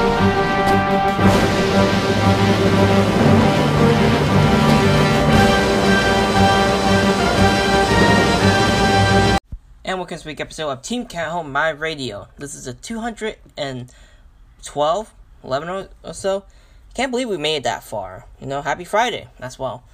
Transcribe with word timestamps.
And 0.00 0.08
welcome 9.98 10.06
to 10.06 10.14
this 10.14 10.24
week's 10.24 10.40
episode 10.40 10.70
of 10.70 10.80
Team 10.80 11.04
Cat 11.04 11.28
Home 11.28 11.52
My 11.52 11.68
Radio. 11.68 12.28
This 12.38 12.54
is 12.54 12.66
a 12.66 12.72
212, 12.72 15.14
11 15.44 15.68
or, 15.68 15.90
so. 16.14 16.44
Can't 16.94 17.10
believe 17.10 17.28
we 17.28 17.36
made 17.36 17.56
it 17.56 17.64
that 17.64 17.84
far. 17.84 18.24
You 18.40 18.46
know, 18.46 18.62
happy 18.62 18.84
Friday 18.84 19.28
as 19.38 19.58
well. 19.58 19.84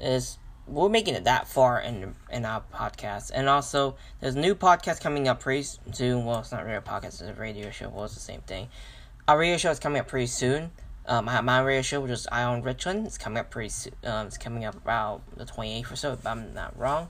Is 0.00 0.38
we're 0.66 0.88
making 0.88 1.14
it 1.14 1.24
that 1.24 1.46
far 1.46 1.78
in 1.78 2.14
in 2.30 2.46
our 2.46 2.62
podcast, 2.72 3.30
and 3.34 3.50
also 3.50 3.96
there's 4.20 4.34
new 4.34 4.54
podcast 4.54 5.02
coming 5.02 5.28
up 5.28 5.40
pretty 5.40 5.68
soon. 5.92 6.24
Well, 6.24 6.38
it's 6.38 6.52
not 6.52 6.64
really 6.64 6.76
a 6.76 6.80
podcast; 6.80 7.20
it's 7.20 7.22
a 7.22 7.34
radio 7.34 7.70
show. 7.70 7.90
Well, 7.90 8.06
it's 8.06 8.14
the 8.14 8.20
same 8.20 8.40
thing. 8.40 8.68
Our 9.28 9.38
radio 9.38 9.56
show 9.56 9.70
is 9.70 9.78
coming 9.78 10.00
up 10.00 10.08
pretty 10.08 10.26
soon. 10.26 10.72
Um, 11.06 11.28
have 11.28 11.44
my 11.44 11.60
radio 11.60 11.82
show, 11.82 12.00
which 12.00 12.10
is 12.10 12.26
Eye 12.32 12.42
on 12.42 12.62
Richland. 12.62 13.06
It's 13.06 13.16
coming 13.16 13.38
up 13.38 13.50
pretty 13.50 13.68
soon. 13.68 13.92
Um, 14.02 14.26
it's 14.26 14.36
coming 14.36 14.64
up 14.64 14.74
about 14.74 15.22
the 15.36 15.44
28th 15.44 15.92
or 15.92 15.96
so, 15.96 16.12
if 16.14 16.26
I'm 16.26 16.52
not 16.54 16.76
wrong. 16.76 17.08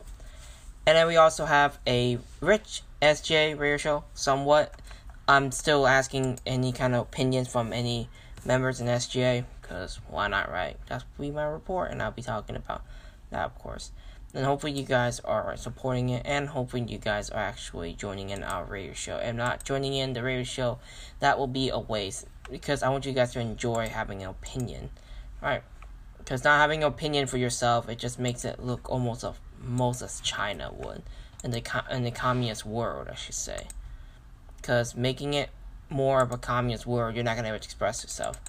And 0.87 0.99
then 0.99 1.07
we 1.07 1.17
also 1.17 1.47
have 1.47 1.79
a 1.87 2.19
Rich 2.43 2.83
SJ 3.01 3.59
radio 3.59 3.79
show, 3.79 4.05
somewhat. 4.13 4.75
I'm 5.27 5.51
still 5.53 5.87
asking 5.87 6.39
any 6.45 6.71
kind 6.71 6.95
of 6.95 7.01
opinions 7.01 7.49
from 7.49 7.73
any 7.73 8.11
members 8.45 8.79
in 8.79 8.89
SJ, 8.89 9.47
because 9.63 9.99
why 10.07 10.29
not, 10.29 10.53
right? 10.53 10.77
That's 10.91 11.05
be 11.19 11.31
my 11.31 11.45
report, 11.45 11.93
and 11.93 12.03
I'll 12.03 12.11
be 12.11 12.21
talking 12.21 12.57
about 12.57 12.83
that, 13.31 13.47
of 13.47 13.59
course. 13.59 13.91
And 14.35 14.47
hopefully 14.47 14.73
you 14.73 14.85
guys 14.85 15.21
are 15.21 15.57
supporting 15.57 16.09
it, 16.09 16.23
and 16.25 16.49
hopefully 16.49 16.85
you 16.89 16.99
guys 16.99 17.29
are 17.29 17.43
actually 17.43 17.93
joining 17.93 18.31
in 18.31 18.43
our 18.43 18.65
radio 18.65 18.95
show. 18.95 19.17
And 19.17 19.37
not 19.37 19.65
joining 19.65 19.95
in 19.95 20.15
the 20.15 20.23
radio 20.23 20.45
show, 20.45 20.79
that 21.21 21.39
will 21.39 21.47
be 21.47 21.69
a 21.69 21.79
waste, 21.79 22.27
because 22.51 22.83
I 22.83 22.89
want 22.89 23.05
you 23.05 23.13
guys 23.13 23.33
to 23.35 23.41
enjoy 23.41 23.89
having 23.89 24.23
an 24.23 24.31
opinion, 24.31 24.91
right? 25.43 25.63
Because 26.17 26.45
not 26.45 26.59
having 26.59 26.83
an 26.83 26.89
opinion 26.89 27.27
for 27.27 27.37
yourself, 27.37 27.89
it 27.89 27.99
just 27.99 28.19
makes 28.19 28.45
it 28.45 28.59
look 28.59 28.89
almost 28.91 29.23
a 29.23 29.35
most 29.61 30.03
as 30.03 30.21
China 30.21 30.73
would 30.73 31.03
in 31.45 31.51
the 31.51 31.85
in 31.91 32.05
the 32.05 32.11
communist 32.11 32.65
world, 32.65 33.09
I 33.11 33.15
should 33.15 33.35
say. 33.35 33.67
Because 34.57 34.95
making 34.97 35.35
it 35.35 35.51
more 35.91 36.23
of 36.23 36.33
a 36.33 36.39
communist 36.39 36.87
world, 36.87 37.15
you're 37.15 37.25
not 37.25 37.37
able 37.39 37.51
to 37.51 37.55
express 37.57 38.03
yourself. 38.03 38.41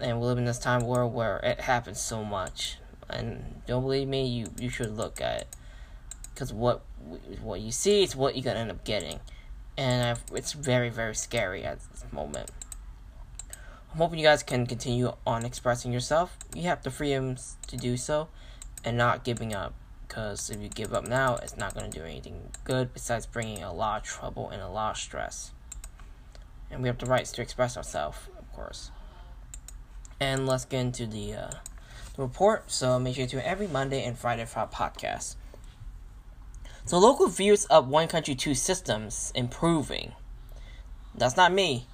And 0.00 0.20
we 0.20 0.26
live 0.26 0.38
in 0.38 0.44
this 0.44 0.58
time 0.58 0.82
world 0.82 1.12
where 1.12 1.38
it 1.38 1.60
happens 1.60 2.00
so 2.00 2.24
much. 2.24 2.78
And 3.10 3.62
don't 3.66 3.82
believe 3.82 4.08
me, 4.08 4.26
you 4.26 4.50
you 4.58 4.68
should 4.68 4.96
look 4.96 5.20
at 5.20 5.42
it. 5.42 5.56
Because 6.32 6.52
what 6.52 6.82
what 7.42 7.60
you 7.60 7.72
see 7.72 8.02
is 8.02 8.14
what 8.14 8.36
you're 8.36 8.44
gonna 8.44 8.60
end 8.60 8.70
up 8.70 8.84
getting, 8.84 9.20
and 9.76 10.04
I've, 10.04 10.24
it's 10.32 10.52
very 10.52 10.90
very 10.90 11.14
scary 11.14 11.64
at 11.64 11.80
this 11.92 12.04
moment. 12.12 12.50
I'm 13.92 13.98
hoping 13.98 14.18
you 14.18 14.24
guys 14.24 14.42
can 14.42 14.66
continue 14.66 15.12
on 15.26 15.44
expressing 15.44 15.92
yourself. 15.92 16.36
You 16.54 16.62
have 16.64 16.82
the 16.82 16.90
freedoms 16.90 17.56
to 17.68 17.76
do 17.76 17.96
so, 17.96 18.28
and 18.84 18.96
not 18.96 19.24
giving 19.24 19.54
up 19.54 19.74
because 20.08 20.48
if 20.48 20.60
you 20.60 20.68
give 20.68 20.94
up 20.94 21.06
now, 21.06 21.36
it's 21.36 21.56
not 21.56 21.74
to 21.74 21.88
do 21.88 22.02
anything 22.02 22.50
good 22.64 22.94
besides 22.94 23.26
bringing 23.26 23.62
a 23.62 23.72
lot 23.72 24.00
of 24.00 24.06
trouble 24.08 24.48
and 24.48 24.62
a 24.62 24.68
lot 24.68 24.92
of 24.92 24.96
stress. 24.96 25.52
And 26.70 26.82
we 26.82 26.88
have 26.88 26.98
the 26.98 27.06
rights 27.06 27.30
to 27.32 27.42
express 27.42 27.76
ourselves, 27.76 28.18
of 28.38 28.50
course. 28.52 28.90
And 30.18 30.46
let's 30.46 30.64
get 30.64 30.80
into 30.80 31.06
the, 31.06 31.34
uh, 31.34 31.50
report. 32.18 32.70
So 32.70 32.98
make 32.98 33.16
sure 33.16 33.24
to 33.24 33.30
tune 33.30 33.42
every 33.44 33.66
Monday 33.66 34.04
and 34.04 34.18
Friday 34.18 34.44
for 34.44 34.60
our 34.60 34.68
podcast. 34.68 35.36
So 36.84 36.98
local 36.98 37.28
views 37.28 37.64
of 37.66 37.88
one 37.88 38.08
country, 38.08 38.34
two 38.34 38.54
systems 38.54 39.32
improving. 39.34 40.12
That's 41.14 41.36
not 41.36 41.52
me. 41.52 41.86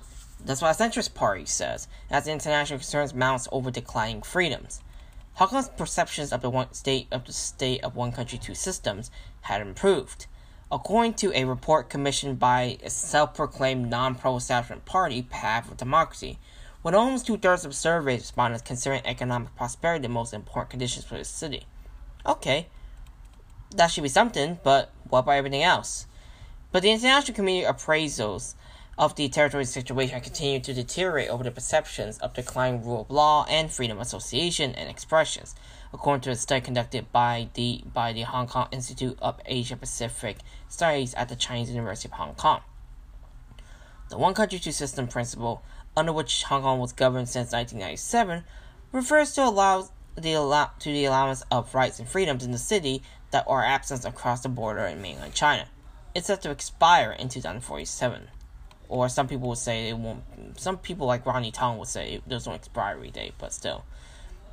That's 0.44 0.60
what 0.60 0.76
the 0.76 0.84
centrist 0.84 1.14
party 1.14 1.46
says, 1.46 1.88
as 2.10 2.26
international 2.26 2.78
concerns 2.78 3.14
mounts 3.14 3.48
over 3.50 3.70
declining 3.70 4.22
freedoms. 4.22 4.82
Hong 5.34 5.48
Kong's 5.48 5.68
perceptions 5.68 6.32
of 6.32 6.42
the 6.42 6.50
one 6.50 6.72
state 6.72 7.08
of 7.10 7.24
the 7.24 7.32
state 7.32 7.82
of 7.82 7.96
one 7.96 8.12
country, 8.12 8.38
two 8.38 8.54
systems 8.54 9.10
had 9.42 9.60
improved. 9.60 10.26
According 10.70 11.14
to 11.14 11.32
a 11.34 11.44
report 11.44 11.90
commissioned 11.90 12.38
by 12.38 12.78
a 12.82 12.90
self-proclaimed 12.90 13.90
non-pro-establishment 13.90 14.84
party, 14.84 15.22
Path 15.22 15.70
of 15.70 15.76
Democracy, 15.76 16.38
with 16.84 16.94
almost 16.94 17.26
two-thirds 17.26 17.64
of 17.64 17.74
survey 17.74 18.14
respondents 18.14 18.62
considering 18.62 19.02
economic 19.04 19.56
prosperity 19.56 20.02
the 20.02 20.08
most 20.08 20.32
important 20.32 20.70
conditions 20.70 21.04
for 21.04 21.18
the 21.18 21.24
city. 21.24 21.66
Okay, 22.24 22.68
that 23.74 23.88
should 23.88 24.02
be 24.02 24.08
something, 24.08 24.58
but 24.62 24.92
what 25.08 25.20
about 25.20 25.32
everything 25.32 25.62
else? 25.62 26.06
But 26.70 26.82
the 26.82 26.92
international 26.92 27.34
community 27.34 27.66
appraisals 27.66 28.54
of 28.98 29.16
the 29.16 29.28
territory's 29.28 29.70
situation 29.70 30.20
continue 30.20 30.60
to 30.60 30.74
deteriorate 30.74 31.28
over 31.28 31.42
the 31.42 31.50
perceptions 31.50 32.18
of 32.18 32.34
declining 32.34 32.84
rule 32.84 33.00
of 33.00 33.10
law 33.10 33.44
and 33.48 33.72
freedom 33.72 33.98
of 33.98 34.02
association 34.02 34.72
and 34.74 34.88
expressions, 34.88 35.54
according 35.92 36.20
to 36.20 36.30
a 36.30 36.36
study 36.36 36.60
conducted 36.60 37.10
by 37.10 37.48
the 37.54 37.82
by 37.92 38.12
the 38.12 38.22
Hong 38.22 38.46
Kong 38.46 38.68
Institute 38.70 39.18
of 39.20 39.40
Asia 39.46 39.76
Pacific 39.76 40.38
Studies 40.68 41.14
at 41.14 41.28
the 41.28 41.36
Chinese 41.36 41.70
University 41.70 42.08
of 42.08 42.12
Hong 42.12 42.34
Kong. 42.34 42.60
The 44.10 44.18
one 44.18 44.34
country 44.34 44.58
two 44.58 44.70
system 44.70 45.08
principle, 45.08 45.62
under 45.97 46.12
which 46.12 46.44
Hong 46.44 46.62
Kong 46.62 46.78
was 46.78 46.93
governed 46.93 47.28
since 47.28 47.53
1997, 47.53 48.44
refers 48.93 49.32
to 49.34 49.44
allow 49.44 49.88
the 50.16 50.32
allow 50.32 50.71
to 50.78 50.93
the 50.93 51.05
allowance 51.05 51.43
of 51.50 51.75
rights 51.75 51.99
and 51.99 52.09
freedoms 52.09 52.44
in 52.44 52.53
the 52.53 52.59
city 52.59 53.03
that 53.31 53.44
are 53.49 53.65
absent 53.65 54.05
across 54.05 54.43
the 54.43 54.49
border 54.49 54.82
in 54.82 55.03
mainland 55.03 55.34
China. 55.34 55.66
It's 56.15 56.28
set 56.28 56.43
to 56.43 56.50
expire 56.50 57.10
in 57.10 57.28
2047 57.28 58.28
or 58.88 59.09
some 59.09 59.27
people 59.27 59.49
would 59.49 59.59
say 59.59 59.88
it 59.88 59.99
won't. 59.99 60.22
Some 60.59 60.78
people 60.78 61.06
like 61.06 61.27
Ronnie 61.27 61.50
Tong 61.50 61.78
would 61.78 61.88
say 61.88 62.21
there's 62.26 62.47
no 62.47 62.53
expiry 62.53 63.11
date, 63.11 63.34
but 63.38 63.53
still. 63.53 63.84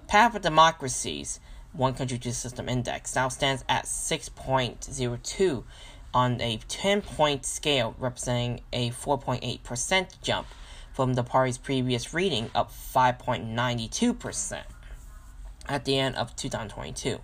Path 0.08 0.36
of 0.36 0.42
Democracies 0.42 1.40
One 1.74 1.94
Country 1.94 2.18
Two 2.18 2.32
System 2.32 2.68
Index 2.68 3.16
now 3.16 3.30
stands 3.30 3.64
at 3.70 3.86
6.02 3.86 5.64
on 6.14 6.42
a 6.42 6.60
10 6.68 7.02
point 7.02 7.46
scale, 7.46 7.96
representing 8.00 8.62
a 8.74 8.90
4.8% 8.90 10.22
jump 10.22 10.48
from 10.94 11.14
the 11.14 11.24
party's 11.24 11.58
previous 11.58 12.14
reading 12.14 12.52
of 12.54 12.72
5.92% 12.72 14.62
at 15.68 15.86
the 15.86 15.98
end 15.98 16.16
of 16.16 16.36
2022. 16.36 17.20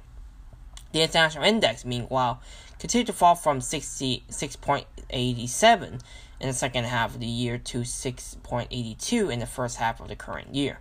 The 0.94 1.02
international 1.02 1.44
index, 1.44 1.84
meanwhile, 1.84 2.42
continued 2.80 3.08
to 3.08 3.14
fall 3.14 3.36
from 3.36 3.60
66.87 3.60 6.02
in 6.40 6.48
the 6.48 6.54
second 6.54 6.86
half 6.86 7.16
of 7.16 7.20
the 7.20 7.28
year 7.28 7.58
to 7.58 7.80
6.82 7.80 9.34
in 9.34 9.40
the 9.40 9.46
first 9.46 9.76
half 9.78 10.00
of 10.00 10.08
the 10.08 10.16
current 10.16 10.56
year. 10.56 10.80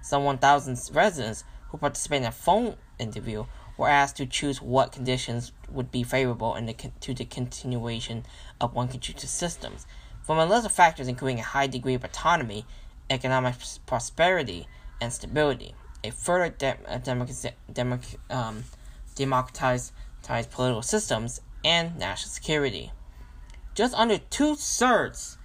Some 0.00 0.22
1,000 0.24 0.78
residents 0.92 1.42
who 1.68 1.78
participated 1.78 2.22
in 2.22 2.28
a 2.28 2.32
phone 2.32 2.76
interview 2.98 3.46
were 3.76 3.88
asked 3.88 4.16
to 4.18 4.26
choose 4.26 4.60
what 4.60 4.92
conditions 4.92 5.52
would 5.70 5.90
be 5.90 6.02
favorable 6.02 6.54
the, 6.54 6.74
to 7.00 7.14
the 7.14 7.24
continuation 7.24 8.24
of 8.60 8.74
one 8.74 8.88
two 8.88 9.26
systems. 9.26 9.86
From 10.22 10.38
a 10.38 10.46
list 10.46 10.66
of 10.66 10.72
factors 10.72 11.08
including 11.08 11.40
a 11.40 11.42
high 11.42 11.66
degree 11.66 11.94
of 11.94 12.04
autonomy, 12.04 12.64
economic 13.10 13.56
prosperity, 13.86 14.66
and 15.00 15.12
stability, 15.12 15.74
a 16.04 16.10
further 16.10 16.48
de- 16.50 16.78
democ- 17.04 17.52
democ- 17.72 18.16
um, 18.30 18.64
democratized 19.14 19.92
political 20.22 20.82
systems, 20.82 21.40
and 21.64 21.98
national 21.98 22.30
security 22.30 22.92
just 23.74 23.94
under 23.94 24.18
two 24.18 24.54
thirds 24.54 25.38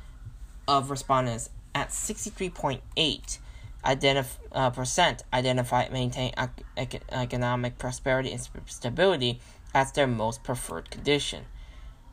of 0.68 0.90
respondents 0.90 1.50
at 1.74 1.90
63.8 1.90 3.38
identif- 3.86 4.38
uh, 4.52 4.70
percent 4.70 5.24
identify 5.32 5.88
maintain 5.90 6.34
ec- 6.76 7.04
economic 7.12 7.78
prosperity 7.78 8.32
and 8.32 8.42
stability 8.66 9.40
as 9.74 9.92
their 9.94 10.08
most 10.08 10.44
preferred 10.44 10.90
condition. 10.90 11.46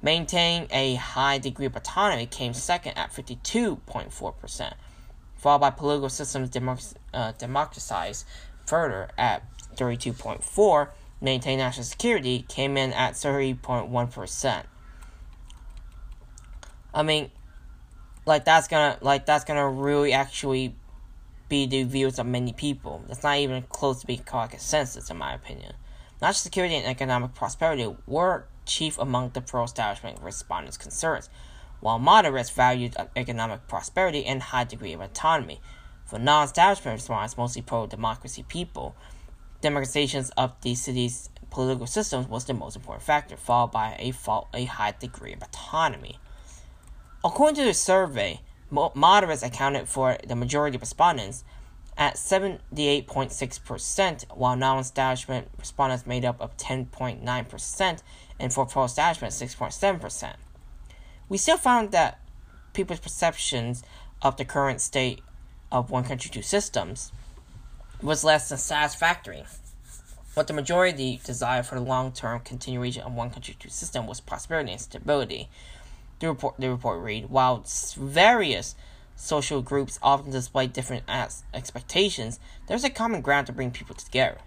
Maintaining 0.04 0.68
a 0.70 0.96
high 0.96 1.38
degree 1.38 1.64
of 1.64 1.74
autonomy 1.74 2.26
came 2.26 2.52
second 2.52 2.92
at 2.98 3.10
52.4%, 3.10 4.72
followed 5.34 5.58
by 5.60 5.70
political 5.70 6.10
systems 6.10 6.50
democ- 6.50 6.92
uh, 7.14 7.32
democratized 7.38 8.26
further 8.66 9.08
at 9.16 9.44
32.4. 9.76 10.88
Maintain 11.22 11.56
national 11.56 11.84
security 11.84 12.44
came 12.46 12.76
in 12.76 12.92
at 12.92 13.14
30.1%. 13.14 14.64
I 16.92 17.02
mean, 17.02 17.30
like 18.26 18.44
that's 18.44 18.68
gonna 18.68 18.98
like 19.00 19.24
that's 19.24 19.44
gonna 19.44 19.66
really 19.66 20.12
actually 20.12 20.76
be 21.48 21.64
the 21.64 21.84
views 21.84 22.18
of 22.18 22.26
many 22.26 22.52
people. 22.52 23.02
That's 23.08 23.22
not 23.22 23.38
even 23.38 23.62
close 23.70 24.02
to 24.02 24.06
being 24.06 24.22
called 24.22 24.48
a 24.48 24.50
consensus, 24.50 25.08
in 25.08 25.16
my 25.16 25.32
opinion. 25.32 25.72
National 26.20 26.34
security 26.34 26.74
and 26.74 26.86
economic 26.86 27.32
prosperity 27.32 27.90
were 28.06 28.44
chief 28.66 28.98
among 28.98 29.30
the 29.30 29.40
pro-establishment 29.40 30.20
respondents' 30.20 30.76
concerns, 30.76 31.28
while 31.80 31.98
moderates 31.98 32.50
valued 32.50 32.96
uh, 32.96 33.06
economic 33.16 33.66
prosperity 33.68 34.24
and 34.24 34.42
high 34.42 34.64
degree 34.64 34.92
of 34.92 35.00
autonomy. 35.00 35.60
For 36.04 36.18
non-establishment 36.18 36.96
respondents, 36.96 37.36
mostly 37.36 37.62
pro-democracy 37.62 38.44
people, 38.48 38.94
democratization 39.60 40.24
of 40.36 40.52
the 40.62 40.74
city's 40.74 41.30
political 41.50 41.86
systems 41.86 42.28
was 42.28 42.44
the 42.44 42.54
most 42.54 42.76
important 42.76 43.04
factor, 43.04 43.36
followed 43.36 43.70
by 43.70 43.96
a, 43.98 44.12
a 44.54 44.64
high 44.64 44.94
degree 44.98 45.32
of 45.32 45.42
autonomy. 45.42 46.18
According 47.24 47.56
to 47.56 47.64
the 47.64 47.74
survey, 47.74 48.40
moderates 48.70 49.42
accounted 49.42 49.88
for 49.88 50.18
the 50.26 50.36
majority 50.36 50.76
of 50.76 50.82
respondents 50.82 51.44
at 51.96 52.16
78.6%, 52.16 54.36
while 54.36 54.56
non 54.56 54.78
establishment 54.78 55.48
respondents 55.58 56.06
made 56.06 56.24
up 56.24 56.40
of 56.40 56.56
10.9%, 56.56 58.02
and 58.38 58.52
for 58.52 58.66
pro 58.66 58.84
establishment, 58.84 59.32
6.7%. 59.32 60.34
We 61.28 61.38
still 61.38 61.56
found 61.56 61.92
that 61.92 62.20
people's 62.72 63.00
perceptions 63.00 63.82
of 64.22 64.36
the 64.36 64.44
current 64.44 64.80
state 64.80 65.20
of 65.70 65.90
one 65.90 66.04
country, 66.04 66.30
two 66.30 66.42
systems 66.42 67.12
was 68.02 68.24
less 68.24 68.48
than 68.48 68.58
satisfactory. 68.58 69.44
What 70.34 70.48
the 70.48 70.52
majority 70.52 71.20
desired 71.24 71.66
for 71.66 71.76
the 71.76 71.80
long 71.80 72.12
term 72.12 72.40
continuation 72.40 73.02
of 73.02 73.14
one 73.14 73.30
country, 73.30 73.56
two 73.58 73.68
system 73.68 74.06
was 74.06 74.20
prosperity 74.20 74.72
and 74.72 74.80
stability. 74.80 75.48
The 76.18 76.28
report, 76.28 76.56
the 76.58 76.70
report 76.70 77.02
read, 77.02 77.30
while 77.30 77.64
various 77.96 78.74
social 79.16 79.62
groups 79.62 79.98
often 80.02 80.32
display 80.32 80.66
different 80.66 81.04
expectations, 81.52 82.40
there's 82.66 82.84
a 82.84 82.90
common 82.90 83.20
ground 83.20 83.46
to 83.46 83.52
bring 83.52 83.70
people 83.70 83.94
together. 83.94 84.38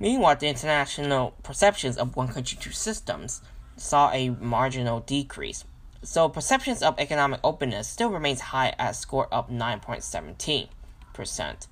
Meanwhile, 0.00 0.36
the 0.36 0.48
international 0.48 1.34
perceptions 1.42 1.96
of 1.96 2.16
one 2.16 2.28
country, 2.28 2.56
two 2.60 2.70
systems 2.70 3.42
saw 3.76 4.10
a 4.12 4.30
marginal 4.30 5.00
decrease. 5.00 5.64
So 6.02 6.28
perceptions 6.28 6.82
of 6.82 6.98
economic 6.98 7.40
openness 7.42 7.88
still 7.88 8.10
remains 8.10 8.40
high 8.40 8.74
at 8.78 8.92
a 8.92 8.94
score 8.94 9.26
of 9.32 9.50
9.17%. 9.50 11.66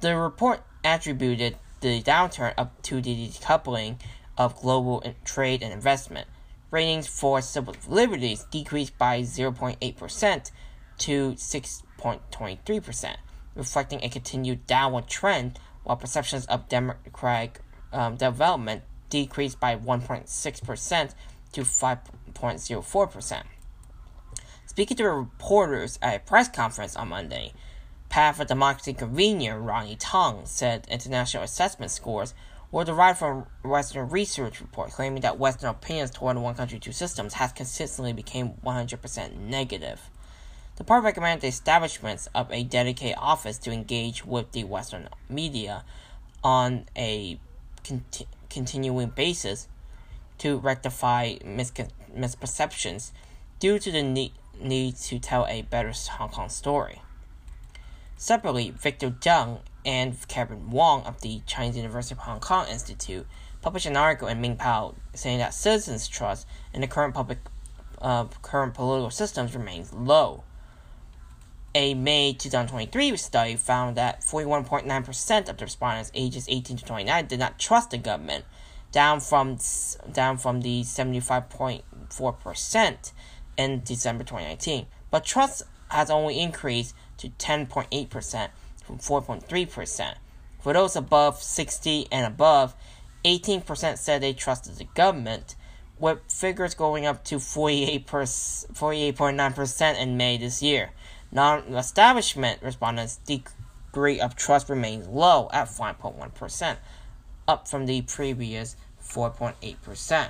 The 0.00 0.16
report 0.16 0.62
attributed 0.84 1.56
the 1.80 2.02
downturn 2.02 2.52
up 2.58 2.82
to 2.82 3.00
the 3.00 3.28
decoupling 3.28 3.96
of 4.36 4.60
global 4.60 5.02
trade 5.24 5.62
and 5.62 5.72
investment. 5.72 6.26
Ratings 6.70 7.06
for 7.06 7.40
civil 7.40 7.74
liberties 7.88 8.44
decreased 8.50 8.98
by 8.98 9.22
0.8% 9.22 10.50
to 10.98 11.32
6.23%, 11.32 13.16
reflecting 13.54 14.02
a 14.02 14.08
continued 14.08 14.66
downward 14.66 15.08
trend, 15.08 15.58
while 15.84 15.96
perceptions 15.96 16.46
of 16.46 16.68
democratic 16.68 17.60
um, 17.92 18.16
development 18.16 18.82
decreased 19.10 19.60
by 19.60 19.76
1.6% 19.76 21.14
to 21.52 21.60
5.04%. 21.60 23.42
Speaking 24.66 24.96
to 24.96 25.10
reporters 25.10 25.98
at 26.00 26.16
a 26.16 26.18
press 26.20 26.48
conference 26.48 26.96
on 26.96 27.08
Monday, 27.08 27.52
Path 28.08 28.36
for 28.36 28.44
Democracy 28.44 28.94
convener 28.94 29.58
Ronnie 29.58 29.96
Tong 29.96 30.46
said 30.46 30.86
international 30.90 31.42
assessment 31.42 31.90
scores 31.90 32.34
were 32.70 32.84
derived 32.84 33.18
from 33.18 33.46
Western 33.62 34.08
research 34.08 34.60
reports 34.60 34.94
claiming 34.94 35.20
that 35.22 35.38
Western 35.38 35.68
opinions 35.68 36.10
toward 36.10 36.38
one 36.38 36.54
country, 36.54 36.78
two 36.78 36.92
systems 36.92 37.34
has 37.34 37.52
consistently 37.52 38.14
become 38.14 38.54
100% 38.64 39.36
negative. 39.36 40.10
The 40.76 40.84
party 40.84 41.04
recommended 41.04 41.42
the 41.42 41.48
establishment 41.48 42.28
of 42.34 42.50
a 42.50 42.64
dedicated 42.64 43.16
office 43.18 43.58
to 43.58 43.70
engage 43.70 44.24
with 44.24 44.52
the 44.52 44.64
Western 44.64 45.08
media 45.28 45.84
on 46.42 46.86
a 46.96 47.38
conti- 47.84 48.26
continuing 48.48 49.10
basis 49.10 49.68
to 50.38 50.58
rectify 50.58 51.34
misperceptions 51.36 53.12
due 53.60 53.78
to 53.78 53.92
the 53.92 54.02
need, 54.02 54.32
need 54.58 54.96
to 54.96 55.18
tell 55.18 55.46
a 55.46 55.62
better 55.62 55.92
Hong 56.12 56.30
Kong 56.30 56.48
story. 56.48 57.02
Separately, 58.16 58.70
Victor 58.70 59.10
Zhang 59.10 59.60
and 59.84 60.16
Kevin 60.28 60.70
Wong 60.70 61.02
of 61.04 61.20
the 61.20 61.42
Chinese 61.46 61.76
University 61.76 62.14
of 62.14 62.20
Hong 62.20 62.40
Kong 62.40 62.66
Institute 62.68 63.26
published 63.60 63.86
an 63.86 63.96
article 63.96 64.28
in 64.28 64.40
Ming 64.40 64.56
Pao 64.56 64.94
saying 65.14 65.38
that 65.38 65.54
citizens' 65.54 66.08
trust 66.08 66.46
in 66.72 66.80
the 66.80 66.86
current 66.86 67.14
public 67.14 67.38
uh, 68.00 68.24
current 68.42 68.74
political 68.74 69.10
systems 69.10 69.54
remains 69.54 69.92
low. 69.92 70.44
A 71.74 71.94
May 71.94 72.34
2023 72.34 73.16
study 73.16 73.56
found 73.56 73.96
that 73.96 74.20
41.9% 74.20 75.48
of 75.48 75.56
the 75.56 75.64
respondents 75.64 76.10
ages 76.12 76.44
18 76.50 76.76
to 76.76 76.84
29 76.84 77.26
did 77.26 77.38
not 77.38 77.58
trust 77.58 77.92
the 77.92 77.96
government, 77.96 78.44
down 78.90 79.20
from 79.20 79.56
down 80.12 80.36
from 80.36 80.60
the 80.60 80.82
75.4% 80.82 83.12
in 83.56 83.82
December 83.84 84.22
2019. 84.22 84.86
But 85.10 85.24
trust 85.24 85.62
has 85.88 86.10
only 86.10 86.40
increased 86.40 86.94
to 87.16 87.30
10.8% 87.30 88.50
from 88.84 88.98
4.3%. 88.98 90.14
For 90.60 90.74
those 90.74 90.94
above 90.94 91.42
60 91.42 92.06
and 92.12 92.26
above, 92.26 92.74
18% 93.24 93.96
said 93.96 94.20
they 94.20 94.34
trusted 94.34 94.76
the 94.76 94.84
government, 94.84 95.56
with 95.98 96.18
figures 96.30 96.74
going 96.74 97.06
up 97.06 97.24
to 97.24 97.36
48.9% 97.36 99.98
in 99.98 100.18
May 100.18 100.36
this 100.36 100.62
year. 100.62 100.90
Non 101.32 101.74
establishment 101.74 102.62
respondents' 102.62 103.16
degree 103.16 104.20
of 104.20 104.36
trust 104.36 104.68
remains 104.68 105.08
low 105.08 105.48
at 105.52 105.68
5.1%, 105.68 106.76
up 107.48 107.66
from 107.66 107.86
the 107.86 108.02
previous 108.02 108.76
4.8%. 109.02 110.28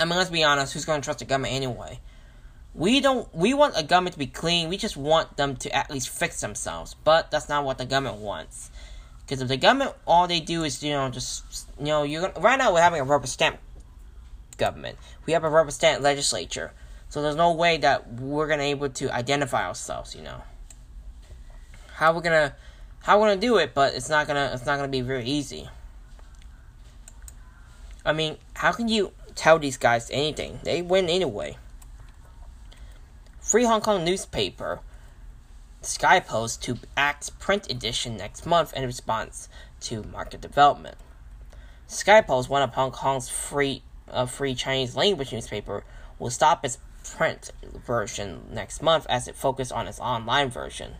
I 0.00 0.04
mean, 0.04 0.16
let's 0.16 0.30
be 0.30 0.44
honest, 0.44 0.74
who's 0.74 0.84
going 0.84 1.00
to 1.00 1.04
trust 1.04 1.20
the 1.20 1.24
government 1.24 1.54
anyway? 1.54 2.00
We 2.74 3.00
don't. 3.00 3.32
We 3.34 3.54
want 3.54 3.74
a 3.76 3.82
government 3.82 4.12
to 4.12 4.18
be 4.18 4.26
clean. 4.26 4.68
We 4.68 4.76
just 4.76 4.96
want 4.96 5.36
them 5.36 5.56
to 5.56 5.74
at 5.74 5.90
least 5.90 6.08
fix 6.10 6.40
themselves. 6.40 6.94
But 7.02 7.30
that's 7.30 7.48
not 7.48 7.64
what 7.64 7.78
the 7.78 7.86
government 7.86 8.18
wants. 8.18 8.70
Because 9.20 9.42
if 9.42 9.48
the 9.48 9.56
government, 9.56 9.94
all 10.06 10.28
they 10.28 10.40
do 10.40 10.62
is 10.64 10.82
you 10.82 10.92
know 10.92 11.08
just 11.08 11.66
you 11.78 11.86
know 11.86 12.02
you're 12.02 12.28
gonna, 12.28 12.40
right 12.40 12.58
now 12.58 12.72
we're 12.72 12.82
having 12.82 13.00
a 13.00 13.04
rubber 13.04 13.26
stamp 13.26 13.58
government. 14.58 14.98
We 15.26 15.32
have 15.32 15.44
a 15.44 15.48
rubber 15.48 15.70
stamp 15.70 16.02
legislature. 16.02 16.72
So 17.08 17.22
there's 17.22 17.36
no 17.36 17.52
way 17.52 17.78
that 17.78 18.12
we're 18.12 18.48
gonna 18.48 18.64
able 18.64 18.90
to 18.90 19.14
identify 19.14 19.66
ourselves, 19.66 20.14
you 20.14 20.22
know. 20.22 20.42
How 21.94 22.12
we're 22.12 22.20
gonna 22.20 22.54
how 23.00 23.18
we're 23.18 23.28
gonna 23.28 23.40
do 23.40 23.56
it, 23.56 23.72
but 23.74 23.94
it's 23.94 24.08
not 24.08 24.26
gonna 24.26 24.50
it's 24.52 24.66
not 24.66 24.76
gonna 24.76 24.88
be 24.88 25.00
very 25.00 25.24
easy. 25.24 25.68
I 28.04 28.12
mean, 28.12 28.36
how 28.54 28.72
can 28.72 28.88
you 28.88 29.12
tell 29.34 29.58
these 29.58 29.76
guys 29.76 30.10
anything? 30.10 30.60
They 30.62 30.82
win 30.82 31.08
anyway. 31.08 31.56
Free 33.40 33.64
Hong 33.64 33.80
Kong 33.80 34.04
newspaper 34.04 34.80
Sky 35.80 36.20
Post 36.20 36.62
to 36.64 36.78
act 36.96 37.38
print 37.38 37.70
edition 37.70 38.16
next 38.16 38.44
month 38.44 38.74
in 38.74 38.84
response 38.84 39.48
to 39.80 40.02
market 40.02 40.40
development. 40.40 40.96
Sky 41.86 42.20
Post, 42.20 42.50
one 42.50 42.62
of 42.62 42.74
Hong 42.74 42.90
Kong's 42.90 43.28
free 43.28 43.82
uh, 44.10 44.26
free 44.26 44.54
Chinese 44.54 44.96
language 44.96 45.32
newspaper, 45.32 45.84
will 46.18 46.30
stop 46.30 46.64
its 46.64 46.78
print 47.14 47.52
version 47.86 48.42
next 48.50 48.82
month 48.82 49.06
as 49.08 49.28
it 49.28 49.34
focused 49.34 49.72
on 49.72 49.86
its 49.86 50.00
online 50.00 50.50
version. 50.50 50.94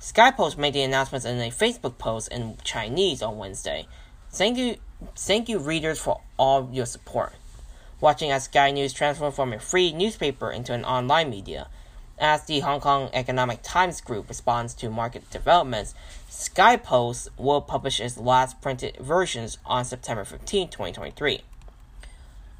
Skypost 0.00 0.58
made 0.58 0.72
the 0.72 0.82
announcements 0.82 1.24
in 1.24 1.40
a 1.40 1.50
Facebook 1.50 1.96
post 1.96 2.28
in 2.32 2.56
Chinese 2.64 3.22
on 3.22 3.38
Wednesday. 3.38 3.86
Thank 4.30 4.58
you, 4.58 4.76
thank 5.14 5.48
you, 5.48 5.58
readers, 5.58 6.00
for 6.00 6.20
all 6.36 6.68
your 6.72 6.86
support. 6.86 7.34
Watching 8.00 8.32
as 8.32 8.44
Sky 8.44 8.72
News 8.72 8.92
transformed 8.92 9.36
from 9.36 9.52
a 9.52 9.60
free 9.60 9.92
newspaper 9.92 10.50
into 10.50 10.72
an 10.72 10.84
online 10.84 11.30
media. 11.30 11.68
As 12.18 12.44
the 12.44 12.60
Hong 12.60 12.80
Kong 12.80 13.10
Economic 13.12 13.60
Times 13.62 14.00
Group 14.00 14.28
responds 14.28 14.74
to 14.74 14.90
market 14.90 15.30
developments, 15.30 15.94
SkyPost 16.28 17.28
will 17.36 17.60
publish 17.60 18.00
its 18.00 18.18
last 18.18 18.60
printed 18.60 18.96
versions 18.96 19.58
on 19.64 19.84
September 19.84 20.24
15, 20.24 20.68
2023. 20.68 21.42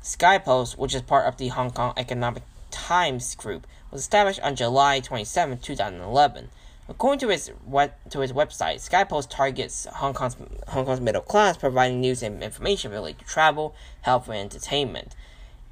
Skypost, 0.02 0.76
which 0.76 0.94
is 0.96 1.02
part 1.02 1.26
of 1.26 1.36
the 1.36 1.48
Hong 1.48 1.70
Kong 1.70 1.94
Economic 1.96 2.42
Times 2.72 3.36
Group, 3.36 3.68
was 3.92 4.00
established 4.00 4.40
on 4.40 4.56
July 4.56 4.98
27, 4.98 5.58
2011. 5.58 6.48
According 6.88 7.20
to 7.20 7.30
its 7.30 7.50
web, 7.64 7.92
to 8.10 8.20
its 8.20 8.32
website, 8.32 8.86
Skypost 8.86 9.30
targets 9.30 9.86
Hong 9.94 10.12
Kong's 10.12 10.36
Hong 10.68 10.84
Kong's 10.84 11.00
middle 11.00 11.22
class, 11.22 11.56
providing 11.56 12.00
news 12.00 12.20
and 12.20 12.42
information 12.42 12.90
related 12.90 13.20
to 13.20 13.24
travel, 13.26 13.76
health, 14.00 14.26
and 14.26 14.36
entertainment. 14.36 15.14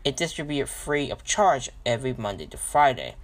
It 0.05 0.17
distributes 0.17 0.71
free 0.71 1.11
of 1.11 1.25
charge 1.25 1.69
every 1.85 2.15
Monday 2.17 2.47
to 2.47 2.57
Friday. 2.57 3.17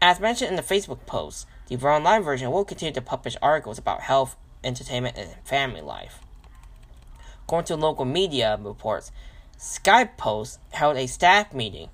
As 0.00 0.20
mentioned 0.20 0.50
in 0.50 0.56
the 0.56 0.62
Facebook 0.62 1.04
post, 1.06 1.48
the 1.66 1.76
online 1.76 2.22
version 2.22 2.52
will 2.52 2.64
continue 2.64 2.94
to 2.94 3.02
publish 3.02 3.36
articles 3.42 3.78
about 3.78 4.02
health, 4.02 4.36
entertainment, 4.62 5.16
and 5.18 5.30
family 5.44 5.80
life. 5.80 6.20
According 7.42 7.66
to 7.66 7.76
local 7.76 8.04
media 8.04 8.56
reports, 8.62 9.10
Skypost 9.58 10.58
held 10.70 10.96
a 10.96 11.06
staff 11.06 11.54
meeting 11.54 11.88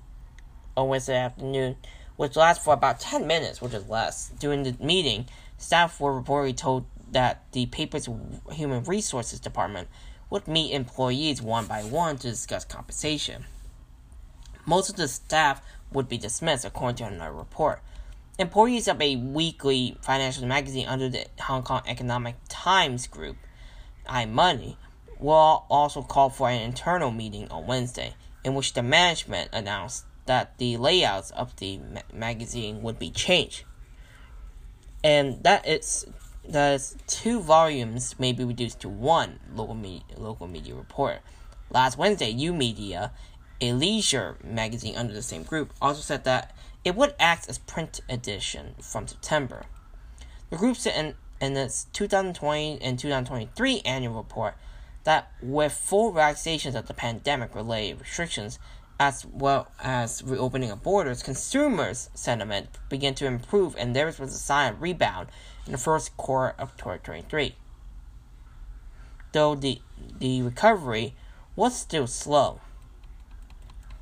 on 0.76 0.88
Wednesday 0.88 1.16
afternoon, 1.16 1.76
which 2.16 2.36
lasted 2.36 2.64
for 2.64 2.74
about 2.74 2.98
10 2.98 3.26
minutes, 3.26 3.60
which 3.62 3.72
is 3.72 3.88
less. 3.88 4.32
During 4.38 4.64
the 4.64 4.76
meeting, 4.80 5.26
staff 5.58 6.00
were 6.00 6.20
reportedly 6.20 6.56
told 6.56 6.86
that 7.12 7.44
the 7.52 7.66
paper's 7.66 8.08
human 8.50 8.82
resources 8.84 9.38
department 9.38 9.88
would 10.28 10.48
meet 10.48 10.72
employees 10.72 11.40
one 11.40 11.66
by 11.66 11.82
one 11.82 12.16
to 12.18 12.30
discuss 12.30 12.64
compensation. 12.64 13.44
Most 14.66 14.90
of 14.90 14.96
the 14.96 15.08
staff 15.08 15.62
would 15.92 16.08
be 16.08 16.18
dismissed, 16.18 16.64
according 16.64 16.96
to 16.96 17.04
another 17.04 17.32
report. 17.32 17.80
Employees 18.38 18.88
of 18.88 19.00
a 19.00 19.16
weekly 19.16 19.96
financial 20.00 20.46
magazine 20.46 20.88
under 20.88 21.08
the 21.08 21.26
Hong 21.42 21.62
Kong 21.62 21.82
Economic 21.86 22.36
Times 22.48 23.06
group, 23.06 23.36
iMoney, 24.08 24.76
will 25.22 25.64
also 25.70 26.02
call 26.02 26.28
for 26.28 26.48
an 26.48 26.60
internal 26.60 27.10
meeting 27.10 27.48
on 27.50 27.66
Wednesday, 27.66 28.14
in 28.44 28.54
which 28.54 28.74
the 28.74 28.82
management 28.82 29.50
announced 29.52 30.04
that 30.26 30.58
the 30.58 30.76
layouts 30.76 31.30
of 31.32 31.54
the 31.56 31.78
ma- 31.78 32.00
magazine 32.12 32.82
would 32.82 32.98
be 32.98 33.10
changed, 33.10 33.64
and 35.02 35.42
that 35.44 35.66
it's 35.66 36.04
that 36.48 36.94
two 37.06 37.40
volumes 37.40 38.18
may 38.18 38.32
be 38.32 38.44
reduced 38.44 38.80
to 38.80 38.88
one 38.88 39.38
local 39.54 39.74
media, 39.74 40.02
local 40.16 40.48
media 40.48 40.74
report. 40.74 41.20
Last 41.70 41.96
Wednesday, 41.96 42.30
U 42.30 42.52
Media, 42.52 43.12
a 43.60 43.72
leisure 43.72 44.36
magazine 44.42 44.96
under 44.96 45.14
the 45.14 45.22
same 45.22 45.44
group, 45.44 45.72
also 45.80 46.00
said 46.00 46.24
that 46.24 46.54
it 46.84 46.96
would 46.96 47.14
act 47.20 47.48
as 47.48 47.58
print 47.58 48.00
edition 48.08 48.74
from 48.82 49.06
September. 49.06 49.66
The 50.50 50.56
group 50.56 50.76
said 50.76 51.14
in, 51.40 51.46
in 51.46 51.56
its 51.56 51.84
2020 51.92 52.82
and 52.82 52.98
2023 52.98 53.82
annual 53.84 54.14
report 54.14 54.56
that 55.04 55.32
with 55.42 55.72
full 55.72 56.12
relaxations 56.12 56.74
of 56.74 56.86
the 56.86 56.94
pandemic 56.94 57.54
related 57.54 58.00
restrictions, 58.00 58.58
as 59.00 59.26
well 59.26 59.68
as 59.80 60.22
reopening 60.22 60.70
of 60.70 60.82
borders, 60.82 61.22
consumers' 61.22 62.08
sentiment 62.14 62.68
began 62.88 63.14
to 63.14 63.26
improve 63.26 63.74
and 63.76 63.96
there 63.96 64.06
was 64.06 64.20
a 64.20 64.28
sign 64.28 64.72
of 64.72 64.82
rebound 64.82 65.28
in 65.66 65.72
the 65.72 65.78
first 65.78 66.16
quarter 66.16 66.54
of 66.58 66.76
2023. 66.76 67.54
Though 69.32 69.54
the, 69.54 69.80
the 70.18 70.42
recovery 70.42 71.14
was 71.56 71.76
still 71.76 72.06
slow, 72.06 72.60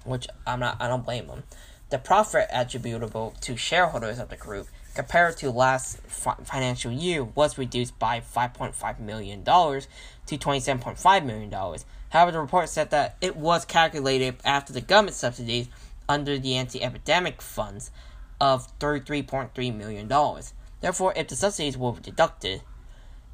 which 0.04 0.26
I'm 0.47 0.61
not, 0.61 0.76
I 0.80 0.88
don't 0.88 1.04
blame 1.04 1.28
them. 1.28 1.45
The 1.90 1.99
profit 1.99 2.49
attributable 2.52 3.35
to 3.40 3.57
shareholders 3.57 4.19
of 4.19 4.28
the 4.28 4.37
group 4.37 4.69
compared 4.94 5.37
to 5.38 5.50
last 5.50 5.99
fi- 6.02 6.37
financial 6.44 6.90
year 6.90 7.23
was 7.23 7.59
reduced 7.59 7.99
by 7.99 8.20
$5.5 8.20 8.99
million 9.00 9.44
to 9.44 10.38
$27.5 10.38 11.25
million. 11.25 11.78
However, 12.11 12.32
the 12.32 12.40
report 12.40 12.68
said 12.68 12.90
that 12.90 13.16
it 13.20 13.37
was 13.37 13.64
calculated 13.64 14.37
after 14.44 14.73
the 14.73 14.80
government 14.80 15.16
subsidies 15.16 15.68
under 16.09 16.38
the 16.38 16.56
anti-epidemic 16.56 17.40
funds 17.40 17.90
of 18.40 18.66
$33.3 18.78 19.76
million. 19.76 20.09
Therefore, 20.80 21.12
if 21.14 21.28
the 21.28 21.37
subsidies 21.37 21.76
were 21.76 21.94
deducted, 22.00 22.62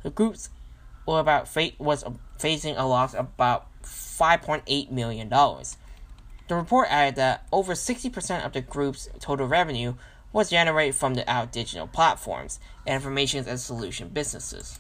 the 0.03 0.11
groups 0.11 0.51
were 1.07 1.21
about 1.21 1.49
was 1.79 2.05
facing 2.39 2.77
a 2.77 2.87
loss 2.87 3.15
of 3.15 3.27
about 3.27 3.67
$5.8 3.83 4.91
million. 4.91 5.29
The 5.29 6.55
report 6.55 6.89
added 6.91 7.17
that 7.17 7.47
over 7.51 7.73
60% 7.73 8.45
of 8.45 8.53
the 8.53 8.61
group's 8.61 9.09
total 9.21 9.47
revenue 9.47 9.95
was 10.37 10.51
generated 10.51 10.95
from 10.95 11.15
the 11.15 11.29
out 11.31 11.51
digital 11.51 11.87
platforms 11.87 12.61
and 12.85 12.95
information 12.95 13.43
and 13.49 13.59
solution 13.59 14.09
businesses. 14.09 14.79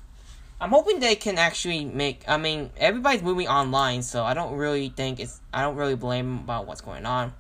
I'm 0.60 0.68
hoping 0.68 1.00
they 1.00 1.14
can 1.16 1.38
actually 1.38 1.82
make. 1.86 2.22
I 2.28 2.36
mean, 2.36 2.68
everybody's 2.76 3.22
moving 3.22 3.48
online, 3.48 4.02
so 4.02 4.22
I 4.22 4.34
don't 4.34 4.54
really 4.56 4.90
think 4.90 5.18
it's. 5.18 5.40
I 5.54 5.62
don't 5.62 5.76
really 5.76 5.96
blame 5.96 6.40
about 6.40 6.66
what's 6.66 6.82
going 6.82 7.06
on. 7.06 7.32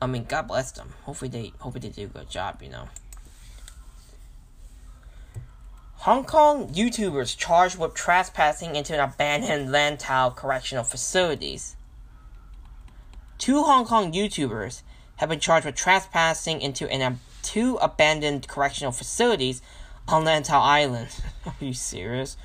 I 0.00 0.06
mean, 0.06 0.26
God 0.26 0.46
bless 0.46 0.70
them. 0.70 0.90
Hopefully 1.02 1.28
they. 1.28 1.52
Hopefully 1.58 1.88
they 1.88 2.02
do 2.02 2.04
a 2.04 2.06
good 2.06 2.30
job. 2.30 2.62
You 2.62 2.68
know. 2.68 2.88
Hong 5.94 6.24
Kong 6.24 6.68
YouTubers 6.68 7.36
charged 7.36 7.80
with 7.80 7.94
trespassing 7.94 8.76
into 8.76 8.94
an 8.94 9.00
abandoned 9.00 9.70
Lantau 9.70 10.36
correctional 10.36 10.84
facilities. 10.84 11.74
Two 13.38 13.64
Hong 13.64 13.84
Kong 13.84 14.12
YouTubers 14.12 14.82
have 15.20 15.28
been 15.28 15.38
charged 15.38 15.66
with 15.66 15.74
trespassing 15.74 16.62
into 16.62 16.90
an, 16.90 17.20
two 17.42 17.76
abandoned 17.76 18.48
correctional 18.48 18.90
facilities 18.90 19.60
on 20.08 20.24
Lantau 20.24 20.58
Island. 20.58 21.08
Are 21.46 21.54
you 21.60 21.74
serious? 21.74 22.38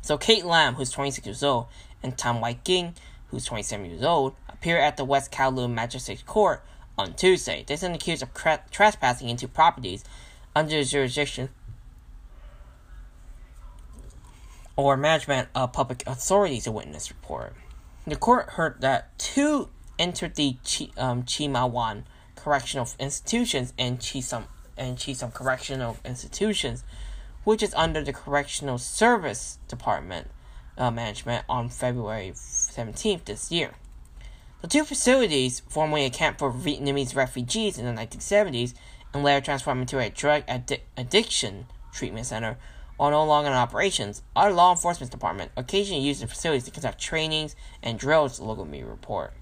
So 0.00 0.16
Kate 0.16 0.46
Lam, 0.46 0.76
who's 0.76 0.90
26 0.90 1.26
years 1.26 1.42
old, 1.42 1.66
and 2.02 2.16
Tam 2.16 2.40
Wai 2.40 2.54
King, 2.54 2.94
who's 3.28 3.44
27 3.44 3.84
years 3.84 4.02
old, 4.02 4.34
appear 4.48 4.78
at 4.78 4.96
the 4.96 5.04
West 5.04 5.30
Kowloon 5.30 5.74
Magistrates 5.74 6.22
Court 6.22 6.62
on 6.96 7.12
Tuesday. 7.12 7.62
They 7.66 7.76
stand 7.76 7.94
accused 7.94 8.22
of 8.22 8.30
trespassing 8.70 9.28
into 9.28 9.46
properties 9.46 10.02
under 10.56 10.78
the 10.78 10.84
jurisdiction 10.84 11.50
or 14.76 14.96
management 14.96 15.48
of 15.54 15.74
public 15.74 16.04
authorities, 16.06 16.66
a 16.66 16.72
witness 16.72 17.10
report. 17.10 17.52
The 18.06 18.16
court 18.16 18.50
heard 18.50 18.80
that 18.80 19.18
two 19.18 19.68
entered 19.98 20.34
the 20.34 20.56
Chi, 20.64 20.88
um, 20.96 21.24
Chi 21.24 21.46
Ma 21.46 21.66
Wan 21.66 22.04
correctional 22.36 22.88
institutions 22.98 23.72
and 23.78 23.98
Chisum 23.98 24.44
and 24.76 24.98
Chisum 24.98 25.32
correctional 25.32 25.96
institutions, 26.04 26.84
which 27.44 27.62
is 27.62 27.72
under 27.74 28.02
the 28.02 28.12
Correctional 28.12 28.78
Service 28.78 29.58
Department 29.68 30.30
uh, 30.76 30.90
management 30.90 31.44
on 31.48 31.68
February 31.68 32.32
17th 32.34 33.24
this 33.24 33.50
year. 33.50 33.72
The 34.60 34.68
two 34.68 34.84
facilities, 34.84 35.60
formerly 35.68 36.06
a 36.06 36.10
camp 36.10 36.38
for 36.38 36.50
Vietnamese 36.50 37.14
refugees 37.14 37.78
in 37.78 37.84
the 37.84 37.92
1970s 37.92 38.74
and 39.12 39.22
later 39.22 39.44
transformed 39.44 39.82
into 39.82 39.98
a 39.98 40.10
drug 40.10 40.46
addi- 40.46 40.80
addiction 40.96 41.66
treatment 41.92 42.26
center, 42.26 42.56
are 42.98 43.10
no 43.10 43.24
longer 43.24 43.50
in 43.50 43.56
operations. 43.56 44.22
Our 44.34 44.52
law 44.52 44.72
enforcement 44.72 45.10
department 45.10 45.50
occasionally 45.56 46.02
uses 46.02 46.22
the 46.22 46.28
facilities 46.28 46.64
to 46.64 46.70
conduct 46.70 47.00
trainings 47.00 47.54
and 47.82 47.98
drills, 47.98 48.38
the 48.38 48.44
local 48.44 48.64
media 48.64 48.86
report. 48.86 49.34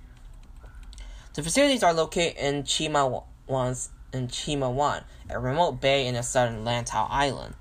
The 1.35 1.43
facilities 1.43 1.83
are 1.83 1.95
located 1.95 2.37
in 2.37 2.65
Chi 2.65 2.89
Ma 2.89 3.23
Wan's 3.47 3.89
in 4.13 4.29
Chi 4.29 4.55
Ma 4.55 4.69
Wan, 4.69 5.03
a 5.31 5.39
remote 5.39 5.81
bay 5.81 6.07
in 6.07 6.15
the 6.15 6.23
southern 6.23 6.63
Lantau 6.63 7.07
Island. 7.09 7.55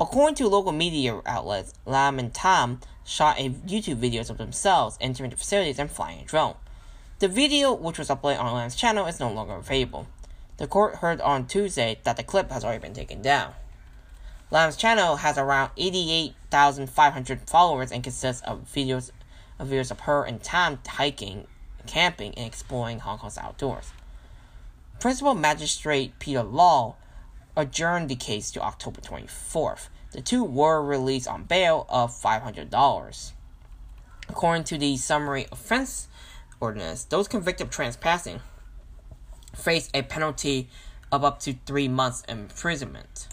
According 0.00 0.34
to 0.36 0.48
local 0.48 0.72
media 0.72 1.20
outlets, 1.24 1.74
Lam 1.86 2.18
and 2.18 2.34
Tam 2.34 2.80
shot 3.04 3.38
a 3.38 3.50
YouTube 3.50 4.00
videos 4.00 4.30
of 4.30 4.38
themselves 4.38 4.98
entering 5.00 5.30
the 5.30 5.36
facilities 5.36 5.78
and 5.78 5.88
flying 5.88 6.22
a 6.22 6.24
drone. 6.24 6.56
The 7.20 7.28
video, 7.28 7.72
which 7.72 8.00
was 8.00 8.08
uploaded 8.08 8.40
on 8.40 8.52
Lam's 8.52 8.74
channel, 8.74 9.06
is 9.06 9.20
no 9.20 9.30
longer 9.30 9.54
available. 9.54 10.08
The 10.56 10.66
court 10.66 10.96
heard 10.96 11.20
on 11.20 11.46
Tuesday 11.46 12.00
that 12.02 12.16
the 12.16 12.24
clip 12.24 12.50
has 12.50 12.64
already 12.64 12.82
been 12.82 12.94
taken 12.94 13.22
down. 13.22 13.54
Lam's 14.50 14.76
channel 14.76 15.16
has 15.16 15.38
around 15.38 15.70
88,500 15.76 17.48
followers 17.48 17.92
and 17.92 18.02
consists 18.02 18.42
of 18.42 18.64
videos 18.64 19.12
of 19.60 19.68
videos 19.68 19.92
of 19.92 20.00
her 20.00 20.24
and 20.24 20.42
Tam 20.42 20.80
hiking, 20.86 21.46
camping, 21.88 22.34
and 22.36 22.46
exploring 22.46 23.00
Hong 23.00 23.18
Kong's 23.18 23.38
outdoors. 23.38 23.92
Principal 25.00 25.34
Magistrate 25.34 26.18
Peter 26.18 26.42
Law 26.42 26.96
adjourned 27.56 28.08
the 28.08 28.16
case 28.16 28.50
to 28.52 28.62
October 28.62 29.00
24th. 29.00 29.88
The 30.12 30.20
two 30.20 30.44
were 30.44 30.82
released 30.82 31.26
on 31.26 31.44
bail 31.44 31.86
of 31.88 32.12
$500. 32.12 33.32
According 34.28 34.64
to 34.64 34.78
the 34.78 34.96
summary 34.96 35.46
offense 35.50 36.08
ordinance, 36.60 37.04
those 37.04 37.28
convicted 37.28 37.66
of 37.66 37.70
trespassing 37.72 38.40
face 39.54 39.88
a 39.92 40.02
penalty 40.02 40.68
of 41.10 41.24
up 41.24 41.40
to 41.40 41.54
three 41.66 41.88
months 41.88 42.22
imprisonment. 42.28 43.28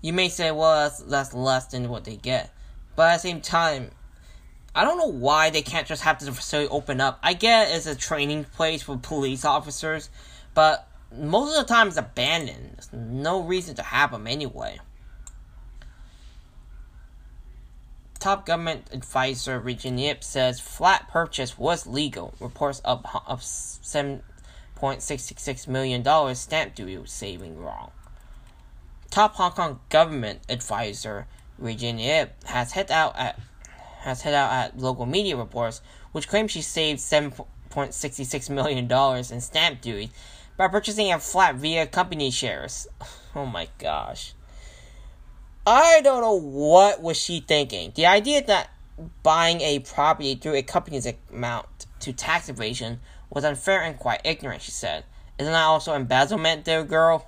You 0.00 0.12
may 0.12 0.28
say, 0.28 0.50
well, 0.50 0.84
that's, 0.84 1.00
that's 1.00 1.32
less 1.32 1.66
than 1.66 1.88
what 1.88 2.04
they 2.04 2.16
get. 2.16 2.52
But 2.96 3.10
at 3.10 3.16
the 3.16 3.20
same 3.20 3.40
time, 3.40 3.90
I 4.74 4.84
don't 4.84 4.98
know 4.98 5.10
why 5.10 5.50
they 5.50 5.62
can't 5.62 5.86
just 5.86 6.02
have 6.02 6.18
the 6.18 6.32
facility 6.32 6.68
open 6.68 7.00
up. 7.00 7.20
I 7.22 7.34
get 7.34 7.70
it's 7.70 7.86
a 7.86 7.94
training 7.94 8.42
place 8.44 8.82
for 8.82 8.96
police 8.96 9.44
officers, 9.44 10.10
but 10.52 10.88
most 11.16 11.56
of 11.56 11.66
the 11.66 11.72
time 11.72 11.86
it's 11.88 11.96
abandoned. 11.96 12.72
There's 12.76 12.92
no 12.92 13.40
reason 13.42 13.74
to 13.76 13.82
have 13.82 14.10
them 14.10 14.26
anyway. 14.26 14.80
Top 18.18 18.44
government 18.46 18.88
advisor 18.90 19.60
Regina 19.60 20.02
Ip 20.02 20.24
says 20.24 20.58
flat 20.58 21.08
purchase 21.08 21.56
was 21.58 21.86
legal. 21.86 22.34
Reports 22.40 22.80
of, 22.80 23.04
of 23.26 23.42
$7.66 23.42 25.68
million 25.68 26.34
stamp 26.34 26.74
duty 26.74 26.98
saving 27.04 27.58
wrong. 27.58 27.90
Top 29.10 29.34
Hong 29.34 29.52
Kong 29.52 29.80
government 29.90 30.40
advisor 30.48 31.26
Regina 31.58 32.00
Ip 32.00 32.44
has 32.44 32.72
hit 32.72 32.90
out 32.90 33.14
at 33.16 33.38
has 34.04 34.22
hit 34.22 34.34
out 34.34 34.52
at 34.52 34.78
local 34.78 35.06
media 35.06 35.36
reports, 35.36 35.80
which 36.12 36.28
claim 36.28 36.46
she 36.46 36.60
saved 36.60 37.00
seven 37.00 37.32
point 37.70 37.94
sixty 37.94 38.22
six 38.22 38.50
million 38.50 38.86
dollars 38.86 39.30
in 39.30 39.40
stamp 39.40 39.80
duty 39.80 40.10
by 40.56 40.68
purchasing 40.68 41.10
a 41.10 41.18
flat 41.18 41.56
via 41.56 41.86
company 41.86 42.30
shares. 42.30 42.86
Oh 43.36 43.46
my 43.46 43.66
gosh. 43.78 44.32
I 45.66 46.00
don't 46.04 46.20
know 46.20 46.38
what 46.38 47.02
was 47.02 47.16
she 47.16 47.40
thinking. 47.40 47.90
The 47.96 48.06
idea 48.06 48.44
that 48.46 48.70
buying 49.24 49.60
a 49.60 49.80
property 49.80 50.36
through 50.36 50.54
a 50.54 50.62
company's 50.62 51.12
amount 51.32 51.66
to 51.98 52.12
tax 52.12 52.48
evasion 52.48 53.00
was 53.30 53.42
unfair 53.42 53.82
and 53.82 53.98
quite 53.98 54.20
ignorant, 54.24 54.62
she 54.62 54.70
said. 54.70 55.02
Isn't 55.36 55.52
that 55.52 55.64
also 55.64 55.94
embezzlement, 55.94 56.64
there, 56.64 56.84
girl? 56.84 57.26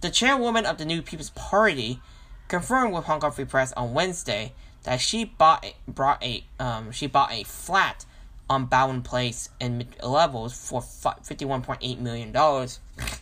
The 0.00 0.08
chairwoman 0.08 0.64
of 0.64 0.78
the 0.78 0.86
New 0.86 1.02
People's 1.02 1.30
Party 1.30 2.00
confirmed 2.48 2.94
with 2.94 3.04
Hong 3.04 3.20
Kong 3.20 3.32
Free 3.32 3.44
Press 3.44 3.74
on 3.74 3.92
Wednesday 3.92 4.54
that 4.88 5.02
she 5.02 5.22
bought 5.26 5.66
brought 5.86 6.22
a 6.24 6.42
um, 6.58 6.92
she 6.92 7.06
bought 7.06 7.30
a 7.30 7.42
flat 7.44 8.06
on 8.48 8.64
Bowen 8.64 9.02
Place 9.02 9.50
mid 9.60 10.02
levels 10.02 10.58
for 10.58 10.80
$51.8 10.80 11.98
million 11.98 12.34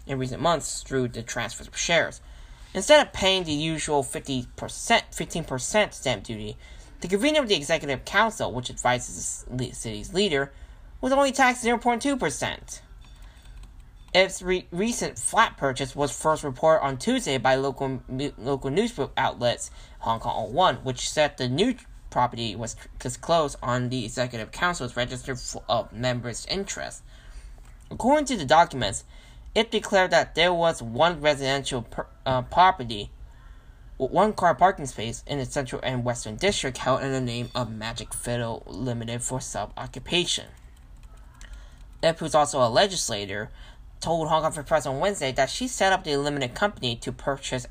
in 0.07 0.19
recent 0.19 0.41
months 0.41 0.85
through 0.85 1.09
the 1.09 1.25
transfer 1.25 1.65
of 1.65 1.77
shares. 1.77 2.21
Instead 2.73 3.05
of 3.05 3.13
paying 3.13 3.43
the 3.43 3.53
usual 3.53 4.05
50%, 4.05 4.47
15% 4.57 5.93
stamp 5.93 6.23
duty, 6.23 6.57
the 7.01 7.09
convener 7.09 7.41
of 7.41 7.49
the 7.49 7.57
Executive 7.57 8.05
Council, 8.05 8.53
which 8.53 8.71
advises 8.71 9.45
the 9.51 9.73
city's 9.73 10.15
leader, 10.15 10.53
was 11.01 11.11
only 11.11 11.33
taxed 11.33 11.65
0.2%. 11.65 12.81
Its 14.15 14.41
re- 14.41 14.69
recent 14.71 15.19
flat 15.19 15.57
purchase 15.57 15.97
was 15.97 16.17
first 16.17 16.45
reported 16.45 16.85
on 16.85 16.97
Tuesday 16.97 17.39
by 17.39 17.57
local 17.57 18.03
local 18.39 18.71
news 18.71 18.99
outlets 19.17 19.71
Hong 20.07 20.21
Kong 20.21 20.55
01, 20.55 20.77
which 20.77 21.11
said 21.11 21.37
the 21.37 21.49
new 21.49 21.75
property 22.11 22.55
was 22.55 22.77
disclosed 23.01 23.57
on 23.61 23.89
the 23.89 24.05
Executive 24.05 24.53
Council's 24.53 24.97
register 24.97 25.37
of 25.69 25.93
members' 25.93 26.47
interest. 26.47 27.03
According 27.91 28.27
to 28.27 28.37
the 28.37 28.45
documents, 28.45 29.03
it 29.53 29.73
declared 29.73 30.13
that 30.13 30.37
there 30.37 30.55
was 30.55 30.81
one 30.81 31.21
residential 31.21 31.83
per, 31.83 32.07
uh, 32.25 32.43
property, 32.43 33.11
one 33.97 34.33
car 34.33 34.55
parking 34.55 34.87
space 34.87 35.25
in 35.27 35.39
the 35.39 35.45
Central 35.45 35.81
and 35.83 36.05
Western 36.05 36.37
District 36.37 36.79
held 36.79 37.03
in 37.03 37.11
the 37.11 37.21
name 37.21 37.51
of 37.53 37.73
Magic 37.73 38.15
Fiddle 38.15 38.63
Limited 38.67 39.23
for 39.23 39.41
sub 39.41 39.73
occupation. 39.77 40.47
Ip, 42.03 42.21
who's 42.21 42.35
also 42.35 42.63
a 42.63 42.69
legislator, 42.69 43.51
told 44.01 44.29
Hong 44.29 44.43
Kong 44.43 44.53
Free 44.53 44.63
Press 44.63 44.87
on 44.87 45.01
Wednesday 45.01 45.33
that 45.33 45.51
she 45.51 45.67
set 45.67 45.93
up 45.93 46.05
the 46.05 46.17
limited 46.17 46.55
company 46.55 46.95
to 46.97 47.11
purchase 47.11 47.67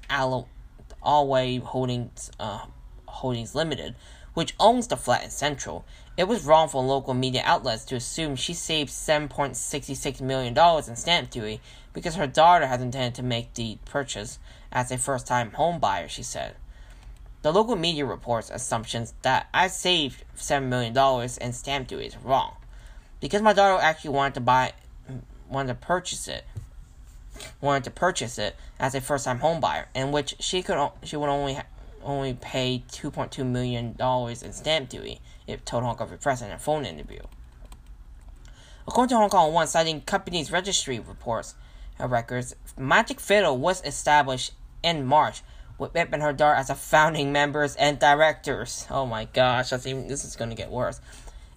Allway 1.06 1.62
Holdings 1.62 2.32
uh, 2.40 2.66
Holdings 3.08 3.56
Limited, 3.56 3.96
which 4.34 4.56
owns 4.60 4.88
the 4.88 4.98
flat 4.98 5.24
in 5.24 5.30
Central. 5.30 5.86
It 6.18 6.28
was 6.28 6.46
wrong 6.46 6.70
for 6.70 6.82
local 6.84 7.14
media 7.14 7.42
outlets 7.46 7.86
to 7.86 7.96
assume 7.96 8.36
she 8.36 8.54
saved 8.54 8.90
$7.66 8.90 10.22
million 10.22 10.58
in 10.58 10.96
stamp 10.96 11.30
duty 11.30 11.62
because 11.94 12.16
her 12.16 12.28
daughter 12.28 12.68
has 12.68 12.82
intended 12.82 13.16
to 13.16 13.24
make 13.24 13.54
the 13.54 13.78
purchase 13.86 14.40
as 14.72 14.92
a 14.92 14.98
first 14.98 15.28
time 15.28 15.52
home 15.52 15.80
buyer, 15.80 16.08
she 16.08 16.24
said. 16.24 16.56
The 17.42 17.54
local 17.54 17.76
media 17.76 18.06
reports 18.06 18.50
assumptions 18.50 19.14
that 19.22 19.48
I 19.54 19.68
saved 19.68 20.24
$7 20.36 20.64
million 20.64 20.98
in 21.42 21.54
stamp 21.54 21.88
duty 21.88 22.08
is 22.08 22.18
wrong. 22.18 22.56
Because 23.20 23.42
my 23.42 23.54
daughter 23.54 23.82
actually 23.82 24.12
wanted 24.12 24.34
to 24.36 24.42
buy, 24.42 24.74
wanted 25.50 25.68
to 25.68 25.76
purchase 25.76 26.28
it, 26.28 26.44
wanted 27.62 27.84
to 27.86 27.92
purchase 27.92 28.38
it 28.38 28.56
as 28.80 28.96
a 28.96 29.02
first 29.02 29.26
time 29.26 29.40
home 29.40 29.60
buyer, 29.60 29.88
in 29.94 30.12
which 30.12 30.36
she 30.40 30.62
could 30.62 30.92
she 31.04 31.18
would 31.18 31.30
only 31.30 31.60
only 32.06 32.34
pay 32.36 32.84
$2.2 32.92 33.46
million 33.46 33.96
in 34.00 34.54
stamp 34.54 34.90
duty, 34.90 35.20
it 35.48 35.66
told 35.66 35.84
Hong 35.84 35.96
Kong 35.96 36.18
Press 36.22 36.42
in 36.42 36.52
a 36.52 36.60
phone 36.60 36.86
interview. 36.86 37.22
According 38.88 39.10
to 39.10 39.18
Hong 39.18 39.30
Kong 39.30 39.54
One, 39.54 39.68
citing 39.68 40.02
company's 40.02 40.52
registry 40.52 41.00
reports 41.00 41.56
and 41.98 42.12
records, 42.12 42.56
Magic 42.78 43.20
Fiddle 43.20 43.58
was 43.58 43.84
established 43.84 44.54
in 44.84 45.06
March 45.06 45.42
with 45.78 45.96
Ip 45.96 46.14
and 46.14 46.22
her 46.22 46.34
daughter 46.34 46.56
as 46.56 46.70
a 46.70 46.76
founding 46.76 47.32
members 47.32 47.76
and 47.76 48.00
directors. 48.00 48.86
Oh 48.90 49.06
my 49.06 49.26
gosh, 49.26 49.72
that's 49.72 49.88
even, 49.88 50.08
this 50.08 50.24
is 50.24 50.36
going 50.36 50.52
to 50.52 50.56
get 50.56 50.70
worse. 50.70 51.02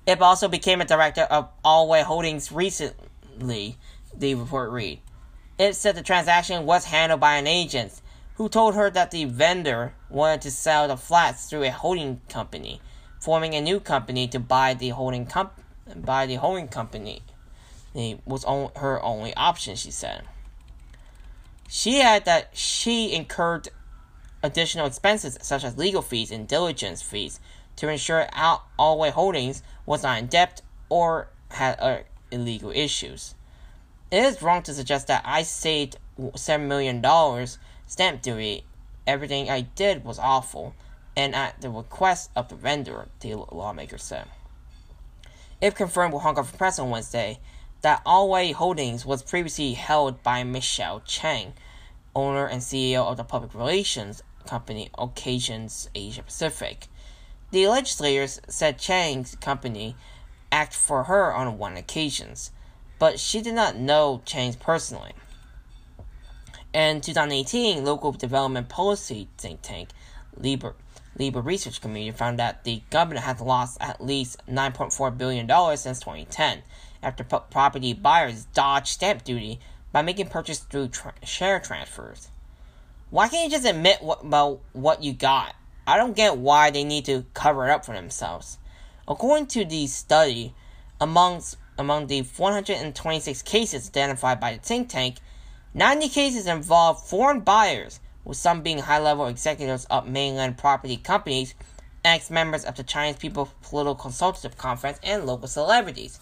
Ip 0.07 0.23
also 0.23 0.49
became 0.49 0.81
a 0.81 0.87
director 0.87 1.23
of 1.23 1.51
Allway 1.63 2.03
Holdings 2.03 2.51
recently, 2.51 3.77
the 4.17 4.35
report 4.35 4.71
read. 4.71 5.01
It 5.59 5.75
said 5.75 5.97
the 5.97 6.03
transaction 6.03 6.67
was 6.67 6.85
handled 6.85 7.21
by 7.21 7.37
an 7.37 7.49
agent 7.49 8.01
who 8.35 8.49
told 8.49 8.77
her 8.77 8.91
that 8.91 9.11
the 9.11 9.25
vendor 9.25 9.93
wanted 10.09 10.43
to 10.43 10.51
sell 10.53 10.87
the 10.87 10.97
flats 10.97 11.51
through 11.51 11.65
a 11.65 11.71
holding 11.71 12.21
company, 12.29 12.81
forming 13.21 13.55
a 13.55 13.61
new 13.61 13.81
company 13.81 14.29
to 14.29 14.39
buy 14.39 14.75
the 14.75 14.91
holding 14.91 15.27
comp- 15.27 15.61
buy 15.97 16.27
the 16.27 16.37
holding 16.37 16.69
company. 16.69 17.23
It 17.95 18.21
was 18.25 18.45
on- 18.45 18.71
her 18.77 19.03
only 19.03 19.35
option, 19.35 19.75
she 19.75 19.91
said. 19.91 20.23
She 21.69 22.01
added 22.01 22.25
that 22.27 22.57
she 22.57 23.13
incurred 23.13 23.69
additional 24.43 24.87
expenses 24.87 25.37
such 25.43 25.65
as 25.65 25.77
legal 25.77 26.03
fees 26.03 26.31
and 26.31 26.47
diligence 26.47 27.03
fees 27.03 27.41
to 27.75 27.89
ensure 27.89 28.29
Allway 28.79 29.11
Holdings 29.11 29.65
was 29.85 30.05
not 30.05 30.19
in 30.19 30.27
debt 30.27 30.63
or 30.89 31.29
had 31.51 31.79
uh, 31.81 31.99
illegal 32.31 32.71
issues. 32.71 33.35
It 34.11 34.25
is 34.25 34.41
wrong 34.41 34.63
to 34.63 34.73
suggest 34.73 35.07
that 35.09 35.23
I 35.27 35.43
saved 35.43 35.99
$7 36.19 36.67
million 36.67 37.05
stamp 37.87 38.23
duty, 38.23 38.65
everything 39.07 39.51
I 39.51 39.61
did 39.63 40.03
was 40.03 40.19
awful, 40.19 40.75
and 41.15 41.35
at 41.35 41.61
the 41.61 41.69
request 41.69 42.31
of 42.35 42.49
the 42.49 42.55
vendor, 42.55 43.09
the 43.21 43.35
lawmaker 43.35 43.99
said. 43.99 44.25
If 45.61 45.75
confirmed 45.75 46.15
with 46.15 46.23
Hong 46.23 46.37
Kong 46.37 46.47
Press 46.57 46.79
on 46.79 46.89
Wednesday, 46.89 47.39
that 47.83 48.03
Allway 48.05 48.53
Holdings 48.53 49.05
was 49.05 49.23
previously 49.23 49.75
held 49.75 50.23
by 50.23 50.43
Michelle 50.43 51.01
Chang, 51.01 51.53
owner 52.15 52.47
and 52.47 52.63
CEO 52.63 53.07
of 53.07 53.19
the 53.19 53.25
public 53.25 53.55
relations 53.55 54.23
company 54.47 54.89
Occasions 54.97 55.91
Asia 55.95 56.23
Pacific. 56.23 56.87
The 57.51 57.69
legislators 57.69 58.41
said 58.49 58.79
Chang's 58.79 59.35
company 59.37 59.97
acted 60.51 60.79
for 60.79 61.05
her 61.05 61.35
on 61.35 61.59
one 61.59 61.77
occasion, 61.77 62.35
but 62.99 63.19
she 63.21 63.41
did 63.41 63.55
not 63.55 63.77
know 63.77 64.23
Chang 64.25 64.55
personally. 64.55 65.13
In 66.73 67.01
2018, 67.01 67.85
local 67.85 68.13
development 68.13 68.69
policy 68.69 69.29
think 69.39 69.63
tank 69.63 69.89
Liber, 70.37 70.75
Liber 71.19 71.41
Research 71.41 71.81
Committee 71.81 72.11
found 72.11 72.39
that 72.39 72.65
the 72.65 72.83
government 72.91 73.25
has 73.25 73.41
lost 73.41 73.79
at 73.81 74.05
least 74.05 74.45
$9.4 74.47 75.17
billion 75.17 75.49
since 75.77 76.01
2010 76.01 76.63
after 77.03 77.25
property 77.25 77.93
buyers 77.93 78.45
dodged 78.55 78.89
stamp 78.89 79.25
duty 79.25 79.61
by 79.93 80.03
making 80.03 80.29
purchases 80.29 80.65
through 80.65 80.89
tra- 80.89 81.15
share 81.25 81.59
transfers. 81.61 82.29
Why 83.11 83.29
can't 83.29 83.51
you 83.51 83.57
just 83.57 83.69
admit 83.69 84.03
what, 84.03 84.23
about 84.23 84.61
what 84.73 85.03
you 85.03 85.13
got? 85.13 85.55
I 85.87 85.97
don't 85.97 86.15
get 86.15 86.37
why 86.37 86.71
they 86.71 86.85
need 86.85 87.07
to 87.07 87.25
cover 87.33 87.67
it 87.67 87.71
up 87.71 87.85
for 87.85 87.95
themselves. 87.95 88.59
According 89.07 89.47
to 89.49 89.65
the 89.65 89.87
study, 89.87 90.55
amongst 91.01 91.57
among 91.79 92.09
the 92.09 92.23
126 92.23 93.43
cases 93.43 93.89
identified 93.89 94.41
by 94.41 94.55
the 94.55 94.59
think 94.59 94.89
tank, 94.89 95.17
90 95.75 96.09
cases 96.09 96.47
involved 96.47 97.07
foreign 97.07 97.41
buyers, 97.41 98.01
with 98.25 98.37
some 98.37 98.63
being 98.63 98.81
high 98.81 98.99
level 98.99 99.27
executives 99.27 99.87
of 99.87 100.09
mainland 100.09 100.59
property 100.59 100.97
companies, 100.97 101.55
ex 102.05 102.31
members 102.31 102.65
of 102.65 102.77
the 102.77 102.83
Chinese 102.83 103.17
People's 103.17 103.51
Political 103.63 103.95
Consultative 103.95 104.59
Conference, 104.59 104.99
and 105.03 105.25
local 105.25 105.49
celebrities. 105.49 106.19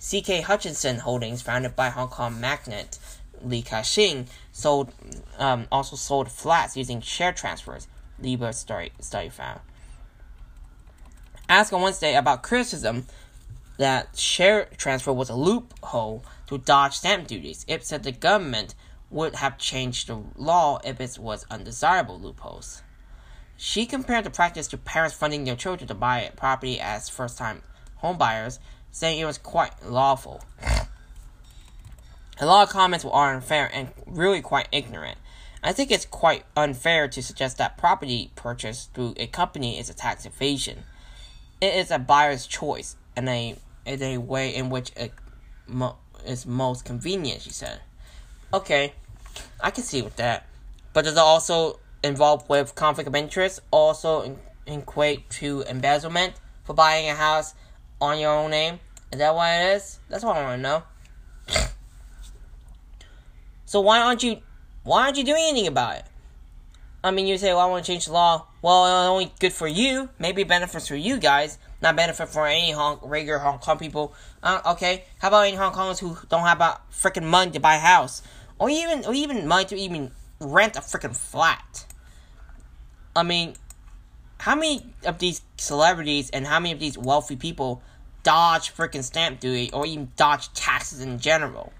CK 0.00 0.42
Hutchison 0.42 0.98
Holdings, 0.98 1.42
founded 1.42 1.76
by 1.76 1.88
Hong 1.88 2.08
Kong 2.08 2.40
magnate 2.40 2.98
Li 3.44 3.62
Ka-shing, 3.62 4.28
sold, 4.50 4.92
um, 5.38 5.66
also 5.70 5.96
sold 5.96 6.30
flats 6.30 6.76
using 6.76 7.00
share 7.00 7.32
transfers, 7.32 7.86
Liber 8.18 8.52
study, 8.52 8.92
study 9.00 9.28
found. 9.28 9.60
Asked 11.48 11.72
on 11.72 11.82
Wednesday 11.82 12.14
about 12.14 12.42
criticism 12.42 13.06
that 13.82 14.16
share 14.16 14.66
transfer 14.76 15.12
was 15.12 15.28
a 15.28 15.34
loophole 15.34 16.24
to 16.46 16.56
dodge 16.56 16.94
stamp 16.94 17.26
duties. 17.26 17.64
It 17.66 17.84
said 17.84 18.04
the 18.04 18.12
government 18.12 18.76
would 19.10 19.34
have 19.34 19.58
changed 19.58 20.06
the 20.06 20.22
law 20.36 20.78
if 20.84 21.00
it 21.00 21.18
was 21.18 21.44
undesirable 21.50 22.18
loopholes. 22.18 22.82
She 23.56 23.84
compared 23.84 24.24
the 24.24 24.30
practice 24.30 24.68
to 24.68 24.78
parents 24.78 25.16
funding 25.16 25.42
their 25.42 25.56
children 25.56 25.88
to 25.88 25.94
buy 25.94 26.30
property 26.36 26.78
as 26.78 27.08
first 27.08 27.36
time 27.36 27.62
homebuyers, 28.02 28.60
saying 28.92 29.18
it 29.18 29.24
was 29.24 29.36
quite 29.38 29.84
lawful. 29.84 30.44
A 32.40 32.46
lot 32.46 32.62
of 32.62 32.70
comments 32.70 33.04
were 33.04 33.14
unfair 33.14 33.68
and 33.74 33.90
really 34.06 34.40
quite 34.40 34.68
ignorant. 34.70 35.18
I 35.60 35.72
think 35.72 35.90
it's 35.90 36.06
quite 36.06 36.44
unfair 36.56 37.08
to 37.08 37.20
suggest 37.20 37.58
that 37.58 37.78
property 37.78 38.30
purchase 38.36 38.88
through 38.94 39.14
a 39.16 39.26
company 39.26 39.78
is 39.78 39.90
a 39.90 39.94
tax 39.94 40.24
evasion. 40.24 40.84
It 41.60 41.74
is 41.74 41.90
a 41.90 41.98
buyer's 41.98 42.46
choice 42.46 42.96
and 43.16 43.28
a, 43.28 43.56
in 43.86 44.02
a 44.02 44.18
way 44.18 44.54
in 44.54 44.70
which 44.70 44.92
it 44.96 45.12
mo- 45.66 45.96
is 46.26 46.46
most 46.46 46.84
convenient, 46.84 47.42
she 47.42 47.50
said. 47.50 47.80
Okay, 48.52 48.92
I 49.60 49.70
can 49.70 49.84
see 49.84 50.02
with 50.02 50.16
that. 50.16 50.46
But 50.92 51.04
does 51.04 51.14
it 51.14 51.18
also 51.18 51.80
involve 52.02 52.48
with 52.48 52.74
conflict 52.74 53.08
of 53.08 53.14
interest? 53.14 53.60
Also 53.70 54.36
equate 54.66 55.28
to 55.30 55.62
embezzlement 55.68 56.34
for 56.64 56.74
buying 56.74 57.08
a 57.08 57.14
house 57.14 57.54
on 58.00 58.18
your 58.18 58.30
own 58.30 58.50
name? 58.50 58.80
Is 59.10 59.18
that 59.18 59.34
what 59.34 59.48
it 59.48 59.76
is? 59.76 59.98
That's 60.08 60.24
what 60.24 60.36
I 60.36 60.42
want 60.42 60.58
to 60.58 60.62
know. 60.62 60.82
so 63.64 63.80
why 63.80 64.00
aren't 64.00 64.22
you 64.22 64.40
why 64.84 65.04
aren't 65.04 65.16
you 65.16 65.24
doing 65.24 65.44
anything 65.48 65.68
about 65.68 65.96
it? 65.96 66.04
I 67.04 67.10
mean, 67.10 67.26
you 67.26 67.36
say, 67.36 67.48
well, 67.48 67.60
I 67.60 67.66
want 67.66 67.84
to 67.84 67.92
change 67.92 68.06
the 68.06 68.12
law. 68.12 68.46
Well, 68.62 68.86
it's 68.86 69.08
only 69.08 69.32
good 69.40 69.52
for 69.52 69.66
you. 69.66 70.08
Maybe 70.18 70.44
benefits 70.44 70.86
for 70.86 70.94
you 70.94 71.18
guys, 71.18 71.58
not 71.82 71.96
benefit 71.96 72.28
for 72.28 72.46
any 72.46 72.70
Hong, 72.70 72.98
regular 73.02 73.38
Hong 73.38 73.58
Kong 73.58 73.78
people. 73.78 74.14
Uh, 74.42 74.60
okay, 74.66 75.04
how 75.18 75.28
about 75.28 75.46
any 75.46 75.56
Hong 75.56 75.72
Kongers 75.72 75.98
who 75.98 76.16
don't 76.28 76.44
have 76.44 76.58
about 76.58 76.90
freaking 76.90 77.24
money 77.24 77.50
to 77.50 77.60
buy 77.60 77.74
a 77.74 77.80
house, 77.80 78.22
or 78.58 78.70
even 78.70 79.04
or 79.04 79.14
even 79.14 79.46
money 79.46 79.64
to 79.66 79.76
even 79.76 80.12
rent 80.42 80.76
a 80.76 80.80
freaking 80.80 81.16
flat. 81.16 81.86
I 83.14 83.22
mean, 83.22 83.54
how 84.38 84.54
many 84.54 84.86
of 85.04 85.18
these 85.18 85.42
celebrities 85.56 86.30
and 86.30 86.46
how 86.46 86.60
many 86.60 86.72
of 86.72 86.80
these 86.80 86.98
wealthy 86.98 87.36
people 87.36 87.82
dodge 88.22 88.74
freaking 88.74 89.02
stamp 89.02 89.40
duty 89.40 89.70
or 89.72 89.86
even 89.86 90.12
dodge 90.16 90.52
taxes 90.54 91.00
in 91.00 91.18
general? 91.18 91.72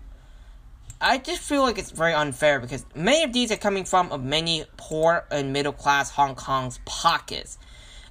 I 1.00 1.18
just 1.18 1.40
feel 1.40 1.62
like 1.62 1.78
it's 1.78 1.90
very 1.90 2.14
unfair 2.14 2.60
because 2.60 2.86
many 2.94 3.24
of 3.24 3.32
these 3.32 3.50
are 3.50 3.56
coming 3.56 3.84
from 3.84 4.28
many 4.28 4.64
poor 4.76 5.24
and 5.32 5.52
middle 5.52 5.72
class 5.72 6.10
Hong 6.10 6.36
Kong's 6.36 6.78
pockets. 6.84 7.58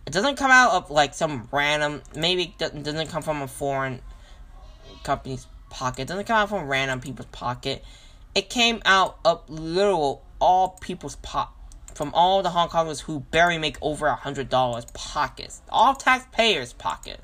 It 0.05 0.13
doesn't 0.13 0.35
come 0.35 0.51
out 0.51 0.71
of 0.73 0.91
like 0.91 1.13
some 1.13 1.47
random, 1.51 2.01
maybe 2.15 2.55
it 2.59 2.83
doesn't 2.83 3.07
come 3.07 3.21
from 3.21 3.41
a 3.41 3.47
foreign 3.47 4.01
company's 5.03 5.47
pocket. 5.69 6.03
It 6.03 6.07
doesn't 6.07 6.25
come 6.25 6.37
out 6.37 6.49
from 6.49 6.67
random 6.67 7.01
people's 7.01 7.27
pocket. 7.27 7.83
It 8.33 8.49
came 8.49 8.81
out 8.85 9.19
of 9.25 9.49
literal 9.49 10.23
all 10.39 10.69
people's 10.81 11.15
pot 11.17 11.53
from 11.93 12.11
all 12.13 12.41
the 12.41 12.49
Hong 12.49 12.69
Kongers 12.69 13.01
who 13.01 13.19
barely 13.19 13.57
make 13.57 13.77
over 13.81 14.07
a 14.07 14.15
hundred 14.15 14.49
dollars 14.49 14.85
pockets, 14.93 15.61
all 15.69 15.95
taxpayers' 15.95 16.73
pocket. 16.73 17.19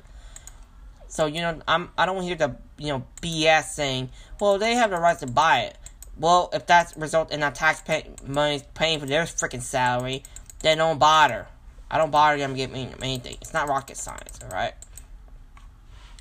So 1.08 1.26
you 1.26 1.40
know, 1.40 1.60
I'm 1.66 1.90
I 1.96 2.06
don't 2.06 2.22
hear 2.22 2.36
the 2.36 2.56
you 2.78 2.88
know 2.88 3.04
BS 3.22 3.70
saying, 3.70 4.10
well, 4.40 4.58
they 4.58 4.74
have 4.74 4.90
the 4.90 4.98
right 4.98 5.18
to 5.18 5.26
buy 5.26 5.60
it. 5.60 5.76
Well, 6.16 6.50
if 6.52 6.66
that's 6.66 6.96
result 6.96 7.30
in 7.32 7.42
our 7.42 7.50
tax 7.50 7.80
pay- 7.80 8.10
money 8.24 8.62
paying 8.74 9.00
for 9.00 9.06
their 9.06 9.22
freaking 9.24 9.62
salary, 9.62 10.22
then 10.60 10.78
don't 10.78 10.98
bother. 10.98 11.46
I 11.90 11.98
don't 11.98 12.10
bother 12.10 12.38
them 12.38 12.54
getting 12.54 12.94
anything. 13.02 13.36
It's 13.40 13.54
not 13.54 13.68
rocket 13.68 13.96
science, 13.96 14.38
all 14.42 14.50
right. 14.50 14.74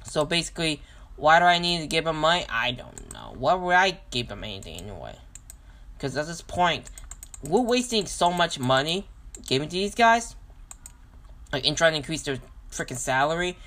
So 0.03 0.23
basically, 0.23 0.81
why 1.17 1.39
do 1.39 1.45
I 1.45 1.59
need 1.59 1.81
to 1.81 1.87
give 1.87 2.05
them 2.05 2.17
money? 2.17 2.45
I 2.49 2.71
don't 2.71 3.13
know. 3.13 3.33
Why 3.37 3.53
would 3.55 3.75
I 3.75 3.99
give 4.11 4.29
them 4.29 4.43
anything 4.43 4.79
anyway? 4.81 5.17
Because 5.97 6.15
at 6.15 6.27
this 6.27 6.41
point, 6.41 6.89
we're 7.43 7.61
wasting 7.61 8.05
so 8.05 8.31
much 8.31 8.59
money 8.59 9.07
giving 9.45 9.67
to 9.67 9.73
these 9.73 9.95
guys, 9.95 10.35
like 11.51 11.65
in 11.65 11.75
trying 11.75 11.93
to 11.93 11.97
increase 11.97 12.23
their 12.23 12.37
freaking 12.71 12.97
salary. 12.97 13.57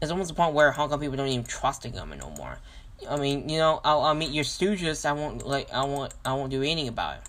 It's 0.00 0.10
almost 0.10 0.28
the 0.28 0.34
point 0.34 0.54
where 0.54 0.70
Hong 0.72 0.88
Kong 0.88 1.00
people 1.00 1.16
don't 1.16 1.28
even 1.28 1.44
trust 1.44 1.82
the 1.82 1.88
government 1.88 2.20
no 2.20 2.30
more. 2.30 2.58
I 3.08 3.16
mean, 3.16 3.48
you 3.48 3.58
know, 3.58 3.80
I'll, 3.84 4.02
I'll 4.02 4.14
meet 4.14 4.30
your 4.30 4.44
stooges. 4.44 5.04
I 5.04 5.12
won't 5.12 5.46
like, 5.46 5.72
I 5.72 5.84
won't, 5.84 6.14
I 6.24 6.34
won't 6.34 6.50
do 6.50 6.62
anything 6.62 6.88
about 6.88 7.16
it. 7.16 7.22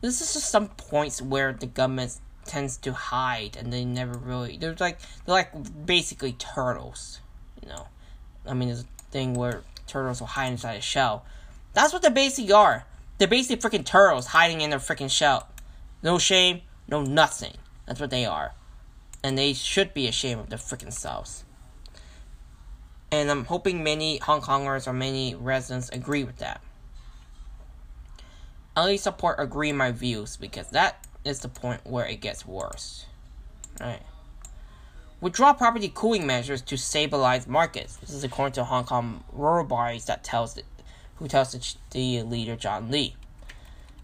This 0.00 0.20
is 0.20 0.32
just 0.32 0.50
some 0.50 0.68
points 0.68 1.22
where 1.22 1.52
the 1.52 1.66
government 1.66 2.18
tends 2.44 2.76
to 2.78 2.92
hide, 2.92 3.56
and 3.56 3.72
they 3.72 3.84
never 3.84 4.18
really. 4.18 4.56
They're 4.56 4.76
like, 4.78 4.98
they're 5.24 5.34
like 5.34 5.86
basically 5.86 6.32
turtles. 6.32 7.20
You 7.62 7.68
know, 7.68 7.86
I 8.46 8.54
mean, 8.54 8.68
there's 8.68 8.82
a 8.82 9.10
thing 9.10 9.34
where 9.34 9.62
turtles 9.86 10.20
will 10.20 10.28
hide 10.28 10.52
inside 10.52 10.74
a 10.74 10.80
shell. 10.80 11.24
That's 11.74 11.92
what 11.92 12.02
they 12.02 12.10
basically 12.10 12.52
are. 12.52 12.84
They're 13.18 13.28
basically 13.28 13.68
freaking 13.68 13.84
turtles 13.84 14.28
hiding 14.28 14.60
in 14.60 14.70
their 14.70 14.78
freaking 14.78 15.10
shell. 15.10 15.48
No 16.02 16.18
shame, 16.18 16.62
no 16.88 17.02
nothing. 17.02 17.54
That's 17.86 18.00
what 18.00 18.10
they 18.10 18.24
are. 18.24 18.52
And 19.22 19.38
they 19.38 19.52
should 19.52 19.94
be 19.94 20.08
ashamed 20.08 20.40
of 20.40 20.48
their 20.48 20.58
freaking 20.58 20.92
selves. 20.92 21.44
And 23.12 23.30
I'm 23.30 23.44
hoping 23.44 23.84
many 23.84 24.18
Hong 24.18 24.40
Kongers 24.40 24.86
or 24.86 24.92
many 24.92 25.34
residents 25.34 25.90
agree 25.90 26.24
with 26.24 26.38
that. 26.38 26.60
I 28.74 28.86
least 28.86 29.04
support 29.04 29.36
agree 29.38 29.72
my 29.72 29.92
views 29.92 30.38
because 30.38 30.70
that 30.70 31.06
is 31.24 31.40
the 31.40 31.48
point 31.48 31.80
where 31.84 32.06
it 32.06 32.20
gets 32.20 32.46
worse. 32.46 33.06
Right. 33.80 34.02
Withdraw 35.20 35.52
property 35.52 35.90
cooling 35.94 36.26
measures 36.26 36.62
to 36.62 36.76
stabilize 36.76 37.46
markets. 37.46 37.96
This 37.96 38.10
is 38.10 38.24
according 38.24 38.54
to 38.54 38.64
Hong 38.64 38.84
Kong 38.84 39.22
rural 39.32 39.64
bodies 39.64 40.06
that 40.06 40.24
tells 40.24 40.56
it, 40.56 40.64
who 41.16 41.28
tells 41.28 41.52
the, 41.52 41.76
the 41.90 42.22
leader 42.22 42.56
John 42.56 42.90
Lee. 42.90 43.14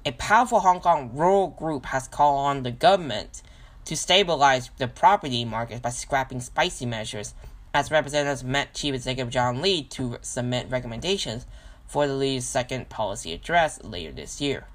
A 0.06 0.12
powerful 0.12 0.60
Hong 0.60 0.80
Kong 0.80 1.10
rural 1.12 1.48
group 1.48 1.86
has 1.86 2.06
called 2.06 2.38
on 2.38 2.62
the 2.62 2.70
government 2.70 3.42
to 3.84 3.96
stabilize 3.96 4.70
the 4.78 4.86
property 4.86 5.44
market 5.44 5.82
by 5.82 5.90
scrapping 5.90 6.40
spicy 6.40 6.86
measures, 6.86 7.34
as 7.74 7.90
representatives 7.90 8.44
met 8.44 8.74
Chief 8.74 8.94
Executive 8.94 9.32
John 9.32 9.60
Lee 9.60 9.82
to 9.82 10.18
submit 10.22 10.70
recommendations 10.70 11.46
for 11.86 12.06
the 12.06 12.14
Lee's 12.14 12.46
second 12.46 12.88
policy 12.88 13.32
address 13.32 13.82
later 13.82 14.12
this 14.12 14.40
year. 14.40 14.66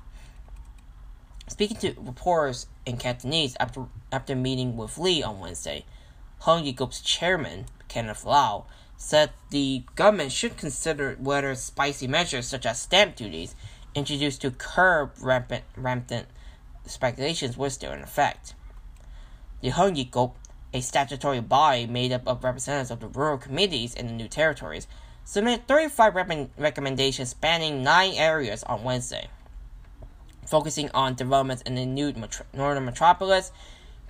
Speaking 1.54 1.78
to 1.78 1.94
reporters 2.00 2.66
in 2.84 2.98
Cantonese 2.98 3.56
after, 3.60 3.86
after 4.12 4.36
meeting 4.36 4.76
with 4.76 4.98
Lee 4.98 5.22
on 5.22 5.40
Wednesday, 5.40 5.86
Hung 6.40 6.64
Group's 6.74 7.00
chairman, 7.00 7.68
Kenneth 7.88 8.26
Lau, 8.26 8.66
said 8.98 9.30
the 9.52 9.84
government 9.94 10.32
should 10.32 10.58
consider 10.58 11.16
whether 11.20 11.54
spicy 11.54 12.08
measures 12.08 12.48
such 12.48 12.66
as 12.66 12.82
stamp 12.82 13.16
duties 13.16 13.54
introduced 13.94 14.42
to 14.42 14.50
curb 14.50 15.12
rampant, 15.22 15.64
rampant 15.78 16.26
speculations 16.88 17.56
were 17.56 17.70
still 17.70 17.92
in 17.92 18.02
effect. 18.02 18.56
The 19.62 19.70
Hung 19.70 19.94
Group, 19.94 20.34
a 20.74 20.82
statutory 20.82 21.40
body 21.40 21.86
made 21.86 22.12
up 22.12 22.28
of 22.28 22.44
representatives 22.44 22.90
of 22.90 23.00
the 23.00 23.08
rural 23.10 23.38
committees 23.38 23.94
in 23.94 24.08
the 24.08 24.14
new 24.14 24.28
territories, 24.28 24.88
submitted 25.24 25.68
35 25.68 26.16
rep- 26.16 26.50
recommendations 26.58 27.30
spanning 27.30 27.84
nine 27.84 28.14
areas 28.16 28.64
on 28.64 28.84
Wednesday, 28.84 29.28
focusing 30.46 30.90
on 30.94 31.16
developments 31.16 31.64
in 31.64 31.76
the 31.76 31.86
new 31.86 32.14
metro- 32.14 32.46
northern 32.54 32.86
metropolis, 32.86 33.52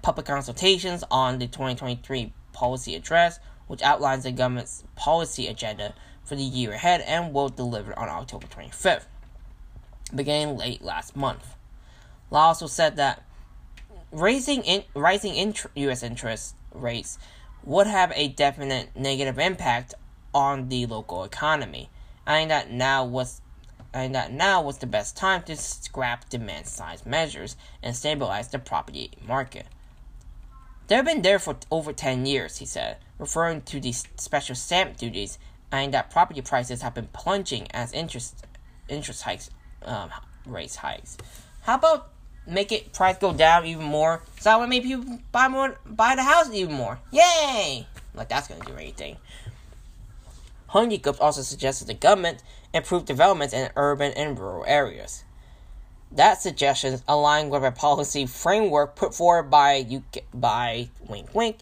public 0.02 0.26
consultations 0.26 1.04
on 1.10 1.40
the 1.40 1.48
2023 1.48 2.34
policy 2.52 2.96
address, 2.96 3.40
which 3.68 3.82
outlines 3.82 4.24
the 4.24 4.32
government's 4.32 4.84
policy 4.96 5.48
agenda 5.48 5.94
for 6.24 6.36
the 6.36 6.44
year 6.44 6.72
ahead 6.74 7.02
and 7.02 7.34
will 7.34 7.50
deliver 7.50 7.98
on 7.98 8.10
October 8.10 8.48
25th, 8.48 9.06
beginning 10.14 10.58
late 10.58 10.82
last 10.82 11.16
month. 11.16 11.56
Law 12.32 12.48
also 12.48 12.68
said 12.68 12.96
that 12.98 13.24
raising 14.12 14.64
in, 14.64 14.84
rising 14.96 15.36
in, 15.36 15.54
U.S. 15.76 16.04
interest 16.04 16.56
rates 16.74 17.18
would 17.64 17.88
have 17.88 18.12
a 18.16 18.28
definite 18.28 18.90
negative 18.96 19.40
impact 19.40 19.94
on 20.34 20.70
the 20.70 20.86
local 20.86 21.24
economy, 21.24 21.90
and 22.26 22.52
that 22.52 22.72
now 22.72 23.06
was 23.06 23.42
and 23.94 24.16
that 24.16 24.32
now 24.32 24.62
was 24.62 24.80
the 24.80 24.88
best 24.88 25.16
time 25.16 25.44
to 25.44 25.56
scrap 25.56 26.30
demand 26.30 26.68
side 26.68 27.06
measures 27.06 27.56
and 27.82 27.96
stabilize 27.96 28.48
the 28.48 28.60
property 28.60 29.12
market. 29.26 29.68
They've 30.88 31.06
been 31.06 31.22
there 31.22 31.40
for 31.40 31.56
over 31.72 31.94
10 31.94 32.26
years, 32.26 32.58
he 32.58 32.66
said, 32.66 32.98
referring 33.18 33.62
to 33.64 33.80
the 33.80 33.92
special 33.92 34.56
stamp 34.56 34.98
duties 34.98 35.38
and 35.72 35.94
that 35.94 36.10
property 36.10 36.42
prices 36.42 36.82
have 36.82 36.94
been 36.94 37.08
plunging 37.14 37.68
as 37.72 37.94
interest 37.94 38.46
interest 38.90 39.24
hikes 39.24 39.50
um, 39.84 40.10
rates 40.46 40.76
hikes. 40.76 41.18
How 41.62 41.76
about 41.76 42.10
make 42.46 42.72
it 42.72 42.94
price 42.94 43.18
go 43.18 43.34
down 43.34 43.66
even 43.66 43.86
more 43.86 44.22
so 44.40 44.50
that 44.50 44.60
would 44.60 44.70
make 44.70 44.84
people 44.84 45.20
buy 45.32 45.48
more 45.48 45.78
buy 45.86 46.16
the 46.16 46.24
house 46.24 46.50
even 46.54 46.76
more. 46.76 47.00
Yay! 47.12 47.88
Like 48.14 48.30
that's 48.30 48.48
gonna 48.48 48.64
do 48.66 48.76
anything. 48.76 49.18
Heung 50.70 50.92
Yee 50.92 50.98
Kuk 50.98 51.18
also 51.22 51.42
suggested 51.42 51.88
the 51.88 51.94
government 51.94 52.44
improve 52.74 53.06
developments 53.06 53.54
in 53.54 53.70
urban 53.76 54.14
and 54.14 54.38
rural 54.38 54.66
areas. 54.68 55.24
That 56.12 56.42
suggestion 56.42 57.00
align 57.08 57.50
with 57.50 57.64
a 57.64 57.72
policy 57.72 58.26
framework 58.26 58.96
put 58.96 59.16
forward 59.16 59.50
by 59.50 59.86
UK, 59.90 60.24
by 60.34 60.90
wink 61.08 61.34
wink 61.34 61.58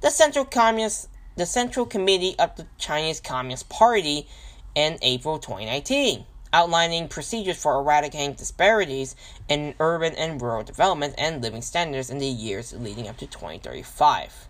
the 0.00 0.10
Central 0.10 0.44
Communist 0.44 1.08
the 1.36 1.46
Central 1.46 1.86
Committee 1.86 2.34
of 2.38 2.56
the 2.56 2.66
Chinese 2.78 3.20
Communist 3.20 3.68
Party 3.68 4.26
in 4.74 4.98
April 5.02 5.38
2019, 5.38 6.24
outlining 6.52 7.06
procedures 7.06 7.56
for 7.56 7.76
eradicating 7.76 8.34
disparities 8.34 9.14
in 9.48 9.74
urban 9.78 10.14
and 10.14 10.42
rural 10.42 10.64
development 10.64 11.14
and 11.16 11.40
living 11.40 11.62
standards 11.62 12.10
in 12.10 12.18
the 12.18 12.26
years 12.26 12.72
leading 12.72 13.06
up 13.06 13.16
to 13.18 13.26
2035. 13.26 14.48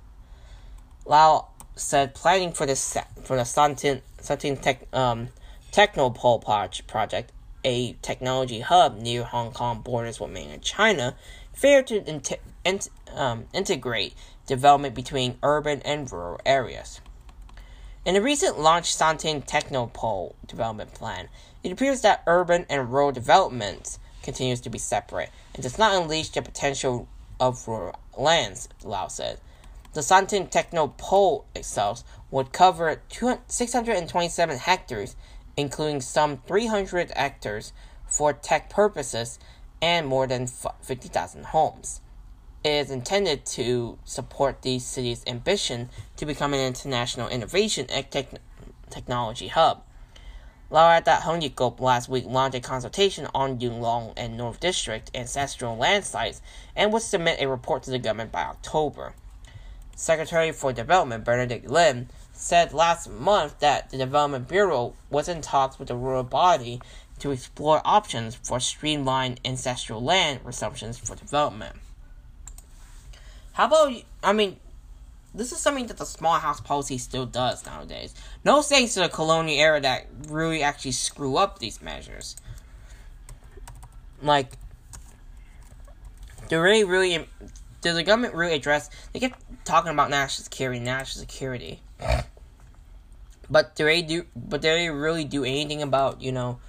Lau 1.05 1.49
said 1.77 2.15
planning 2.15 2.53
for 2.53 2.67
the 2.67 2.75
for 3.23 3.37
the 3.37 3.45
San 3.45 3.77
Tin 3.77 4.03
Santin 4.21 4.57
Tech 4.57 4.87
um, 4.95 5.29
Technopole 5.73 6.43
project, 6.87 7.33
a 7.65 7.93
technology 8.03 8.61
hub 8.61 8.99
near 8.99 9.25
Hong 9.25 9.53
Kong 9.53 9.81
borders 9.81 10.21
with 10.21 10.31
mainland 10.31 10.63
China, 10.63 11.17
failed 11.53 11.87
to 11.89 12.05
in- 12.65 12.81
um, 13.15 13.47
integrate 13.53 14.15
development 14.47 14.95
between 14.95 15.39
urban 15.43 15.83
and 15.85 16.11
rural 16.11 16.41
areas. 16.47 17.01
In 18.05 18.15
the 18.15 18.23
recent 18.23 18.59
launch 18.59 18.95
San 18.95 19.19
Tin 19.19 19.43
Technopole 19.43 20.35
development 20.47 20.95
plan, 20.95 21.29
it 21.63 21.73
appears 21.73 22.01
that 22.01 22.23
urban 22.27 22.65
and 22.71 22.91
rural 22.91 23.13
development 23.13 23.99
continues 24.23 24.61
to 24.63 24.71
be 24.71 24.79
separate 24.79 25.31
and 25.55 25.63
does 25.63 25.79
not 25.79 26.01
unleash 26.01 26.31
the 26.31 26.41
potential 26.41 27.09
of 27.39 27.69
rural 27.69 27.99
lands, 28.17 28.69
Lau 28.83 29.09
said. 29.09 29.41
The 29.93 30.03
San 30.03 30.27
Tin 30.27 30.47
Technopole 30.47 31.45
itself 31.55 32.03
would 32.31 32.53
cover 32.53 33.03
627 33.49 34.59
hectares, 34.59 35.17
including 35.59 36.01
some 36.01 36.39
300 36.47 37.11
hectares 37.17 37.73
for 38.07 38.33
tech 38.33 38.71
purposes 38.71 39.41
and 39.83 40.07
more 40.07 40.27
than 40.27 40.47
50,000 40.47 41.47
homes. 41.47 42.01
It 42.63 42.71
is 42.71 42.91
intended 42.91 43.45
to 43.47 43.99
support 44.05 44.63
the 44.63 44.79
city's 44.79 45.25
ambition 45.27 45.91
to 46.17 46.25
become 46.25 46.55
an 46.55 46.61
international 46.61 47.29
innovation 47.29 47.87
and 47.91 48.07
technology 48.89 49.49
hub. 49.49 49.83
Laureate 50.71 51.07
Heung 51.07 51.43
Yee 51.43 51.51
Kuk 51.51 51.81
last 51.81 52.09
week 52.09 52.25
launched 52.27 52.57
a 52.57 52.61
consultation 52.61 53.27
on 53.35 53.61
Yuen 53.61 53.81
Long 53.81 54.13
and 54.17 54.37
North 54.37 54.61
District 54.61 55.11
ancestral 55.15 55.77
land 55.77 56.05
sites 56.05 56.41
and 56.77 56.93
will 56.93 57.01
submit 57.01 57.41
a 57.41 57.49
report 57.49 57.83
to 57.85 57.91
the 57.91 57.99
government 57.99 58.31
by 58.31 58.43
October. 58.43 59.15
Secretary 59.97 60.53
for 60.53 60.73
Development 60.73 61.25
Benedict 61.25 61.69
Lim 61.69 62.09
said 62.39 62.73
last 62.73 63.11
month 63.11 63.59
that 63.59 63.91
the 63.91 63.99
Development 63.99 64.47
Bureau 64.47 64.95
was 65.11 65.29
in 65.29 65.43
talks 65.43 65.79
with 65.79 65.89
the 65.89 65.97
rural 65.97 66.23
body 66.23 66.81
to 67.19 67.33
explore 67.33 67.83
options 67.85 68.37
for 68.37 68.61
streamlined 68.61 69.41
ancestral 69.45 70.01
land 70.01 70.45
resumptions 70.45 71.01
for 71.01 71.17
development. 71.17 71.75
How 73.53 73.67
about, 73.67 73.93
I 74.23 74.33
mean, 74.33 74.57
this 75.35 75.51
is 75.51 75.59
something 75.59 75.89
that 75.89 75.97
the 75.97 76.07
small 76.07 76.39
house 76.39 76.61
policy 76.61 76.97
still 76.97 77.27
does 77.27 77.67
nowadays. 77.67 78.15
No 78.45 78.63
thanks 78.63 78.95
to 78.95 79.01
the 79.01 79.09
colonial 79.09 79.59
era 79.59 79.81
that 79.81 80.07
really 80.29 80.63
actually 80.63 80.93
screw 80.93 81.37
up 81.37 81.59
these 81.59 81.83
measures. 81.83 82.37
Like, 84.23 84.53
do 86.49 86.61
really, 86.61 86.85
really, 86.85 87.27
the 87.83 88.03
government 88.05 88.35
really 88.35 88.55
address? 88.55 88.91
They 89.13 89.19
kept 89.19 89.41
talking 89.65 89.91
about 89.91 90.09
national 90.09 90.45
security, 90.45 90.81
national 90.81 91.21
security, 91.21 91.83
but 93.51 93.77
they 93.77 94.03
do? 94.03 94.25
But 94.37 94.63
they 94.63 94.89
really 94.89 95.25
do 95.25 95.45
anything 95.45 95.83
about 95.83 96.23
you 96.23 96.33
know 96.33 96.61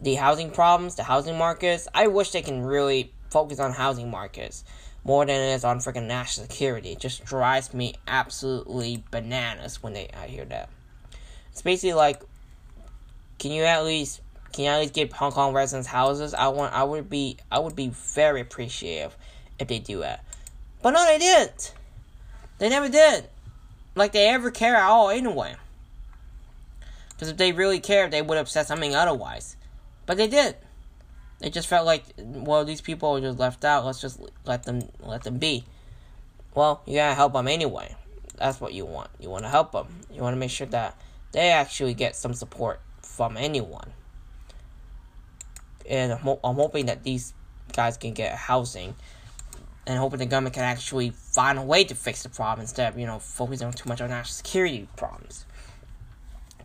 the 0.00 0.14
housing 0.14 0.50
problems, 0.50 0.94
the 0.94 1.02
housing 1.02 1.36
markets? 1.36 1.88
I 1.94 2.06
wish 2.06 2.30
they 2.30 2.42
can 2.42 2.62
really 2.62 3.12
focus 3.30 3.60
on 3.60 3.72
housing 3.72 4.10
markets 4.10 4.64
more 5.04 5.24
than 5.24 5.36
it 5.36 5.54
is 5.54 5.64
on 5.64 5.78
freaking 5.78 6.06
national 6.06 6.46
security. 6.46 6.92
It 6.92 7.00
just 7.00 7.24
drives 7.24 7.72
me 7.72 7.94
absolutely 8.06 9.02
bananas 9.10 9.82
when 9.82 9.92
they 9.92 10.08
I 10.16 10.26
hear 10.26 10.44
that. 10.46 10.68
It's 11.52 11.62
basically 11.62 11.94
like, 11.94 12.22
can 13.38 13.50
you 13.52 13.64
at 13.64 13.84
least 13.84 14.20
can 14.52 14.64
you 14.64 14.70
at 14.70 14.80
least 14.80 14.94
give 14.94 15.12
Hong 15.12 15.32
Kong 15.32 15.54
residents 15.54 15.88
houses? 15.88 16.34
I 16.34 16.48
want 16.48 16.74
I 16.74 16.84
would 16.84 17.08
be 17.08 17.38
I 17.50 17.58
would 17.58 17.76
be 17.76 17.88
very 17.88 18.40
appreciative 18.40 19.16
if 19.58 19.68
they 19.68 19.78
do 19.78 20.00
that. 20.00 20.24
But 20.82 20.92
no, 20.92 21.04
they 21.04 21.18
didn't. 21.18 21.74
They 22.58 22.68
never 22.68 22.88
did. 22.88 23.28
Like 24.00 24.12
they 24.12 24.30
ever 24.30 24.50
care 24.50 24.76
at 24.76 24.88
all 24.88 25.10
anyway. 25.10 25.56
Because 27.10 27.28
if 27.28 27.36
they 27.36 27.52
really 27.52 27.80
cared, 27.80 28.10
they 28.10 28.22
would 28.22 28.38
have 28.38 28.48
said 28.48 28.66
something 28.66 28.94
otherwise. 28.94 29.58
But 30.06 30.16
they 30.16 30.26
did. 30.26 30.56
They 31.40 31.50
just 31.50 31.68
felt 31.68 31.84
like, 31.84 32.04
well, 32.16 32.64
these 32.64 32.80
people 32.80 33.10
are 33.10 33.20
just 33.20 33.38
left 33.38 33.62
out. 33.62 33.84
Let's 33.84 34.00
just 34.00 34.18
let 34.46 34.62
them 34.62 34.88
let 35.00 35.24
them 35.24 35.36
be. 35.36 35.66
Well, 36.54 36.80
you 36.86 36.94
gotta 36.94 37.14
help 37.14 37.34
them 37.34 37.46
anyway. 37.46 37.94
That's 38.38 38.58
what 38.58 38.72
you 38.72 38.86
want. 38.86 39.10
You 39.20 39.28
want 39.28 39.44
to 39.44 39.50
help 39.50 39.72
them. 39.72 39.88
You 40.10 40.22
want 40.22 40.32
to 40.32 40.38
make 40.40 40.50
sure 40.50 40.66
that 40.68 40.96
they 41.32 41.50
actually 41.50 41.92
get 41.92 42.16
some 42.16 42.32
support 42.32 42.80
from 43.02 43.36
anyone. 43.36 43.92
And 45.86 46.14
I'm, 46.14 46.26
I'm 46.42 46.56
hoping 46.56 46.86
that 46.86 47.02
these 47.02 47.34
guys 47.74 47.98
can 47.98 48.14
get 48.14 48.34
housing, 48.34 48.94
and 49.86 49.98
hoping 49.98 50.18
the 50.18 50.26
government 50.26 50.54
can 50.54 50.64
actually 50.64 51.10
find 51.10 51.58
a 51.58 51.62
way 51.62 51.84
to 51.84 51.94
fix 51.94 52.22
the 52.22 52.28
problem 52.28 52.62
instead 52.62 52.92
of 52.92 52.98
you 52.98 53.06
know 53.06 53.18
focusing 53.18 53.72
too 53.72 53.88
much 53.88 54.00
on 54.00 54.10
national 54.10 54.34
security 54.34 54.88
problems. 54.96 55.44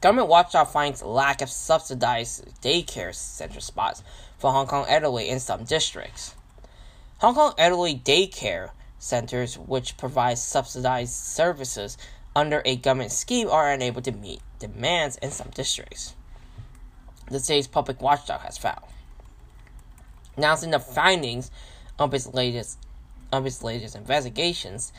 Government 0.02 0.28
watchdog 0.28 0.68
finds 0.68 1.02
lack 1.02 1.42
of 1.42 1.50
subsidized 1.50 2.62
daycare 2.62 3.16
center 3.16 3.60
spots 3.60 4.04
for 4.38 4.52
Hong 4.52 4.68
Kong 4.68 4.86
elderly 4.88 5.30
in 5.30 5.40
some 5.40 5.64
districts. 5.64 6.36
Hong 7.20 7.34
Kong 7.34 7.54
elderly 7.58 7.96
daycare 7.96 8.72
centers, 9.00 9.58
which 9.58 9.98
provide 9.98 10.38
subsidized 10.38 11.14
services 11.14 11.98
under 12.36 12.62
a 12.66 12.76
government 12.76 13.12
scheme, 13.12 13.50
are 13.50 13.72
unable 13.72 14.02
to 14.02 14.12
meet 14.12 14.42
demands 14.60 15.18
in 15.18 15.32
some 15.32 15.50
districts. 15.50 16.14
The 17.32 17.40
state's 17.40 17.68
public 17.68 18.02
watchdog 18.02 18.42
has 18.42 18.58
found. 18.58 18.84
Announcing 20.38 20.72
the 20.72 20.80
findings 20.80 21.50
of 21.98 22.14
its 22.14 22.32
latest 22.34 22.78
of 23.36 23.46
its 23.46 23.64
latest 23.64 23.96
investigations, 23.96 24.92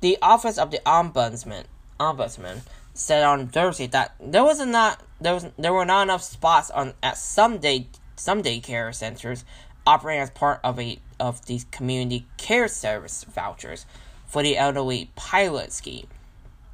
the 0.00 0.16
Office 0.22 0.58
of 0.58 0.70
the 0.70 0.80
Ombudsman 0.86 1.64
Ombudsman 1.98 2.60
said 2.94 3.22
on 3.22 3.48
Thursday 3.48 3.86
that 3.88 4.14
there 4.20 4.44
was 4.44 4.64
not 4.64 5.02
there 5.20 5.34
was 5.34 5.46
there 5.58 5.72
were 5.72 5.84
not 5.84 6.02
enough 6.02 6.22
spots 6.22 6.70
on 6.70 6.94
at 7.02 7.18
some 7.18 7.58
day 7.58 7.86
some 8.16 8.42
daycare 8.42 8.94
centers 8.94 9.44
operating 9.86 10.22
as 10.22 10.30
part 10.30 10.60
of 10.64 10.78
a 10.78 10.98
of 11.18 11.44
these 11.46 11.66
community 11.70 12.26
care 12.36 12.68
service 12.68 13.24
vouchers 13.24 13.86
for 14.26 14.42
the 14.42 14.56
elderly 14.56 15.10
pilot 15.16 15.72
scheme. 15.72 16.06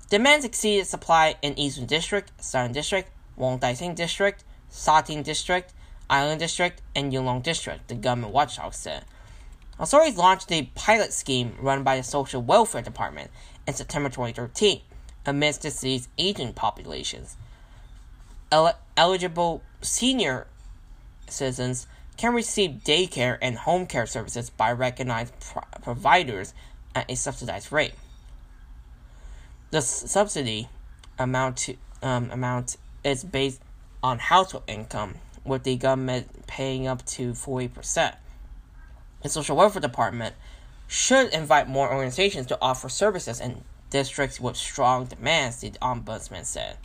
Demand 0.08 0.44
exceeded 0.44 0.86
supply 0.86 1.34
in 1.42 1.58
Eastern 1.58 1.86
District, 1.86 2.30
Southern 2.42 2.72
District, 2.72 3.10
Wong 3.36 3.58
Tai 3.58 3.74
Sin 3.74 3.94
District, 3.94 4.44
Sha 4.72 5.00
Tin 5.00 5.22
District, 5.22 5.72
Island 6.08 6.38
District, 6.38 6.80
and 6.94 7.12
Yuen 7.12 7.24
Long 7.24 7.40
District, 7.40 7.88
the 7.88 7.94
government 7.96 8.32
watchdog 8.32 8.74
said. 8.74 9.04
Authorities 9.78 10.16
launched 10.16 10.50
a 10.50 10.70
pilot 10.74 11.12
scheme 11.12 11.54
run 11.60 11.82
by 11.82 11.96
the 11.96 12.02
Social 12.02 12.40
Welfare 12.40 12.80
Department 12.80 13.30
in 13.66 13.74
September 13.74 14.08
2013 14.08 14.80
amidst 15.26 15.62
the 15.62 15.70
city's 15.70 16.08
aging 16.16 16.54
populations. 16.54 17.36
El- 18.50 18.78
eligible 18.96 19.62
senior 19.82 20.46
citizens 21.28 21.86
can 22.16 22.32
receive 22.32 22.82
daycare 22.84 23.36
and 23.42 23.58
home 23.58 23.86
care 23.86 24.06
services 24.06 24.48
by 24.48 24.72
recognized 24.72 25.38
pro- 25.40 25.62
providers 25.82 26.54
at 26.94 27.10
a 27.10 27.14
subsidized 27.14 27.70
rate. 27.70 27.92
The 29.72 29.78
s- 29.78 30.10
subsidy 30.10 30.70
amount 31.18 31.58
to, 31.58 31.76
um, 32.02 32.30
amount 32.30 32.76
is 33.04 33.24
based 33.24 33.60
on 34.02 34.18
household 34.20 34.64
income, 34.66 35.16
with 35.44 35.64
the 35.64 35.76
government 35.76 36.46
paying 36.46 36.86
up 36.86 37.04
to 37.06 37.34
forty 37.34 37.68
percent. 37.68 38.14
The 39.26 39.32
social 39.32 39.56
welfare 39.56 39.80
department 39.82 40.36
should 40.86 41.34
invite 41.34 41.68
more 41.68 41.92
organizations 41.92 42.46
to 42.46 42.58
offer 42.62 42.88
services 42.88 43.40
in 43.40 43.64
districts 43.90 44.40
with 44.40 44.56
strong 44.56 45.06
demands, 45.06 45.56
the 45.56 45.72
ombudsman 45.82 46.44
said. 46.44 46.76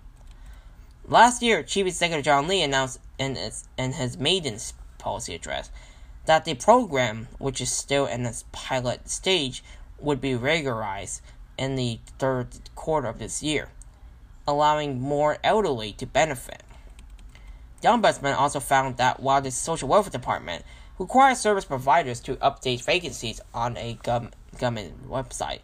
Last 1.06 1.44
year, 1.44 1.62
Chief 1.62 1.86
Executive 1.86 2.26
John 2.26 2.48
Lee 2.48 2.64
announced 2.64 3.00
in, 3.20 3.38
its, 3.38 3.68
in 3.78 3.94
his 3.94 4.18
maiden 4.18 4.58
policy 4.98 5.36
address 5.36 5.70
that 6.26 6.46
the 6.46 6.56
program, 6.56 7.28
which 7.38 7.62
is 7.62 7.72
still 7.72 8.08
in 8.08 8.26
its 8.26 8.44
pilot 8.52 9.08
stage, 9.08 9.64
would 10.00 10.20
be 10.20 10.34
regularized 10.34 11.22
in 11.60 11.76
the 11.76 12.00
third 12.18 12.48
quarter 12.74 13.08
of 13.08 13.20
this 13.20 13.44
year, 13.44 13.70
allowing 14.48 15.00
more 15.00 15.38
elderly 15.44 15.94
to 15.94 16.08
benefit. 16.08 16.64
The 17.82 17.90
Ombudsman 17.90 18.36
also 18.36 18.60
found 18.60 18.98
that 18.98 19.20
while 19.20 19.42
the 19.42 19.52
Social 19.52 19.88
Welfare 19.88 20.10
Department 20.10 20.66
requires 21.02 21.40
service 21.40 21.66
providers 21.66 22.20
to 22.20 22.36
update 22.36 22.86
vacancies 22.86 23.42
on 23.56 23.76
a 23.76 23.98
government 24.04 25.10
website, 25.10 25.62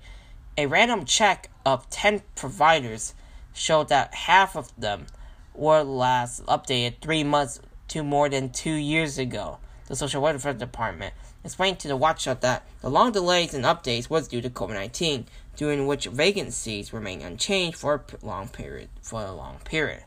a 0.57 0.65
random 0.65 1.05
check 1.05 1.51
of 1.63 1.87
10 1.91 2.23
providers 2.33 3.13
showed 3.53 3.87
that 3.89 4.11
half 4.15 4.55
of 4.55 4.71
them 4.75 5.05
were 5.53 5.83
last 5.83 6.43
updated 6.47 6.95
three 7.01 7.23
months 7.23 7.61
to 7.87 8.03
more 8.03 8.29
than 8.29 8.49
two 8.49 8.73
years 8.73 9.19
ago. 9.19 9.59
The 9.85 9.95
Social 9.95 10.23
Welfare 10.23 10.53
Department 10.53 11.13
explained 11.43 11.79
to 11.81 11.87
the 11.87 11.95
watchdog 11.95 12.39
that 12.39 12.63
the 12.81 12.89
long 12.89 13.11
delays 13.11 13.53
in 13.53 13.61
updates 13.61 14.09
was 14.09 14.27
due 14.27 14.41
to 14.41 14.49
COVID-19, 14.49 15.25
during 15.55 15.85
which 15.85 16.07
vacancies 16.07 16.91
remained 16.91 17.21
unchanged 17.21 17.77
for 17.77 18.03
a 18.23 18.25
long 18.25 18.47
period. 18.47 18.89
For 19.03 19.21
a 19.21 19.31
long 19.31 19.59
period. 19.63 20.03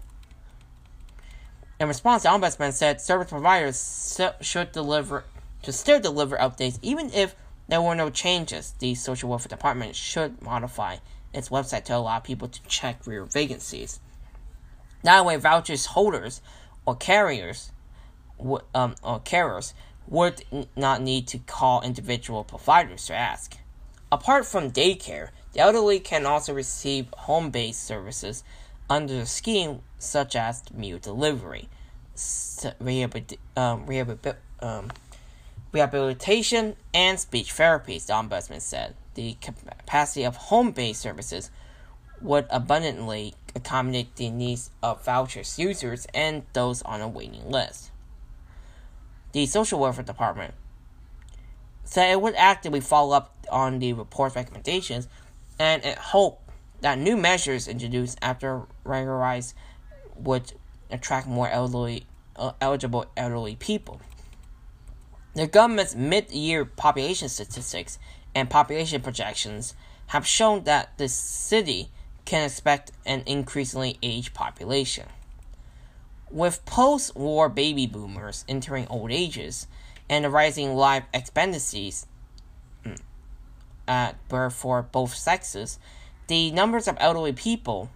In 1.80 1.88
response, 1.88 2.24
the 2.24 2.28
ombudsman 2.28 2.74
said 2.74 3.00
service 3.00 3.30
providers 3.30 4.20
should 4.42 4.70
deliver 4.70 5.24
should 5.64 5.74
still 5.74 5.98
deliver 5.98 6.36
updates 6.36 6.78
even 6.82 7.10
if 7.10 7.34
there 7.68 7.80
were 7.80 7.94
no 7.94 8.10
changes. 8.10 8.74
The 8.78 8.94
social 8.94 9.30
welfare 9.30 9.48
department 9.48 9.96
should 9.96 10.42
modify 10.42 10.98
its 11.32 11.48
website 11.48 11.84
to 11.84 11.96
allow 11.96 12.18
people 12.18 12.48
to 12.48 12.62
check 12.64 13.06
real 13.06 13.24
vacancies. 13.24 13.98
That 15.04 15.24
way, 15.24 15.36
vouchers 15.36 15.86
holders 15.86 16.42
or 16.84 16.96
carriers, 16.96 17.72
um, 18.74 18.94
or 19.02 19.20
carriers 19.20 19.72
would 20.06 20.44
not 20.76 21.00
need 21.00 21.28
to 21.28 21.38
call 21.38 21.80
individual 21.80 22.44
providers 22.44 23.06
to 23.06 23.14
ask. 23.14 23.56
Apart 24.12 24.44
from 24.44 24.70
daycare, 24.70 25.30
the 25.54 25.60
elderly 25.60 25.98
can 25.98 26.26
also 26.26 26.52
receive 26.52 27.06
home-based 27.16 27.82
services 27.82 28.44
under 28.90 29.14
the 29.14 29.26
scheme, 29.26 29.80
such 29.98 30.34
as 30.34 30.64
meal 30.72 30.98
delivery, 30.98 31.68
um, 33.56 33.86
um, 34.60 34.90
rehabilitation, 35.72 36.76
and 36.92 37.18
speech 37.20 37.54
therapies, 37.54 38.06
the 38.06 38.12
Ombudsman 38.12 38.60
said. 38.60 38.96
The 39.14 39.36
capacity 39.40 40.24
of 40.24 40.36
home 40.36 40.72
based 40.72 41.00
services 41.00 41.50
would 42.20 42.46
abundantly 42.50 43.34
accommodate 43.54 44.16
the 44.16 44.28
needs 44.30 44.70
of 44.82 45.04
vouchers 45.04 45.58
users 45.58 46.06
and 46.12 46.42
those 46.52 46.82
on 46.82 47.00
a 47.00 47.08
waiting 47.08 47.48
list. 47.48 47.90
The 49.32 49.46
Social 49.46 49.78
Welfare 49.78 50.04
Department 50.04 50.54
said 51.84 52.10
it 52.10 52.20
would 52.20 52.34
actively 52.34 52.80
follow 52.80 53.16
up 53.16 53.34
on 53.50 53.78
the 53.78 53.92
report's 53.92 54.36
recommendations 54.36 55.08
and 55.58 55.84
it 55.84 55.98
hoped 55.98 56.49
that 56.80 56.98
new 56.98 57.16
measures 57.16 57.68
introduced 57.68 58.18
after 58.22 58.62
regularized 58.84 59.54
would 60.16 60.52
attract 60.90 61.26
more 61.26 61.48
elderly, 61.48 62.06
uh, 62.36 62.52
eligible 62.60 63.06
elderly 63.16 63.56
people. 63.56 64.00
The 65.34 65.46
government's 65.46 65.94
mid 65.94 66.32
year 66.32 66.64
population 66.64 67.28
statistics 67.28 67.98
and 68.34 68.50
population 68.50 69.00
projections 69.00 69.74
have 70.08 70.26
shown 70.26 70.64
that 70.64 70.96
the 70.98 71.08
city 71.08 71.90
can 72.24 72.44
expect 72.44 72.92
an 73.06 73.22
increasingly 73.26 73.98
aged 74.02 74.34
population. 74.34 75.06
With 76.30 76.64
post 76.64 77.16
war 77.16 77.48
baby 77.48 77.86
boomers 77.86 78.44
entering 78.48 78.86
old 78.88 79.10
ages 79.10 79.66
and 80.08 80.24
the 80.24 80.30
rising 80.30 80.74
life 80.74 81.04
expectancies 81.14 82.06
mm, 82.84 82.98
at 83.86 84.16
birth 84.28 84.54
for 84.54 84.82
both 84.82 85.14
sexes, 85.14 85.78
the 86.30 86.52
numbers 86.52 86.86
of 86.86 86.96
elderly 87.00 87.32
people, 87.32 87.90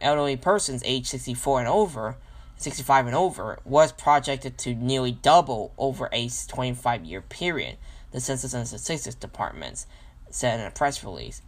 elderly 0.00 0.36
persons 0.36 0.82
aged 0.84 1.06
64 1.06 1.60
and 1.60 1.68
over, 1.68 2.16
65 2.56 3.06
and 3.06 3.14
over, 3.14 3.60
was 3.64 3.92
projected 3.92 4.58
to 4.58 4.74
nearly 4.74 5.12
double 5.12 5.72
over 5.78 6.08
a 6.10 6.28
25 6.48 7.04
year 7.04 7.20
period, 7.20 7.76
the 8.10 8.18
Census 8.18 8.52
and 8.54 8.66
Statistics 8.66 9.14
Department 9.14 9.86
said 10.30 10.58
in 10.58 10.66
a 10.66 10.70
press 10.72 11.04
release. 11.04 11.42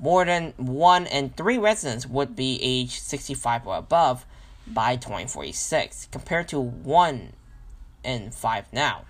More 0.00 0.24
than 0.24 0.52
one 0.56 1.06
in 1.06 1.30
three 1.30 1.58
residents 1.58 2.06
would 2.06 2.34
be 2.34 2.58
age 2.60 2.98
65 2.98 3.68
or 3.68 3.76
above 3.76 4.26
by 4.66 4.96
2046, 4.96 6.08
compared 6.10 6.48
to 6.48 6.58
one 6.58 7.34
in 8.02 8.32
five 8.32 8.64
now. 8.72 9.04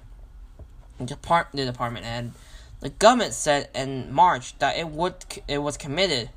The, 0.99 1.07
depart- 1.07 1.49
the 1.55 1.65
department 1.65 2.05
and 2.05 2.33
the 2.81 2.91
government 2.91 3.33
said 3.33 3.71
in 3.75 4.13
March 4.13 4.59
that 4.59 4.77
it 4.77 4.89
would 4.89 5.15
it 5.49 5.59
was 5.59 5.79
committed 5.79 6.29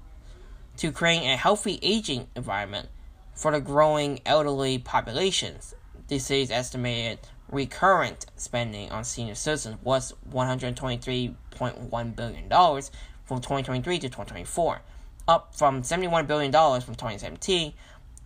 to 0.77 0.91
creating 0.91 1.29
a 1.29 1.37
healthy 1.37 1.79
aging 1.81 2.27
environment 2.35 2.89
for 3.33 3.51
the 3.51 3.59
growing 3.59 4.19
elderly 4.25 4.77
populations. 4.77 5.73
The 6.07 6.19
city's 6.19 6.51
estimated 6.51 7.19
recurrent 7.49 8.25
spending 8.35 8.91
on 8.91 9.03
senior 9.03 9.35
citizens 9.35 9.77
was 9.83 10.13
$123.1 10.31 12.15
billion 12.15 12.49
from 12.49 13.37
2023 13.39 13.99
to 13.99 14.09
2024, 14.09 14.81
up 15.27 15.55
from 15.55 15.81
$71 15.83 16.27
billion 16.27 16.51
from 16.51 16.95
2017 16.95 17.73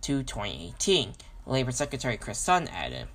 to 0.02 0.22
2018, 0.22 1.12
Labor 1.46 1.72
Secretary 1.72 2.16
Chris 2.16 2.38
Sun 2.38 2.68
added. 2.68 3.08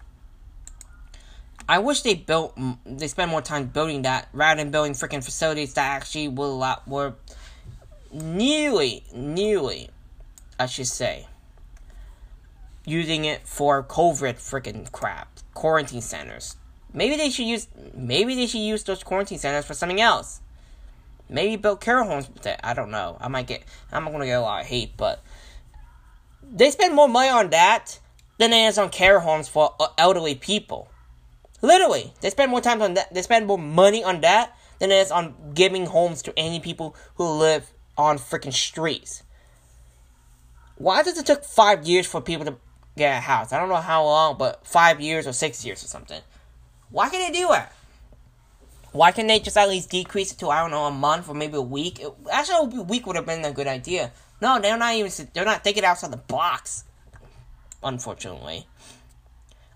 I 1.70 1.80
wish 1.80 2.02
they 2.02 2.16
built, 2.16 2.58
they 2.86 3.08
spent 3.08 3.32
more 3.32 3.42
time 3.42 3.68
building 3.68 4.02
that 4.02 4.28
rather 4.34 4.62
than 4.62 4.72
building 4.72 4.94
freaking 4.94 5.24
facilities 5.24 5.74
that 5.76 5.86
actually 5.96 6.28
will 6.28 6.54
allow, 6.54 6.82
were 6.86 7.14
nearly, 8.12 9.04
nearly, 9.14 9.90
I 10.60 10.66
should 10.66 10.88
say, 10.88 11.28
using 12.86 13.26
it 13.26 13.48
for 13.48 13.84
COVID 13.84 14.36
freaking 14.36 14.92
crap, 14.92 15.40
quarantine 15.54 16.02
centers. 16.02 16.58
Maybe 16.94 17.16
they 17.16 17.30
should 17.30 17.46
use, 17.46 17.68
maybe 17.94 18.36
they 18.36 18.48
should 18.48 18.62
use 18.62 18.84
those 18.84 19.04
quarantine 19.04 19.38
centers 19.38 19.66
for 19.66 19.74
something 19.74 20.02
else. 20.02 20.42
Maybe 21.30 21.56
build 21.56 21.80
care 21.80 22.04
homes 22.04 22.28
with 22.28 22.46
it. 22.46 22.60
I 22.62 22.74
don't 22.74 22.92
know. 22.92 23.18
I 23.22 23.30
might 23.30 23.48
get, 23.48 23.64
I'm 23.92 24.04
gonna 24.12 24.26
get 24.26 24.34
a 24.34 24.42
lot 24.42 24.62
of 24.62 24.68
hate, 24.68 24.98
but 24.98 25.24
they 26.44 26.70
spend 26.72 26.94
more 26.94 27.08
money 27.08 27.30
on 27.30 27.50
that 27.52 28.00
than 28.38 28.52
it 28.52 28.68
is 28.68 28.78
on 28.78 28.90
care 28.90 29.22
homes 29.22 29.48
for 29.48 29.74
uh, 29.80 29.88
elderly 29.98 30.36
people. 30.36 30.90
Literally, 31.62 32.12
they 32.22 32.30
spend 32.30 32.52
more 32.52 32.60
time 32.60 32.82
on 32.82 32.96
that. 32.96 33.14
They 33.14 33.22
spend 33.22 33.48
more 33.48 33.58
money 33.58 34.04
on 34.04 34.22
that 34.22 34.58
than 34.80 34.92
it 34.92 34.96
is 34.96 35.12
on 35.12 35.54
giving 35.54 35.86
homes 35.86 36.22
to 36.24 36.34
any 36.36 36.60
people 36.60 36.96
who 37.16 37.30
live 37.30 37.72
on 37.98 38.18
freaking 38.18 38.54
streets. 38.54 39.24
Why 40.78 41.04
does 41.04 41.18
it 41.18 41.26
take 41.26 41.44
five 41.44 41.86
years 41.86 42.08
for 42.08 42.22
people 42.22 42.46
to 42.46 42.56
get 42.98 43.18
a 43.18 43.20
house? 43.20 43.54
I 43.54 43.60
don't 43.60 43.70
know 43.70 43.76
how 43.76 44.04
long, 44.04 44.38
but 44.38 44.66
five 44.66 45.00
years 45.00 45.28
or 45.28 45.34
six 45.34 45.64
years 45.64 45.84
or 45.84 45.88
something. 45.88 46.22
Why 46.90 47.10
can 47.10 47.22
they 47.22 47.38
do 47.38 47.54
it? 47.54 47.66
Why 48.92 49.12
can't 49.12 49.28
they 49.28 49.40
just 49.40 49.58
at 49.58 49.70
least 49.70 49.90
decrease 49.90 50.34
it 50.34 50.40
to 50.40 50.50
I 50.50 50.60
don't 50.62 50.72
know 50.72 50.86
a 50.86 50.92
month 50.92 51.30
or 51.30 51.36
maybe 51.36 51.56
a 51.56 51.62
week? 51.62 52.00
It, 52.00 52.12
actually, 52.32 52.78
a 52.78 52.82
week 52.82 53.08
would 53.08 53.16
have 53.16 53.26
been 53.26 53.46
a 53.46 53.52
good 53.52 53.68
idea. 53.68 54.12
No, 54.42 54.60
they're 54.60 54.78
not 54.78 54.96
even. 54.96 55.12
They're 55.34 55.46
not 55.46 55.64
thinking 55.64 55.86
outside 55.86 56.12
the 56.12 56.18
box. 56.18 56.84
Unfortunately, 57.84 58.68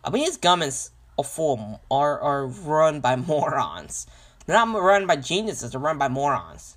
I 0.04 0.10
mean, 0.10 0.26
these 0.26 0.38
governments 0.38 0.92
are 1.18 1.24
full 1.24 1.82
are 1.90 2.20
are 2.20 2.48
run 2.48 3.00
by 3.00 3.16
morons. 3.28 4.08
They're 4.46 4.56
not 4.56 4.82
run 4.82 5.08
by 5.08 5.16
geniuses. 5.16 5.72
They're 5.72 5.80
run 5.80 5.98
by 5.98 6.08
morons. 6.08 6.75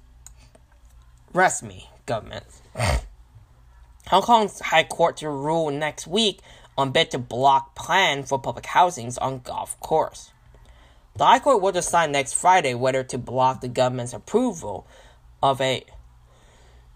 Rest 1.34 1.62
me, 1.62 1.90
government. 2.06 2.44
Hong 4.08 4.22
Kong's 4.22 4.60
High 4.60 4.84
Court 4.84 5.18
to 5.18 5.28
rule 5.28 5.70
next 5.70 6.06
week 6.06 6.40
on 6.78 6.90
bid 6.90 7.10
to 7.10 7.18
block 7.18 7.74
plan 7.74 8.22
for 8.22 8.38
public 8.38 8.64
housings 8.64 9.18
on 9.18 9.40
golf 9.40 9.78
course. 9.80 10.32
The 11.16 11.26
High 11.26 11.40
Court 11.40 11.60
will 11.60 11.72
decide 11.72 12.10
next 12.10 12.32
Friday 12.32 12.72
whether 12.72 13.04
to 13.04 13.18
block 13.18 13.60
the 13.60 13.68
government's 13.68 14.14
approval 14.14 14.86
of 15.42 15.60
a 15.60 15.84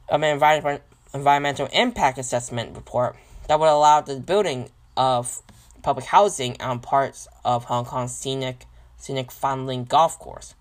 of 0.09 0.23
an 0.23 0.33
environment, 0.33 0.83
environmental 1.13 1.69
impact 1.73 2.19
assessment 2.19 2.75
report 2.75 3.17
that 3.49 3.61
would 3.61 3.69
allow 3.69 4.01
the 4.01 4.19
building 4.19 4.71
of 4.97 5.43
public 5.83 6.07
housing 6.07 6.61
on 6.61 6.81
parts 6.81 7.29
of 7.45 7.65
Hong 7.65 7.85
Kong's 7.85 8.15
scenic 8.15 8.65
scenic 8.97 9.29
Fanling 9.29 9.89
Golf 9.89 10.19
Course. 10.19 10.55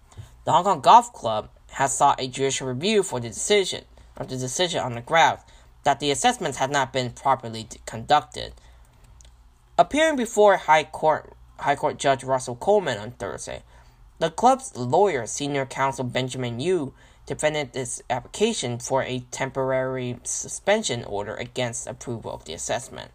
The 0.44 0.52
Hong 0.52 0.64
Kong 0.64 0.82
Golf 0.82 1.14
Club 1.14 1.50
has 1.72 1.96
sought 1.96 2.22
a 2.22 2.28
judicial 2.28 2.68
review 2.68 3.04
for 3.04 3.20
the 3.20 3.30
decision 3.30 3.86
of 4.18 4.28
the 4.28 4.38
decision 4.38 4.82
on 4.82 4.94
the 4.94 5.02
grounds 5.02 5.42
that 5.84 6.00
the 6.00 6.12
assessments 6.12 6.58
had 6.58 6.72
not 6.72 6.94
been 6.94 7.12
properly 7.12 7.68
conducted. 7.86 8.54
Appearing 9.78 10.16
before 10.16 10.58
High 10.58 10.84
Court 10.84 11.34
High 11.62 11.76
Court 11.76 12.00
Judge 12.00 12.24
Russell 12.24 12.56
Coleman 12.56 12.98
on 12.98 13.12
Thursday. 13.12 13.62
The 14.18 14.32
club's 14.32 14.76
lawyer, 14.76 15.26
senior 15.28 15.66
counsel 15.66 16.04
Benjamin 16.04 16.60
Yu, 16.60 16.94
defended 17.28 17.74
this 17.74 18.02
application 18.10 18.80
for 18.80 19.04
a 19.04 19.24
temporary 19.32 20.20
suspension 20.24 21.04
order 21.04 21.36
against 21.36 21.88
approval 21.88 22.32
of 22.32 22.46
the 22.46 22.54
assessment. 22.54 23.12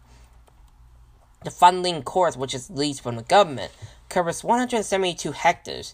The 1.43 1.49
Fanling 1.49 2.03
course, 2.03 2.37
which 2.37 2.53
is 2.53 2.69
leased 2.69 3.01
from 3.01 3.17
the 3.17 3.23
government, 3.23 3.71
covers 4.09 4.43
172 4.43 5.33
hectares. 5.33 5.93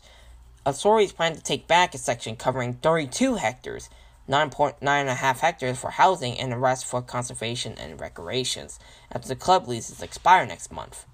Authorities 0.65 1.11
plan 1.11 1.35
to 1.35 1.41
take 1.41 1.67
back 1.67 1.93
a 1.93 1.97
section 1.97 2.37
covering 2.37 2.75
32 2.75 3.35
hectares, 3.35 3.89
9.9.5 4.29 5.39
hectares 5.39 5.77
for 5.77 5.89
housing, 5.89 6.39
and 6.39 6.53
the 6.53 6.57
rest 6.57 6.85
for 6.85 7.01
conservation 7.01 7.73
and 7.77 7.99
recreations, 7.99 8.79
after 9.11 9.27
the 9.27 9.35
club 9.35 9.67
leases 9.67 10.01
expire 10.01 10.45
next 10.45 10.71
month. 10.71 11.05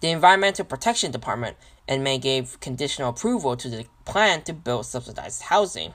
The 0.00 0.08
Environmental 0.08 0.64
Protection 0.64 1.10
Department 1.10 1.58
and 1.86 2.02
May 2.02 2.16
gave 2.18 2.60
conditional 2.60 3.10
approval 3.10 3.56
to 3.56 3.68
the 3.68 3.84
plan 4.06 4.42
to 4.42 4.54
build 4.54 4.86
subsidized 4.86 5.42
housing 5.42 5.92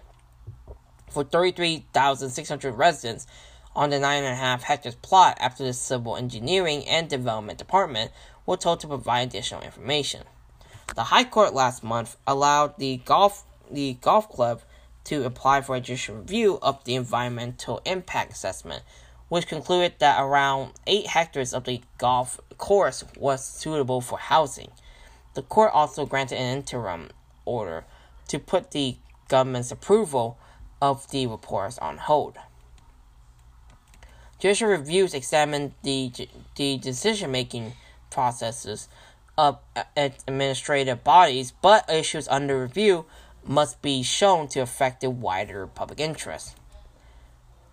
for 1.09 1.23
33,600 1.23 2.73
residents 2.73 3.25
on 3.75 3.89
the 3.89 3.95
9.5 3.95 4.61
hectares 4.61 4.95
plot 4.95 5.37
after 5.39 5.63
the 5.63 5.73
Civil 5.73 6.17
Engineering 6.17 6.87
and 6.87 7.09
Development 7.09 7.57
Department 7.57 8.11
were 8.45 8.57
told 8.57 8.81
to 8.81 8.87
provide 8.87 9.29
additional 9.29 9.61
information. 9.61 10.23
The 10.95 11.05
High 11.05 11.23
Court 11.23 11.53
last 11.53 11.83
month 11.83 12.17
allowed 12.27 12.77
the 12.77 12.97
golf 12.97 13.43
the 13.71 13.95
golf 14.01 14.29
club 14.29 14.61
to 15.05 15.25
apply 15.25 15.61
for 15.61 15.75
a 15.75 15.81
judicial 15.81 16.15
review 16.17 16.59
of 16.61 16.83
the 16.83 16.95
environmental 16.95 17.81
impact 17.85 18.31
assessment, 18.31 18.83
which 19.29 19.47
concluded 19.47 19.95
that 19.99 20.21
around 20.21 20.73
8 20.85 21.07
hectares 21.07 21.53
of 21.53 21.63
the 21.63 21.81
golf 21.97 22.39
course 22.57 23.03
was 23.17 23.43
suitable 23.43 24.01
for 24.01 24.19
housing. 24.19 24.71
The 25.33 25.41
court 25.41 25.71
also 25.73 26.05
granted 26.05 26.37
an 26.37 26.57
interim 26.57 27.09
order 27.45 27.85
to 28.27 28.39
put 28.39 28.71
the 28.71 28.97
government's 29.27 29.71
approval 29.71 30.37
of 30.81 31.09
the 31.09 31.25
reports 31.27 31.77
on 31.79 31.97
hold. 31.97 32.37
Judicial 34.39 34.67
reviews 34.67 35.13
examine 35.13 35.73
the, 35.83 36.11
the 36.55 36.77
decision 36.77 37.31
making 37.31 37.73
processes 38.09 38.87
of 39.37 39.59
administrative 39.97 41.03
bodies, 41.03 41.53
but 41.61 41.89
issues 41.89 42.27
under 42.27 42.61
review 42.61 43.05
must 43.45 43.81
be 43.81 44.03
shown 44.03 44.47
to 44.49 44.59
affect 44.59 45.01
the 45.01 45.09
wider 45.09 45.67
public 45.67 45.99
interest. 45.99 46.55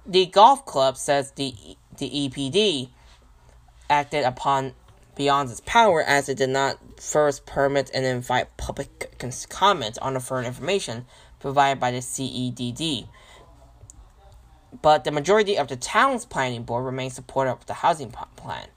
The 0.07 0.27
golf 0.27 0.65
club 0.65 0.97
says 0.97 1.33
the 1.33 1.55
the 1.97 2.09
EPD 2.11 2.89
acted 3.89 4.25
upon 4.25 4.75
beyond 5.15 5.51
its 5.51 5.61
power 5.61 6.03
as 6.03 6.29
it 6.29 6.39
did 6.39 6.49
not 6.49 6.79
first 6.99 7.45
permit 7.45 7.91
and 7.93 8.07
invite 8.07 8.57
public 8.57 9.15
comment 9.51 9.99
on 10.01 10.15
the 10.15 10.21
further 10.21 10.49
information 10.49 11.05
provided 11.39 11.79
by 11.79 11.91
the 11.91 11.99
CEDD. 11.99 13.07
But 14.81 15.05
the 15.05 15.11
majority 15.11 15.59
of 15.59 15.69
the 15.69 15.77
town's 15.77 16.25
planning 16.25 16.63
board 16.63 16.85
remains 16.85 17.15
supportive 17.15 17.55
of 17.55 17.67
the 17.67 17.75
housing 17.75 18.11
plan. 18.11 18.69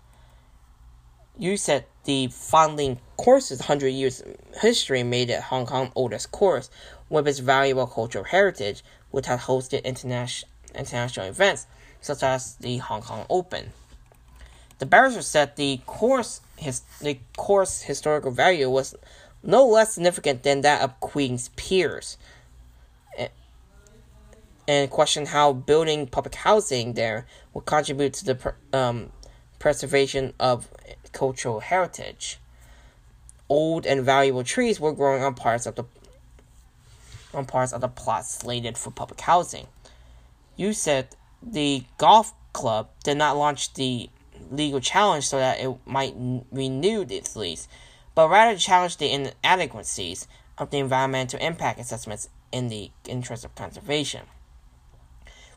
Yu 1.38 1.56
said 1.56 1.86
the 2.06 2.28
Fanling 2.28 2.98
course's 3.18 3.60
100 3.60 3.90
years 3.90 4.22
history 4.62 5.04
made 5.04 5.30
it 5.30 5.42
Hong 5.44 5.66
Kong's 5.66 5.92
oldest 5.96 6.32
course 6.32 6.70
with 7.10 7.28
its 7.28 7.40
valuable 7.40 7.88
cultural 7.88 8.26
heritage, 8.26 8.84
which 9.12 9.28
has 9.28 9.42
hosted 9.42 9.84
international 9.84 10.50
international 10.76 11.28
events 11.28 11.68
such 12.02 12.24
as 12.24 12.56
the 12.56 12.78
Hong 12.78 13.02
Kong 13.02 13.26
Open. 13.30 13.72
The 14.80 14.86
barrister 14.86 15.22
said 15.22 15.56
the 15.56 15.80
course 15.86 16.42
his 16.58 16.82
the 17.00 17.20
course 17.38 17.84
historical 17.84 18.32
value 18.32 18.70
was 18.70 18.96
no 19.42 19.66
less 19.66 19.94
significant 19.94 20.44
than 20.44 20.62
that 20.62 20.82
of 20.82 21.00
Queen's 21.00 21.50
Piers, 21.56 22.18
and 24.68 24.90
questioned 24.90 25.30
how 25.30 25.54
building 25.54 26.08
public 26.08 26.36
housing 26.36 26.94
there 26.94 27.26
would 27.54 27.66
contribute 27.66 28.14
to 28.14 28.26
the 28.26 28.54
um, 28.72 29.12
preservation 29.60 30.34
of 30.40 30.70
cultural 31.14 31.62
heritage. 31.62 32.40
Old 33.50 33.86
and 33.86 34.04
valuable 34.04 34.44
trees 34.44 34.80
were 34.80 34.92
growing 34.92 35.24
on 35.24 35.36
parts 35.36 35.66
of 35.66 35.76
the 35.76 35.86
on 37.34 37.46
parts 37.46 37.74
of 37.74 37.82
the 37.82 37.88
plot 37.88 38.26
slated 38.26 38.78
for 38.78 38.92
public 38.92 39.22
housing. 39.22 39.68
Yu 40.56 40.74
said 40.74 41.16
the 41.42 41.84
golf 41.98 42.34
club 42.54 42.90
did 43.04 43.18
not 43.18 43.38
launch 43.38 43.74
the 43.74 44.10
legal 44.52 44.80
challenge 44.80 45.28
so 45.28 45.38
that 45.38 45.60
it 45.60 45.76
might 45.86 46.14
renew 46.52 47.02
its 47.10 47.36
lease, 47.36 47.68
but 48.16 48.30
rather 48.30 48.58
challenge 48.58 48.98
the 48.98 49.12
inadequacies 49.12 50.28
of 50.58 50.70
the 50.70 50.78
environmental 50.78 51.40
impact 51.40 51.80
assessments 51.80 52.30
in 52.52 52.68
the 52.70 52.92
interest 53.08 53.44
of 53.44 53.56
conservation. 53.56 54.22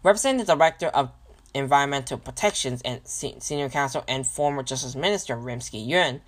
Representing 0.02 0.44
the 0.44 0.54
Director 0.54 0.86
of 0.88 1.10
Environmental 1.56 2.18
Protections 2.18 2.82
and 2.84 3.00
Senior 3.04 3.68
Counsel 3.68 4.04
and 4.06 4.26
former 4.26 4.62
Justice 4.62 4.94
Minister 4.94 5.36
Rimsky 5.36 5.84
Yuen 5.84 6.20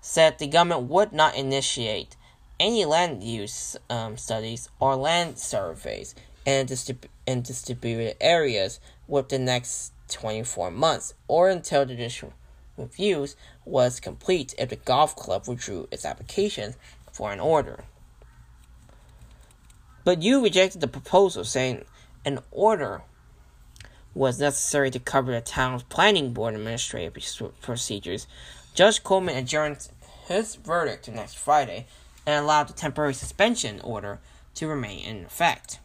said 0.00 0.38
the 0.38 0.46
government 0.46 0.88
would 0.88 1.12
not 1.12 1.36
initiate 1.36 2.16
any 2.58 2.84
land 2.84 3.22
use 3.22 3.76
um, 3.88 4.16
studies 4.16 4.68
or 4.78 4.96
land 4.96 5.38
surveys 5.38 6.14
in, 6.44 6.66
distrib- 6.66 7.08
in 7.26 7.42
distributed 7.42 8.16
areas 8.20 8.80
within 9.06 9.44
the 9.44 9.52
next 9.52 9.92
24 10.08 10.70
months 10.70 11.14
or 11.28 11.48
until 11.48 11.84
the 11.84 11.94
judicial 11.94 12.32
reviews 12.76 13.36
was 13.64 14.00
complete 14.00 14.54
if 14.58 14.70
the 14.70 14.76
golf 14.76 15.14
club 15.14 15.46
withdrew 15.46 15.88
its 15.90 16.04
application 16.04 16.74
for 17.12 17.32
an 17.32 17.40
order. 17.40 17.84
But 20.04 20.22
Yu 20.22 20.42
rejected 20.42 20.80
the 20.80 20.88
proposal, 20.88 21.44
saying 21.44 21.84
an 22.24 22.40
order 22.50 23.02
was 24.14 24.40
necessary 24.40 24.90
to 24.90 24.98
cover 24.98 25.32
the 25.32 25.40
town's 25.40 25.82
planning 25.84 26.32
board 26.32 26.54
administrative 26.54 27.14
procedures. 27.62 28.26
Judge 28.74 29.02
Coleman 29.02 29.36
adjourned 29.36 29.88
his 30.26 30.56
verdict 30.56 31.04
to 31.04 31.10
next 31.10 31.38
Friday 31.38 31.86
and 32.26 32.42
allowed 32.42 32.68
the 32.68 32.72
temporary 32.72 33.14
suspension 33.14 33.80
order 33.82 34.20
to 34.54 34.66
remain 34.66 35.04
in 35.04 35.24
effect. 35.24 35.78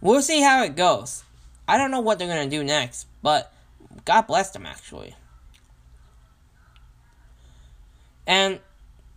We'll 0.00 0.22
see 0.22 0.42
how 0.42 0.62
it 0.64 0.76
goes. 0.76 1.24
I 1.66 1.76
don't 1.76 1.90
know 1.90 2.00
what 2.00 2.18
they're 2.18 2.28
going 2.28 2.48
to 2.48 2.56
do 2.56 2.64
next, 2.64 3.06
but 3.22 3.52
God 4.04 4.22
bless 4.22 4.50
them, 4.50 4.64
actually. 4.64 5.14
And 8.26 8.60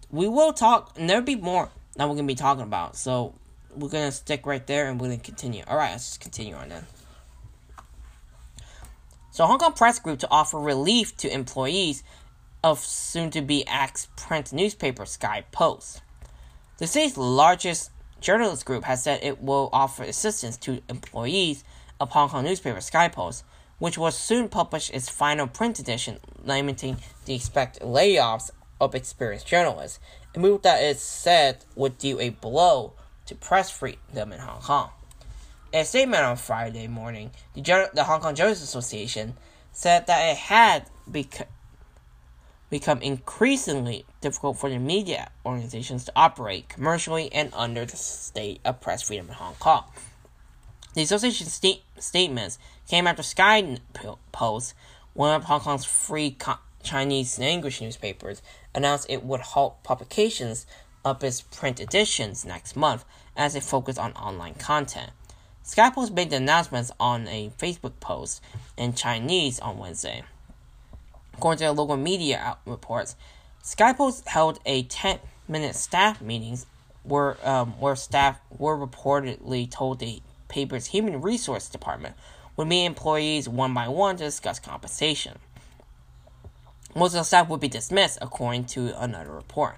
we 0.10 0.28
will 0.28 0.54
talk, 0.54 0.98
and 0.98 1.10
there'll 1.10 1.24
be 1.24 1.36
more 1.36 1.70
that 1.96 2.08
we're 2.08 2.16
going 2.16 2.28
to 2.28 2.32
be 2.32 2.36
talking 2.36 2.64
about. 2.64 2.96
So 2.96 3.36
we're 3.76 3.90
going 3.90 4.08
to 4.08 4.12
stick 4.12 4.46
right 4.46 4.66
there 4.66 4.90
and 4.90 5.00
we're 5.00 5.08
going 5.08 5.20
to 5.20 5.26
continue. 5.26 5.64
Alright, 5.64 5.92
let's 5.92 6.08
just 6.10 6.22
continue 6.22 6.56
on 6.56 6.70
then. 6.70 6.86
So, 9.42 9.48
Hong 9.48 9.58
Kong 9.58 9.74
Press 9.74 9.98
Group 9.98 10.20
to 10.20 10.30
offer 10.30 10.60
relief 10.60 11.18
to 11.18 11.34
employees 11.34 12.04
of 12.64 12.78
soon 12.78 13.32
to 13.32 13.42
be 13.42 13.68
ex 13.68 14.08
print 14.16 14.54
newspaper 14.54 15.04
Sky 15.08 15.46
Post. 15.52 16.04
The 16.78 16.86
city's 16.86 17.18
largest 17.18 17.90
journalist 18.20 18.66
group 18.66 18.84
has 18.84 19.02
said 19.02 19.20
it 19.24 19.42
will 19.42 19.72
offer 19.74 20.04
assistance 20.04 20.58
to 20.58 20.84
employees 20.90 21.64
of 22.00 22.12
Hong 22.12 22.30
Kong 22.30 22.44
newspaper 22.44 22.82
Sky 22.82 23.08
Post, 23.08 23.44
which 23.80 23.98
will 23.98 24.12
soon 24.12 24.48
publish 24.48 24.92
its 24.92 25.10
final 25.10 25.48
print 25.48 25.80
edition, 25.80 26.20
limiting 26.44 26.98
the 27.26 27.34
expected 27.34 27.82
layoffs 27.82 28.52
of 28.80 28.94
experienced 28.94 29.48
journalists, 29.48 30.00
a 30.36 30.40
move 30.40 30.62
that 30.62 30.84
is 30.84 31.02
said 31.02 31.66
would 31.74 31.98
deal 31.98 32.22
a 32.22 32.30
blow 32.30 32.94
to 33.26 33.34
press 33.34 33.72
freedom 33.72 34.34
in 34.34 34.40
Hong 34.40 34.62
Kong. 34.62 34.92
In 35.72 35.80
a 35.80 35.86
statement 35.86 36.22
on 36.22 36.36
Friday 36.36 36.88
morning, 36.88 37.32
the, 37.54 37.90
the 37.94 38.04
Hong 38.04 38.20
Kong 38.20 38.36
Journalists 38.36 38.66
Association 38.66 39.38
said 39.72 40.06
that 40.08 40.32
it 40.32 40.36
had 40.36 40.88
bec- 41.08 41.48
become 42.70 43.02
increasingly 43.02 44.04
difficult 44.20 44.58
for 44.58 44.70
the 44.70 44.78
media 44.78 45.32
organizations 45.46 46.04
to 46.06 46.12
operate 46.14 46.68
commercially 46.68 47.32
and 47.32 47.54
under 47.54 47.86
the 47.86 47.96
state 47.96 48.60
of 48.66 48.82
press 48.82 49.02
freedom 49.02 49.30
in 49.30 49.36
Hong 49.36 49.56
Kong. 49.60 49.86
The 50.94 51.04
association's 51.04 51.54
sta- 51.54 51.84
statements 51.98 52.60
came 52.90 53.08
after 53.08 53.24
Sky 53.24 53.78
Post, 54.34 54.74
one 55.14 55.34
of 55.34 55.46
Hong 55.46 55.62
Kong's 55.62 55.86
free 55.86 56.32
co- 56.32 56.60
Chinese 56.84 57.40
language 57.40 57.80
newspapers, 57.80 58.42
announced 58.76 59.06
it 59.08 59.24
would 59.24 59.40
halt 59.40 59.82
publications 59.84 60.66
of 61.06 61.24
its 61.24 61.40
print 61.40 61.80
editions 61.80 62.44
next 62.44 62.76
month 62.76 63.06
as 63.38 63.56
it 63.56 63.64
focused 63.64 63.98
on 63.98 64.12
online 64.14 64.56
content. 64.56 65.12
Sky 65.64 65.92
Post 65.92 66.14
made 66.14 66.32
the 66.32 66.38
announcements 66.38 66.92
on 67.00 67.28
a 67.28 67.52
Facebook 67.58 67.94
post 68.00 68.42
in 68.78 68.94
Chinese 68.94 69.60
on 69.60 69.78
Wednesday. 69.78 70.24
According 71.36 71.60
to 71.60 71.72
local 71.72 71.98
media 71.98 72.58
reports, 72.66 73.16
Sky 73.62 73.94
Post 73.94 74.28
held 74.28 74.60
a 74.66 74.84
10 74.84 75.20
minute 75.48 75.76
staff 75.76 76.22
meetings 76.22 76.66
where, 77.04 77.38
um, 77.48 77.80
where 77.80 77.96
staff 77.96 78.40
were 78.58 78.78
reportedly 78.78 79.70
told 79.70 80.00
the 80.00 80.22
paper's 80.48 80.88
human 80.88 81.22
resource 81.22 81.70
department 81.70 82.16
would 82.58 82.68
meet 82.68 82.86
employees 82.86 83.48
one 83.48 83.74
by 83.74 83.88
one 83.88 84.18
to 84.18 84.24
discuss 84.24 84.60
compensation. 84.60 85.38
Most 86.96 87.14
of 87.14 87.20
the 87.20 87.24
staff 87.24 87.48
would 87.50 87.62
be 87.62 87.70
dismissed, 87.70 88.18
according 88.22 88.66
to 88.66 89.00
another 89.02 89.32
report. 89.32 89.78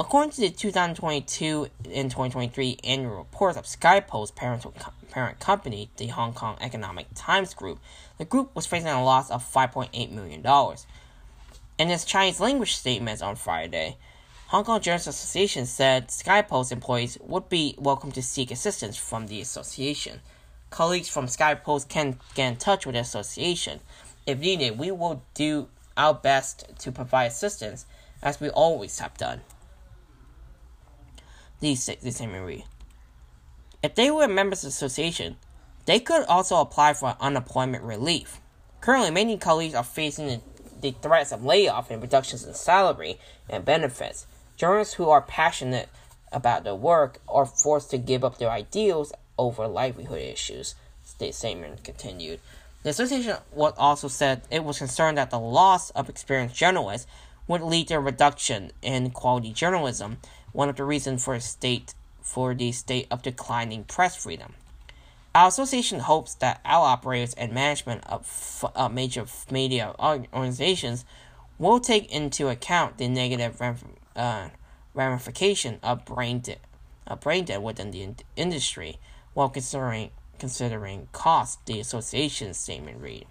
According 0.00 0.32
to 0.32 0.40
the 0.40 0.50
2022 0.50 1.68
and 1.84 2.10
2023 2.10 2.78
annual 2.82 3.16
reports 3.16 3.56
of 3.56 3.64
SkyPost 3.64 4.34
parent, 4.34 4.66
parent 5.10 5.38
company, 5.38 5.88
the 5.98 6.08
Hong 6.08 6.32
Kong 6.32 6.56
Economic 6.60 7.06
Times 7.14 7.54
Group, 7.54 7.78
the 8.18 8.24
group 8.24 8.56
was 8.56 8.66
facing 8.66 8.88
a 8.88 9.04
loss 9.04 9.30
of 9.30 9.44
$5.8 9.44 10.10
million. 10.10 10.44
In 11.78 11.90
its 11.90 12.04
Chinese 12.04 12.40
language 12.40 12.74
statements 12.74 13.22
on 13.22 13.36
Friday, 13.36 13.96
Hong 14.48 14.64
Kong 14.64 14.80
Journalists 14.80 15.06
Association 15.06 15.64
said 15.64 16.08
SkyPost 16.08 16.72
employees 16.72 17.16
would 17.20 17.48
be 17.48 17.76
welcome 17.78 18.10
to 18.12 18.22
seek 18.22 18.50
assistance 18.50 18.96
from 18.96 19.28
the 19.28 19.40
association. 19.40 20.22
Colleagues 20.70 21.08
from 21.08 21.26
SkyPost 21.26 21.88
can 21.88 22.18
get 22.34 22.48
in 22.48 22.56
touch 22.56 22.84
with 22.84 22.96
the 22.96 23.00
association. 23.00 23.78
If 24.26 24.40
needed, 24.40 24.76
we 24.76 24.90
will 24.90 25.22
do 25.34 25.68
our 25.96 26.14
best 26.14 26.64
to 26.80 26.90
provide 26.90 27.26
assistance, 27.26 27.86
as 28.24 28.40
we 28.40 28.50
always 28.50 28.98
have 28.98 29.16
done. 29.16 29.42
These. 31.64 31.88
If 33.82 33.94
they 33.94 34.10
were 34.10 34.28
members 34.28 34.58
of 34.58 34.64
the 34.64 34.68
association, 34.68 35.36
they 35.86 35.98
could 35.98 36.26
also 36.26 36.56
apply 36.56 36.92
for 36.92 37.16
unemployment 37.18 37.84
relief. 37.84 38.38
Currently, 38.82 39.10
many 39.10 39.38
colleagues 39.38 39.74
are 39.74 39.82
facing 39.82 40.42
the 40.82 40.90
threats 40.90 41.32
of 41.32 41.42
layoff 41.42 41.90
and 41.90 42.02
reductions 42.02 42.44
in 42.44 42.52
salary 42.52 43.18
and 43.48 43.64
benefits. 43.64 44.26
Journalists 44.58 44.92
who 44.92 45.08
are 45.08 45.22
passionate 45.22 45.88
about 46.30 46.64
their 46.64 46.74
work 46.74 47.16
are 47.28 47.46
forced 47.46 47.90
to 47.92 47.96
give 47.98 48.24
up 48.24 48.36
their 48.36 48.50
ideals 48.50 49.14
over 49.38 49.66
livelihood 49.66 50.20
issues, 50.20 50.74
the 51.18 51.32
statement 51.32 51.82
continued. 51.82 52.40
The 52.82 52.90
association 52.90 53.36
also 53.56 54.08
said 54.08 54.42
it 54.50 54.64
was 54.64 54.76
concerned 54.76 55.16
that 55.16 55.30
the 55.30 55.40
loss 55.40 55.88
of 55.92 56.10
experienced 56.10 56.56
journalists 56.56 57.06
would 57.48 57.62
lead 57.62 57.88
to 57.88 57.94
a 57.94 58.00
reduction 58.00 58.70
in 58.82 59.12
quality 59.12 59.54
journalism, 59.54 60.18
one 60.54 60.70
of 60.70 60.76
the 60.76 60.84
reasons 60.84 61.22
for 61.22 61.38
state 61.40 61.94
for 62.22 62.54
the 62.54 62.72
state 62.72 63.06
of 63.10 63.20
declining 63.20 63.84
press 63.84 64.16
freedom. 64.16 64.54
Our 65.34 65.48
association 65.48 66.00
hopes 66.00 66.34
that 66.36 66.60
our 66.64 66.86
operators 66.86 67.34
and 67.34 67.52
management 67.52 68.02
of 68.06 68.64
uh, 68.74 68.88
major 68.88 69.26
media 69.50 69.94
organizations 70.00 71.04
will 71.58 71.80
take 71.80 72.10
into 72.10 72.48
account 72.48 72.96
the 72.96 73.08
negative 73.08 73.60
uh, 74.16 74.48
ramification 74.94 75.80
of 75.82 76.04
brain 76.04 76.38
dead, 76.38 76.60
uh, 77.06 77.16
brain 77.16 77.44
dead 77.44 77.62
within 77.62 77.90
the 77.90 78.02
in- 78.02 78.16
industry 78.36 78.98
while 79.34 79.48
considering 79.48 80.10
considering 80.38 81.08
cost. 81.12 81.66
The 81.66 81.80
association 81.80 82.54
statement 82.54 83.00
read. 83.00 83.26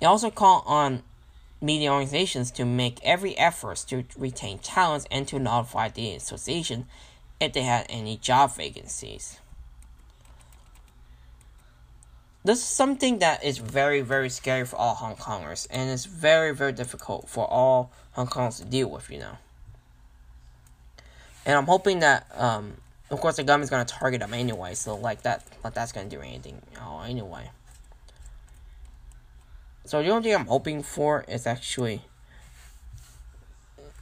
They 0.00 0.06
also 0.06 0.30
call 0.30 0.64
on 0.66 1.04
media 1.62 1.92
organizations 1.92 2.50
to 2.50 2.64
make 2.64 2.98
every 3.02 3.36
effort 3.38 3.84
to 3.88 4.04
retain 4.18 4.58
talents 4.58 5.06
and 5.10 5.26
to 5.28 5.38
notify 5.38 5.88
the 5.88 6.12
association 6.14 6.86
if 7.40 7.52
they 7.52 7.62
had 7.62 7.86
any 7.88 8.16
job 8.16 8.54
vacancies. 8.54 9.38
This 12.44 12.58
is 12.58 12.64
something 12.64 13.20
that 13.20 13.44
is 13.44 13.58
very, 13.58 14.00
very 14.00 14.28
scary 14.28 14.66
for 14.66 14.76
all 14.76 14.96
Hong 14.96 15.14
Kongers, 15.14 15.68
and 15.70 15.88
it's 15.90 16.06
very, 16.06 16.52
very 16.52 16.72
difficult 16.72 17.28
for 17.28 17.46
all 17.48 17.92
Hong 18.12 18.26
Kongers 18.26 18.58
to 18.58 18.64
deal 18.64 18.90
with, 18.90 19.08
you 19.10 19.20
know. 19.20 19.38
And 21.46 21.56
I'm 21.56 21.66
hoping 21.66 22.00
that, 22.00 22.26
um, 22.34 22.74
of 23.10 23.20
course, 23.20 23.36
the 23.36 23.44
government's 23.44 23.70
gonna 23.70 23.84
target 23.84 24.20
them 24.20 24.34
anyway, 24.34 24.74
so 24.74 24.96
like 24.96 25.22
that, 25.22 25.44
like 25.62 25.74
that's 25.74 25.92
gonna 25.92 26.08
do 26.08 26.20
anything, 26.20 26.60
know, 26.74 27.02
anyway. 27.06 27.50
So 29.84 30.02
the 30.02 30.10
only 30.10 30.24
thing 30.24 30.34
I'm 30.34 30.46
hoping 30.46 30.82
for 30.82 31.24
is 31.28 31.46
actually 31.46 32.02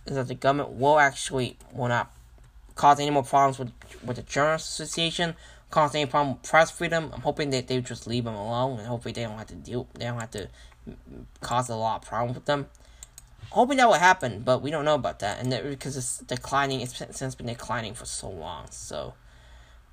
is 0.07 0.16
that 0.16 0.28
the 0.28 0.35
government 0.35 0.70
will 0.70 0.99
actually 0.99 1.57
will 1.72 1.89
not 1.89 2.11
cause 2.74 3.01
any 3.01 3.11
more 3.11 3.22
problems 3.22 3.59
with 3.59 3.72
with 4.05 4.16
the 4.16 4.22
Journalists 4.22 4.78
Association, 4.81 5.35
cause 5.70 5.95
any 5.95 6.07
problem 6.07 6.35
with 6.35 6.43
press 6.43 6.70
freedom. 6.70 7.11
I'm 7.12 7.20
hoping 7.20 7.51
that 7.51 7.68
they 7.68 7.81
just 7.81 8.07
leave 8.07 8.24
them 8.24 8.35
alone, 8.35 8.78
and 8.78 8.87
hopefully 8.87 9.12
they 9.12 9.22
don't 9.22 9.39
have 9.39 9.47
to 9.49 9.55
deal, 9.55 9.87
they 9.95 10.07
don't 10.07 10.20
have 10.20 10.31
to 10.33 10.49
cause 11.41 11.68
a 11.68 11.76
lot 11.76 12.03
of 12.03 12.09
problems 12.09 12.35
with 12.35 12.47
them. 12.47 12.66
Hoping 13.51 13.78
that 13.78 13.89
will 13.89 13.95
happen, 13.95 14.43
but 14.43 14.62
we 14.62 14.70
don't 14.70 14.85
know 14.85 14.95
about 14.95 15.18
that, 15.20 15.41
and 15.41 15.51
that, 15.51 15.68
because 15.68 15.97
it's 15.97 16.18
declining, 16.18 16.81
it's 16.81 17.03
since 17.11 17.35
been 17.35 17.47
declining 17.47 17.95
for 17.95 18.05
so 18.05 18.31
long. 18.31 18.66
So, 18.70 19.14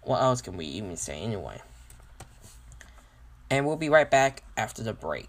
what 0.03 0.21
else 0.21 0.41
can 0.41 0.57
we 0.57 0.65
even 0.65 0.95
say 0.95 1.19
anyway? 1.21 1.61
And 3.49 3.65
we'll 3.65 3.77
be 3.77 3.89
right 3.89 4.09
back 4.09 4.43
after 4.55 4.83
the 4.83 4.93
break. 4.93 5.27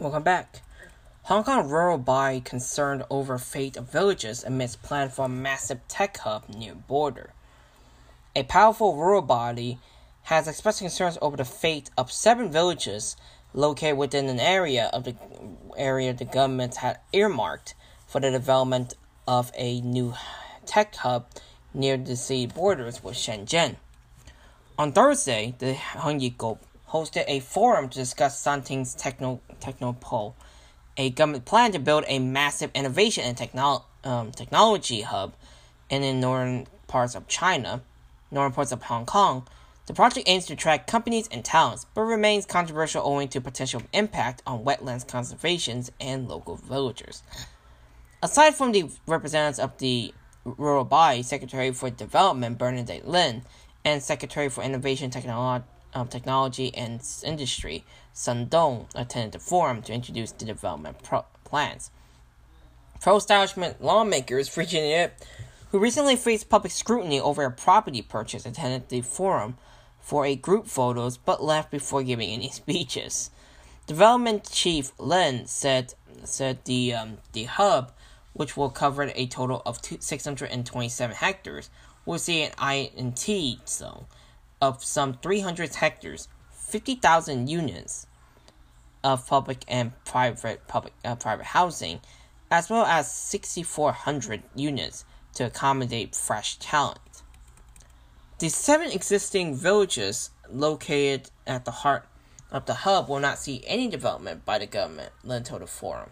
Welcome 0.00 0.22
back. 0.22 0.62
Hong 1.24 1.42
Kong 1.42 1.68
rural 1.68 1.98
body 1.98 2.40
concerned 2.40 3.02
over 3.10 3.36
fate 3.36 3.76
of 3.76 3.90
villages 3.90 4.44
amidst 4.44 4.80
plan 4.80 5.08
for 5.08 5.24
a 5.24 5.28
massive 5.28 5.80
tech 5.88 6.16
hub 6.18 6.48
near 6.48 6.76
border. 6.76 7.32
A 8.36 8.44
powerful 8.44 8.94
rural 8.94 9.22
body 9.22 9.80
has 10.22 10.46
expressed 10.46 10.78
concerns 10.78 11.18
over 11.20 11.36
the 11.36 11.44
fate 11.44 11.90
of 11.98 12.12
seven 12.12 12.48
villages 12.48 13.16
located 13.52 13.98
within 13.98 14.28
an 14.28 14.38
area 14.38 14.88
of 14.92 15.02
the 15.02 15.16
area 15.76 16.12
the 16.12 16.24
government 16.24 16.76
had 16.76 17.00
earmarked 17.12 17.74
for 18.06 18.20
the 18.20 18.30
development 18.30 18.94
of 19.26 19.50
a 19.56 19.80
new 19.80 20.14
tech 20.64 20.94
hub 20.94 21.26
near 21.74 21.96
the 21.96 22.14
city 22.14 22.46
borders 22.46 23.02
with 23.02 23.16
Shenzhen. 23.16 23.74
On 24.78 24.92
Thursday, 24.92 25.56
the 25.58 25.72
Heung 25.74 26.20
Yee 26.20 26.30
Kuk 26.30 26.60
hosted 26.90 27.24
a 27.26 27.40
forum 27.40 27.88
to 27.88 27.98
discuss 27.98 28.38
San 28.38 28.62
Tin's 28.62 28.94
techno 28.94 29.40
technopole 29.60 30.34
a 30.98 31.10
government 31.10 31.44
plan 31.44 31.72
to 31.72 31.78
build 31.78 32.04
a 32.08 32.18
massive 32.18 32.70
innovation 32.74 33.24
and 33.24 33.36
technolo- 33.36 33.84
um, 34.04 34.32
technology 34.32 35.02
hub 35.02 35.32
in 35.88 36.02
the 36.02 36.12
northern 36.12 36.66
parts 36.88 37.14
of 37.14 37.28
China, 37.28 37.80
northern 38.30 38.52
parts 38.52 38.72
of 38.72 38.82
Hong 38.82 39.06
Kong. 39.06 39.46
The 39.86 39.94
project 39.94 40.28
aims 40.28 40.46
to 40.46 40.52
attract 40.52 40.90
companies 40.90 41.28
and 41.30 41.44
talents, 41.44 41.86
but 41.94 42.02
remains 42.02 42.44
controversial 42.44 43.02
owing 43.06 43.28
to 43.28 43.40
potential 43.40 43.80
impact 43.94 44.42
on 44.46 44.64
wetlands 44.64 45.06
conservation 45.06 45.84
and 45.98 46.28
local 46.28 46.56
villagers. 46.56 47.22
Aside 48.22 48.54
from 48.54 48.72
the 48.72 48.90
representatives 49.06 49.60
of 49.60 49.78
the 49.78 50.12
rural 50.44 50.84
body, 50.84 51.22
Secretary 51.22 51.72
for 51.72 51.88
Development 51.88 52.58
Bernadette 52.58 53.08
Linn, 53.08 53.42
and 53.84 54.02
Secretary 54.02 54.48
for 54.50 54.62
Innovation 54.62 55.10
Technology 55.10 55.64
um, 55.98 56.08
Technology 56.08 56.74
and 56.74 57.00
Industry, 57.24 57.84
Sun 58.12 58.48
Dong, 58.48 58.86
attended 58.94 59.32
the 59.32 59.38
forum 59.38 59.82
to 59.82 59.92
introduce 59.92 60.30
the 60.30 60.44
development 60.44 61.02
pro- 61.02 61.24
plans. 61.44 61.90
Pro 63.00 63.16
establishment 63.16 63.82
lawmakers 63.82 64.48
Virginia, 64.48 65.10
who 65.70 65.78
recently 65.78 66.16
faced 66.16 66.48
public 66.48 66.72
scrutiny 66.72 67.20
over 67.20 67.44
a 67.44 67.50
property 67.50 68.02
purchase, 68.02 68.46
attended 68.46 68.88
the 68.88 69.00
forum 69.00 69.56
for 70.00 70.24
a 70.24 70.36
group 70.36 70.66
photos 70.66 71.16
but 71.16 71.42
left 71.42 71.70
before 71.70 72.02
giving 72.02 72.30
any 72.30 72.48
speeches. 72.62 73.30
Development 73.86 74.48
Chief 74.50 74.92
Linn 74.98 75.46
said 75.46 75.94
said 76.24 76.64
the 76.64 76.94
um, 76.94 77.18
the 77.32 77.44
hub, 77.44 77.92
which 78.32 78.56
will 78.56 78.70
cover 78.70 79.10
a 79.14 79.26
total 79.26 79.62
of 79.64 79.80
627 80.00 81.16
hectares, 81.16 81.70
will 82.04 82.18
see 82.18 82.42
an 82.42 82.52
INT 82.60 83.68
zone 83.68 84.06
of 84.60 84.82
some 84.82 85.14
300 85.14 85.74
hectares, 85.74 86.28
50,000 86.52 87.48
units 87.48 88.06
of 89.04 89.26
public 89.26 89.64
and 89.68 89.92
private 90.04 90.66
public 90.66 90.92
uh, 91.04 91.14
private 91.14 91.46
housing, 91.46 92.00
as 92.50 92.68
well 92.68 92.84
as 92.84 93.10
6,400 93.12 94.42
units 94.54 95.04
to 95.34 95.46
accommodate 95.46 96.14
fresh 96.14 96.56
talent. 96.56 96.98
The 98.38 98.48
seven 98.48 98.90
existing 98.90 99.56
villages 99.56 100.30
located 100.50 101.30
at 101.46 101.64
the 101.64 101.70
heart 101.70 102.06
of 102.50 102.66
the 102.66 102.74
hub 102.74 103.08
will 103.08 103.20
not 103.20 103.38
see 103.38 103.62
any 103.66 103.88
development 103.88 104.44
by 104.44 104.58
the 104.58 104.66
government, 104.66 105.12
told 105.44 105.62
the 105.62 105.66
forum. 105.66 106.10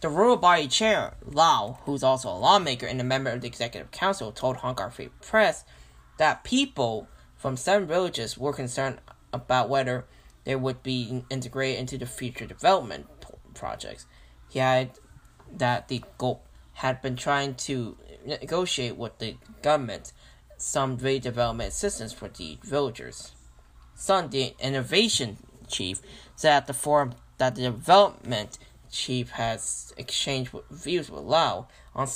The 0.00 0.08
rural 0.08 0.36
body 0.36 0.66
chair, 0.66 1.14
Lau, 1.24 1.78
who's 1.84 2.02
also 2.02 2.28
a 2.28 2.36
lawmaker 2.36 2.86
and 2.86 3.00
a 3.00 3.04
member 3.04 3.30
of 3.30 3.40
the 3.40 3.46
executive 3.46 3.92
council, 3.92 4.32
told 4.32 4.56
Hong 4.56 4.74
Kong 4.74 4.90
Free 4.90 5.10
Press 5.20 5.64
that 6.18 6.42
people 6.42 7.06
from 7.42 7.56
seven 7.56 7.88
villages 7.88 8.38
were 8.38 8.52
concerned 8.52 9.00
about 9.32 9.68
whether 9.68 10.04
they 10.44 10.54
would 10.54 10.80
be 10.84 11.24
integrated 11.28 11.80
into 11.80 11.98
the 11.98 12.06
future 12.06 12.46
development 12.46 13.08
projects. 13.52 14.06
He 14.48 14.60
had 14.60 14.92
that 15.52 15.88
the 15.88 16.04
GOP 16.20 16.38
had 16.74 17.02
been 17.02 17.16
trying 17.16 17.56
to 17.56 17.98
negotiate 18.24 18.96
with 18.96 19.18
the 19.18 19.38
government 19.60 20.12
some 20.56 20.98
redevelopment 20.98 21.66
assistance 21.66 22.12
for 22.12 22.28
the 22.28 22.60
villagers. 22.62 23.32
Sun, 23.96 24.30
the 24.30 24.54
innovation 24.60 25.38
chief, 25.66 26.00
said 26.36 26.52
at 26.52 26.66
the 26.68 26.72
forum 26.72 27.14
that 27.38 27.56
the 27.56 27.62
development 27.62 28.56
chief 28.92 29.30
has 29.30 29.92
exchanged 29.96 30.54
views 30.70 31.10
with 31.10 31.24
Lau 31.24 31.66
on 31.92 32.06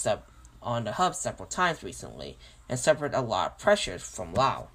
on 0.63 0.85
the 0.85 0.93
hub 0.93 1.17
several 1.17 1.49
times 1.49 1.83
recently 1.83 2.39
and 2.69 2.79
suffered 2.79 3.13
a 3.13 3.21
lot 3.21 3.51
of 3.51 3.59
pressures 3.59 4.05
from 4.05 4.33
Lau. 4.33 4.69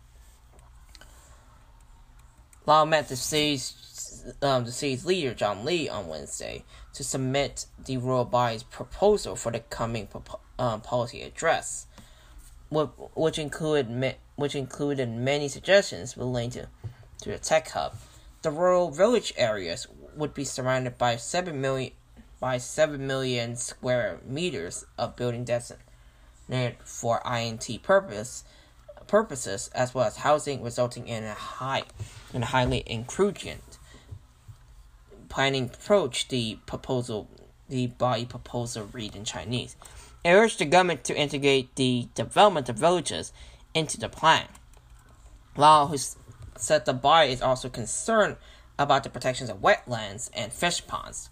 Lau 2.71 2.85
met 2.85 3.09
the 3.09 3.17
city's, 3.17 4.33
um, 4.41 4.63
the 4.63 4.71
city's 4.71 5.03
leader, 5.03 5.33
John 5.33 5.65
Lee, 5.65 5.89
on 5.89 6.07
Wednesday 6.07 6.63
to 6.93 7.03
submit 7.03 7.65
the 7.83 7.97
rural 7.97 8.23
body's 8.23 8.63
proposal 8.63 9.35
for 9.35 9.51
the 9.51 9.59
coming 9.59 10.07
um, 10.57 10.79
policy 10.79 11.21
address, 11.21 11.87
which 12.69 13.37
included 13.37 14.15
which 14.37 14.55
included 14.55 15.09
many 15.09 15.49
suggestions 15.49 16.15
relating 16.15 16.51
to, 16.51 16.69
to 17.23 17.31
the 17.31 17.39
tech 17.39 17.67
hub. 17.71 17.97
The 18.41 18.51
rural 18.51 18.89
village 18.89 19.33
areas 19.35 19.85
would 20.15 20.33
be 20.33 20.45
surrounded 20.45 20.97
by 20.97 21.17
seven 21.17 21.59
million 21.59 21.91
by 22.39 22.57
seven 22.57 23.05
million 23.05 23.57
square 23.57 24.21
meters 24.25 24.85
of 24.97 25.17
building 25.17 25.43
designated 25.43 26.77
for 26.85 27.21
INT 27.27 27.83
purpose 27.83 28.45
purposes, 29.07 29.69
as 29.73 29.93
well 29.93 30.05
as 30.05 30.17
housing, 30.17 30.63
resulting 30.63 31.07
in 31.07 31.23
a 31.23 31.33
high 31.33 31.83
and 32.33 32.45
highly 32.45 32.83
incongruent 32.87 33.77
planning 35.29 35.65
approach. 35.65 36.27
The 36.27 36.59
proposal, 36.65 37.29
the 37.69 37.87
body 37.87 38.25
proposal, 38.25 38.89
read 38.91 39.15
in 39.15 39.25
Chinese. 39.25 39.75
It 40.23 40.31
urged 40.31 40.59
the 40.59 40.65
government 40.65 41.03
to 41.05 41.17
integrate 41.17 41.75
the 41.75 42.09
development 42.13 42.69
of 42.69 42.77
villages 42.77 43.33
into 43.73 43.99
the 43.99 44.09
plan. 44.09 44.47
Lau, 45.55 45.87
who 45.87 45.97
said 46.57 46.85
the 46.85 46.93
body 46.93 47.31
is 47.31 47.41
also 47.41 47.69
concerned 47.69 48.37
about 48.77 49.03
the 49.03 49.09
protections 49.09 49.49
of 49.49 49.61
wetlands 49.61 50.29
and 50.33 50.53
fish 50.53 50.85
ponds, 50.85 51.29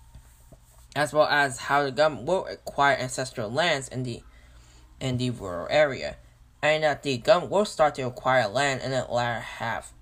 as 0.95 1.13
well 1.13 1.28
as 1.28 1.59
how 1.59 1.84
the 1.84 1.91
government 1.91 2.28
will 2.28 2.45
acquire 2.45 2.95
ancestral 2.97 3.49
lands 3.49 3.88
in 3.88 4.03
the 4.03 4.24
in 4.99 5.17
the 5.17 5.30
rural 5.30 5.67
area 5.70 6.17
and 6.62 6.84
that 6.84 7.03
the 7.03 7.18
government 7.18 7.51
will 7.51 7.66
start 7.66 7.95
to 7.95 8.01
acquire 8.03 8.47
land 8.47 8.82
in 8.82 8.91
the 8.91 9.05
latter 9.10 9.41
half 9.41 9.93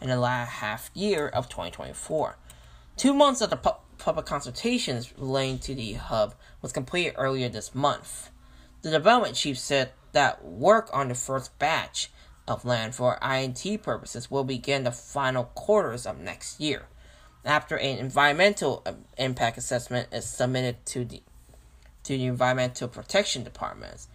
in 0.00 0.08
the 0.08 0.18
latter 0.18 0.50
half 0.50 0.90
year 0.94 1.28
of 1.28 1.48
2024. 1.48 2.36
Two 2.96 3.14
months 3.14 3.40
of 3.40 3.50
the 3.50 3.56
pu- 3.56 3.70
public 3.98 4.26
consultations 4.26 5.12
relating 5.16 5.58
to 5.58 5.74
the 5.74 5.94
hub 5.94 6.34
was 6.60 6.72
completed 6.72 7.14
earlier 7.16 7.48
this 7.48 7.74
month. 7.74 8.30
The 8.82 8.90
development 8.90 9.34
chief 9.34 9.58
said 9.58 9.92
that 10.12 10.44
work 10.44 10.90
on 10.92 11.08
the 11.08 11.14
first 11.14 11.58
batch 11.58 12.10
of 12.46 12.64
land 12.64 12.94
for 12.94 13.18
INT 13.22 13.82
purposes 13.82 14.30
will 14.30 14.44
begin 14.44 14.84
the 14.84 14.92
final 14.92 15.44
quarters 15.44 16.06
of 16.06 16.18
next 16.18 16.60
year, 16.60 16.86
after 17.44 17.76
an 17.76 17.98
environmental 17.98 18.82
uh, 18.84 18.92
impact 19.16 19.56
assessment 19.56 20.08
is 20.12 20.24
submitted 20.26 20.84
to 20.86 21.04
the 21.04 21.22
to 22.04 22.18
the 22.18 22.26
Environmental 22.26 22.86
Protection 22.86 23.42
Department 23.42 24.06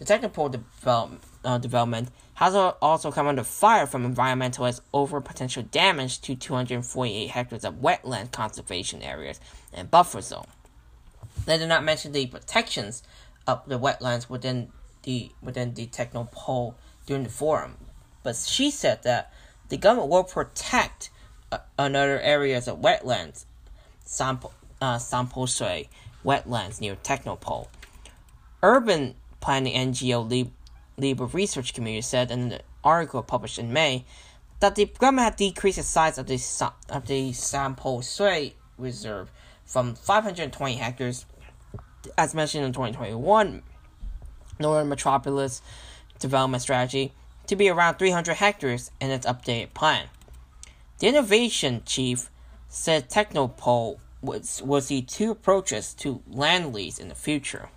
the 0.00 0.06
technical 0.06 0.48
develop, 0.48 1.22
uh, 1.44 1.58
development 1.58 2.08
has 2.32 2.54
also 2.54 3.12
come 3.12 3.26
under 3.26 3.44
fire 3.44 3.86
from 3.86 4.10
environmentalists 4.10 4.80
over 4.94 5.20
potential 5.20 5.62
damage 5.62 6.22
to 6.22 6.34
248 6.34 7.28
hectares 7.28 7.66
of 7.66 7.74
wetland 7.74 8.32
conservation 8.32 9.02
areas 9.02 9.38
and 9.74 9.90
buffer 9.90 10.22
zone. 10.22 10.46
They 11.44 11.58
did 11.58 11.68
not 11.68 11.84
mention 11.84 12.12
the 12.12 12.26
protections 12.26 13.02
of 13.46 13.68
the 13.68 13.78
wetlands 13.78 14.30
within 14.30 14.72
the 15.02 15.32
within 15.42 15.74
the 15.74 15.86
technopole 15.86 16.74
during 17.04 17.24
the 17.24 17.28
forum, 17.28 17.76
but 18.22 18.36
she 18.36 18.70
said 18.70 19.02
that 19.02 19.30
the 19.68 19.76
government 19.76 20.08
will 20.08 20.24
protect 20.24 21.10
uh, 21.52 21.58
another 21.78 22.18
areas 22.20 22.68
of 22.68 22.78
wetlands, 22.78 23.44
Sampo, 24.06 24.50
uh, 24.80 24.98
wetlands 26.24 26.80
near 26.80 26.96
Technopole. 26.96 27.68
Urban 28.62 29.14
planning 29.40 29.74
NGO 29.74 30.50
Liber 30.96 31.26
Research 31.26 31.74
Community 31.74 32.02
said 32.02 32.30
in 32.30 32.52
an 32.52 32.60
article 32.84 33.22
published 33.22 33.58
in 33.58 33.72
May 33.72 34.04
that 34.60 34.74
the 34.74 34.86
government 34.86 35.24
had 35.24 35.36
decreased 35.36 35.78
the 35.78 35.82
size 35.82 36.18
of 36.18 36.26
the 36.26 36.70
of 36.88 37.06
the 37.06 37.32
Sam 37.32 37.74
Po 37.74 38.00
Shue 38.00 38.50
reserve 38.78 39.30
from 39.64 39.94
520 39.94 40.74
hectares, 40.74 41.26
as 42.18 42.34
mentioned 42.34 42.64
in 42.64 42.72
2021 42.72 43.62
Northern 44.58 44.88
Metropolis 44.88 45.62
Development 46.18 46.62
Strategy, 46.62 47.12
to 47.46 47.56
be 47.56 47.68
around 47.68 47.96
300 47.96 48.34
hectares 48.34 48.90
in 49.00 49.10
its 49.10 49.26
updated 49.26 49.74
plan. 49.74 50.08
The 50.98 51.08
innovation 51.08 51.82
chief 51.86 52.30
said 52.68 53.08
Technopole 53.08 53.98
was, 54.22 54.62
will 54.62 54.80
see 54.80 55.02
two 55.02 55.30
approaches 55.30 55.94
to 55.94 56.22
land 56.28 56.74
lease 56.74 56.98
in 56.98 57.08
the 57.08 57.14
future. 57.14 57.70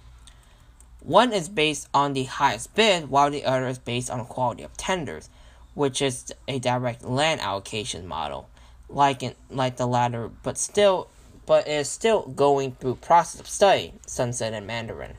One 1.04 1.34
is 1.34 1.50
based 1.50 1.90
on 1.94 2.14
the 2.14 2.24
highest 2.24 2.76
bid, 2.76 3.10
while 3.10 3.30
the 3.30 3.44
other 3.44 3.68
is 3.68 3.78
based 3.78 4.10
on 4.10 4.26
quality 4.26 4.64
of 4.64 4.78
tenders, 4.78 5.30
which 5.74 6.02
is 6.02 6.34
a 6.48 6.60
direct 6.60 7.04
land 7.04 7.42
allocation 7.42 8.08
model, 8.08 8.48
like 8.88 9.22
in, 9.22 9.36
like 9.50 9.76
the 9.76 9.86
latter, 9.86 10.30
but 10.44 10.58
still 10.58 11.10
but 11.46 11.68
is 11.68 11.90
still 11.90 12.22
going 12.28 12.72
through 12.76 12.96
process 12.96 13.42
of 13.42 13.50
study, 13.50 13.92
Sun 14.08 14.32
said 14.32 14.54
in 14.54 14.66
Mandarin. 14.66 15.16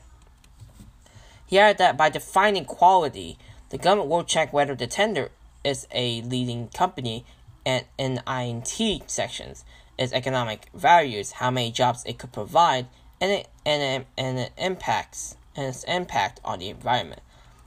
He 1.45 1.59
added 1.59 1.77
that 1.77 1.97
by 1.97 2.09
defining 2.09 2.65
quality, 2.65 3.37
the 3.69 3.77
government 3.77 4.09
will 4.09 4.23
check 4.23 4.51
whether 4.51 4.73
the 4.73 4.87
tender 4.87 5.29
is 5.63 5.87
a 5.91 6.23
leading 6.23 6.69
company 6.69 7.25
and 7.63 7.85
in 7.99 8.21
INT 8.27 9.03
sections, 9.05 9.63
its 9.99 10.13
economic 10.13 10.67
values, 10.73 11.33
how 11.33 11.51
many 11.51 11.71
jobs 11.71 12.03
it 12.07 12.17
could 12.17 12.31
provide, 12.31 12.87
and 13.21 13.31
it, 13.31 13.47
and 13.63 14.01
it, 14.01 14.07
and 14.17 14.39
it 14.39 14.51
impacts 14.57 15.37
and 15.55 15.65
its 15.67 15.83
impact 15.85 16.39
on 16.43 16.59
the 16.59 16.69
environment. 16.69 17.21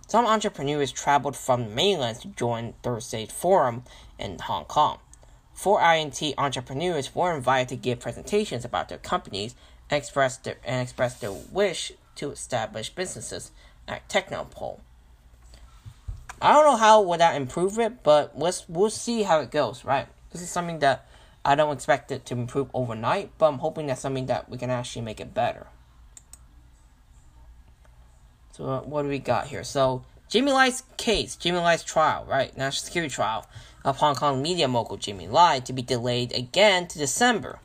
Some 0.07 0.27
entrepreneurs 0.27 0.91
traveled 0.91 1.37
from 1.37 1.75
mainland 1.75 2.21
to 2.21 2.29
join 2.29 2.75
Thursday's 2.83 3.31
forum 3.31 3.85
in 4.19 4.39
Hong 4.39 4.65
Kong. 4.65 4.99
Four 5.53 5.83
INT 5.83 6.23
entrepreneurs 6.39 7.15
were 7.15 7.37
invited 7.37 7.69
to 7.71 7.77
give 7.77 8.01
presentations 8.01 8.65
about 8.65 8.89
their 8.89 8.99
companies 8.99 9.55
and 9.91 9.99
express 9.99 10.37
their, 10.37 10.57
and 10.65 10.83
express 10.83 11.19
their 11.19 11.33
wish 11.33 11.93
to 12.15 12.31
establish 12.31 12.91
businesses 12.91 13.51
at 13.87 14.09
Technopole. 14.09 14.81
I 16.41 16.53
don't 16.53 16.65
know 16.65 16.77
how 16.77 17.03
would 17.03 17.21
that 17.21 17.37
improve 17.37 17.79
it, 17.79 18.03
but 18.05 18.39
let's 18.39 18.69
we'll 18.69 18.91
see 18.91 19.25
how 19.25 19.41
it 19.41 19.51
goes. 19.51 19.85
Right, 19.85 20.07
this 20.31 20.41
is 20.41 20.49
something 20.49 20.79
that 20.79 21.07
I 21.45 21.55
don't 21.55 21.73
expect 21.73 22.13
it 22.13 22.25
to 22.27 22.35
improve 22.35 22.71
overnight, 22.73 23.33
but 23.39 23.47
I'm 23.47 23.59
hoping 23.59 23.89
that's 23.89 24.01
something 24.01 24.27
that 24.27 24.49
we 24.49 24.59
can 24.59 24.71
actually 24.71 25.03
make 25.03 25.21
it 25.21 25.35
better. 25.35 25.67
So 28.59 28.65
uh, 28.65 28.81
what 28.81 29.03
do 29.03 29.09
we 29.09 29.21
got 29.21 29.47
here? 29.47 29.63
So 29.63 30.05
Jimmy 30.29 30.51
Lai's 30.51 30.83
case, 30.97 31.37
Jimmy 31.37 31.59
Lai's 31.59 31.85
trial, 31.85 32.27
right, 32.29 32.55
national 32.57 32.85
security 32.85 33.15
trial 33.15 33.47
of 33.85 33.99
Hong 33.99 34.17
Kong 34.17 34.43
media 34.43 34.67
mogul 34.67 34.97
Jimmy 34.97 35.29
Lai 35.29 35.61
to 35.61 35.73
be 35.73 35.81
delayed 35.81 36.33
again 36.33 36.89
to 36.89 36.99
December. 36.99 37.61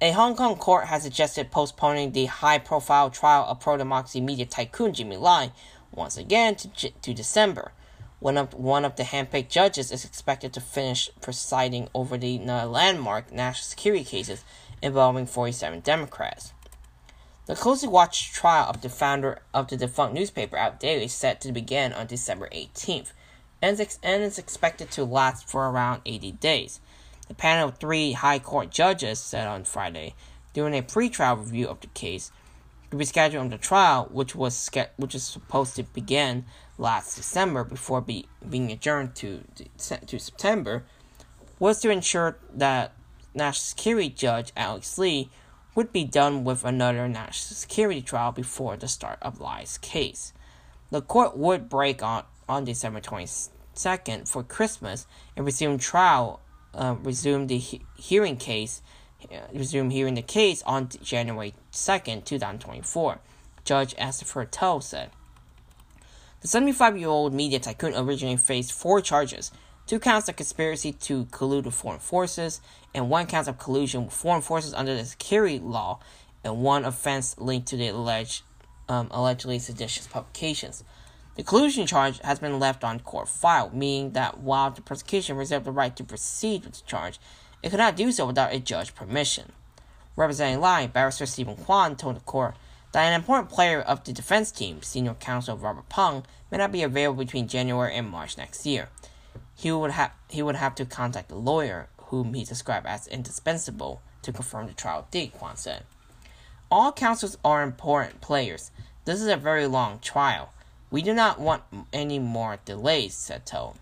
A 0.00 0.12
Hong 0.12 0.36
Kong 0.36 0.54
court 0.54 0.86
has 0.86 1.02
suggested 1.02 1.50
postponing 1.50 2.12
the 2.12 2.26
high 2.26 2.58
profile 2.58 3.10
trial 3.10 3.44
of 3.46 3.58
pro 3.58 3.76
democracy 3.76 4.20
media 4.20 4.46
tycoon 4.46 4.94
Jimmy 4.94 5.16
Lai 5.16 5.50
once 5.90 6.16
again 6.16 6.54
to, 6.54 6.90
to 6.90 7.12
December. 7.12 7.72
One 8.20 8.38
of, 8.38 8.54
one 8.54 8.84
of 8.84 8.94
the 8.94 9.02
handpicked 9.02 9.48
judges 9.48 9.90
is 9.90 10.04
expected 10.04 10.52
to 10.52 10.60
finish 10.60 11.10
presiding 11.20 11.88
over 11.94 12.16
the 12.16 12.38
landmark 12.38 13.32
national 13.32 13.64
security 13.64 14.04
cases 14.04 14.44
involving 14.80 15.26
47 15.26 15.80
Democrats. 15.80 16.52
The 17.46 17.54
closely 17.54 17.88
watched 17.88 18.34
trial 18.34 18.68
of 18.68 18.80
the 18.80 18.88
founder 18.88 19.38
of 19.54 19.68
the 19.68 19.76
defunct 19.76 20.14
newspaper 20.14 20.56
Apple 20.56 20.78
Daily 20.80 21.04
is 21.04 21.12
set 21.12 21.40
to 21.42 21.52
begin 21.52 21.92
on 21.92 22.08
December 22.08 22.48
18th 22.52 23.12
and 23.62 23.78
is 23.80 24.38
expected 24.38 24.90
to 24.90 25.04
last 25.04 25.48
for 25.48 25.70
around 25.70 26.02
80 26.04 26.32
days. 26.32 26.80
The 27.28 27.34
panel 27.34 27.68
of 27.68 27.78
three 27.78 28.12
High 28.12 28.40
Court 28.40 28.70
judges 28.70 29.20
said 29.20 29.46
on 29.46 29.62
Friday, 29.62 30.14
during 30.54 30.74
a 30.74 30.82
pre-trial 30.82 31.36
review 31.36 31.68
of 31.68 31.80
the 31.80 31.86
case, 31.88 32.32
the 32.90 32.96
rescheduling 32.96 33.46
of 33.46 33.50
the 33.50 33.58
trial, 33.58 34.08
which 34.10 34.34
was 34.34 34.68
which 34.96 35.14
is 35.14 35.24
supposed 35.24 35.76
to 35.76 35.84
begin 35.84 36.46
last 36.78 37.14
December 37.14 37.62
before 37.62 38.00
be, 38.00 38.26
being 38.48 38.72
adjourned 38.72 39.14
to 39.16 39.42
to 40.06 40.18
September, 40.18 40.84
was 41.60 41.80
to 41.80 41.90
ensure 41.90 42.38
that 42.52 42.92
National 43.34 43.62
Security 43.62 44.08
Judge 44.08 44.52
Alex 44.56 44.98
Lee 44.98 45.30
would 45.76 45.92
be 45.92 46.04
done 46.04 46.42
with 46.42 46.64
another 46.64 47.06
national 47.06 47.54
security 47.54 48.02
trial 48.02 48.32
before 48.32 48.76
the 48.76 48.88
start 48.88 49.18
of 49.22 49.40
Lai's 49.40 49.78
case. 49.78 50.32
The 50.90 51.02
court 51.02 51.36
would 51.36 51.68
break 51.68 52.02
on, 52.02 52.24
on 52.48 52.64
December 52.64 53.00
22nd 53.00 54.28
for 54.28 54.42
Christmas 54.42 55.06
and 55.36 55.46
resume 55.46 55.78
trial, 55.78 56.40
uh, 56.74 56.96
resume 57.02 57.46
the 57.46 57.58
he- 57.58 57.82
hearing 57.96 58.36
case 58.36 58.82
resume 59.52 59.90
hearing 59.90 60.14
the 60.14 60.22
case 60.22 60.62
on 60.62 60.88
January 61.02 61.54
2nd, 61.72 62.24
2024, 62.24 63.18
Judge 63.64 63.94
Esther 63.98 64.44
Toh 64.44 64.80
said. 64.80 65.10
The 66.40 66.48
75 66.48 66.98
year 66.98 67.08
old 67.08 67.34
media 67.34 67.58
tycoon 67.58 67.94
originally 67.96 68.36
faced 68.36 68.72
four 68.72 69.00
charges 69.00 69.50
two 69.86 70.00
counts 70.00 70.28
of 70.28 70.36
conspiracy 70.36 70.92
to 70.92 71.26
collude 71.26 71.64
with 71.64 71.74
foreign 71.74 72.00
forces, 72.00 72.60
and 72.94 73.08
one 73.08 73.26
count 73.26 73.48
of 73.48 73.58
collusion 73.58 74.04
with 74.04 74.14
foreign 74.14 74.42
forces 74.42 74.74
under 74.74 74.94
the 74.96 75.04
security 75.04 75.58
law, 75.58 76.00
and 76.42 76.62
one 76.62 76.84
offense 76.84 77.38
linked 77.38 77.68
to 77.68 77.76
the 77.76 77.88
alleged, 77.88 78.42
um, 78.88 79.08
allegedly 79.10 79.58
seditious 79.58 80.06
publications. 80.06 80.84
The 81.36 81.42
collusion 81.42 81.86
charge 81.86 82.18
has 82.20 82.38
been 82.38 82.58
left 82.58 82.82
on 82.82 83.00
court 83.00 83.28
file, 83.28 83.70
meaning 83.72 84.12
that 84.12 84.38
while 84.38 84.70
the 84.70 84.80
prosecution 84.80 85.36
reserved 85.36 85.66
the 85.66 85.70
right 85.70 85.94
to 85.96 86.04
proceed 86.04 86.64
with 86.64 86.74
the 86.74 86.86
charge, 86.86 87.20
it 87.62 87.70
could 87.70 87.78
not 87.78 87.96
do 87.96 88.10
so 88.10 88.26
without 88.26 88.54
a 88.54 88.58
judge's 88.58 88.90
permission. 88.90 89.52
Representing 90.16 90.60
Lai, 90.60 90.86
Barrister 90.86 91.26
Stephen 91.26 91.56
Kwan 91.56 91.94
told 91.94 92.16
the 92.16 92.20
court 92.20 92.54
that 92.92 93.02
an 93.02 93.12
important 93.12 93.50
player 93.50 93.82
of 93.82 94.02
the 94.04 94.12
defense 94.12 94.50
team, 94.50 94.80
senior 94.80 95.14
counsel 95.14 95.58
Robert 95.58 95.88
Pang, 95.90 96.24
may 96.50 96.56
not 96.56 96.72
be 96.72 96.82
available 96.82 97.22
between 97.22 97.48
January 97.48 97.94
and 97.94 98.08
March 98.08 98.38
next 98.38 98.64
year. 98.64 98.88
He 99.56 99.72
would 99.72 99.92
have 99.92 100.12
he 100.28 100.42
would 100.42 100.56
have 100.56 100.74
to 100.76 100.84
contact 100.84 101.32
a 101.32 101.34
lawyer 101.34 101.88
whom 101.96 102.34
he 102.34 102.44
described 102.44 102.86
as 102.86 103.06
indispensable 103.08 104.02
to 104.22 104.32
confirm 104.32 104.66
the 104.66 104.74
trial 104.74 105.08
date, 105.10 105.32
Kwan 105.32 105.56
said. 105.56 105.84
All 106.70 106.92
counsels 106.92 107.38
are 107.44 107.62
important 107.62 108.20
players. 108.20 108.70
This 109.06 109.20
is 109.20 109.28
a 109.28 109.36
very 109.36 109.66
long 109.66 109.98
trial. 110.00 110.52
We 110.90 111.00
do 111.00 111.14
not 111.14 111.40
want 111.40 111.62
any 111.92 112.18
more 112.18 112.58
delays, 112.64 113.14
said 113.14 113.46
Toh. 113.46 113.74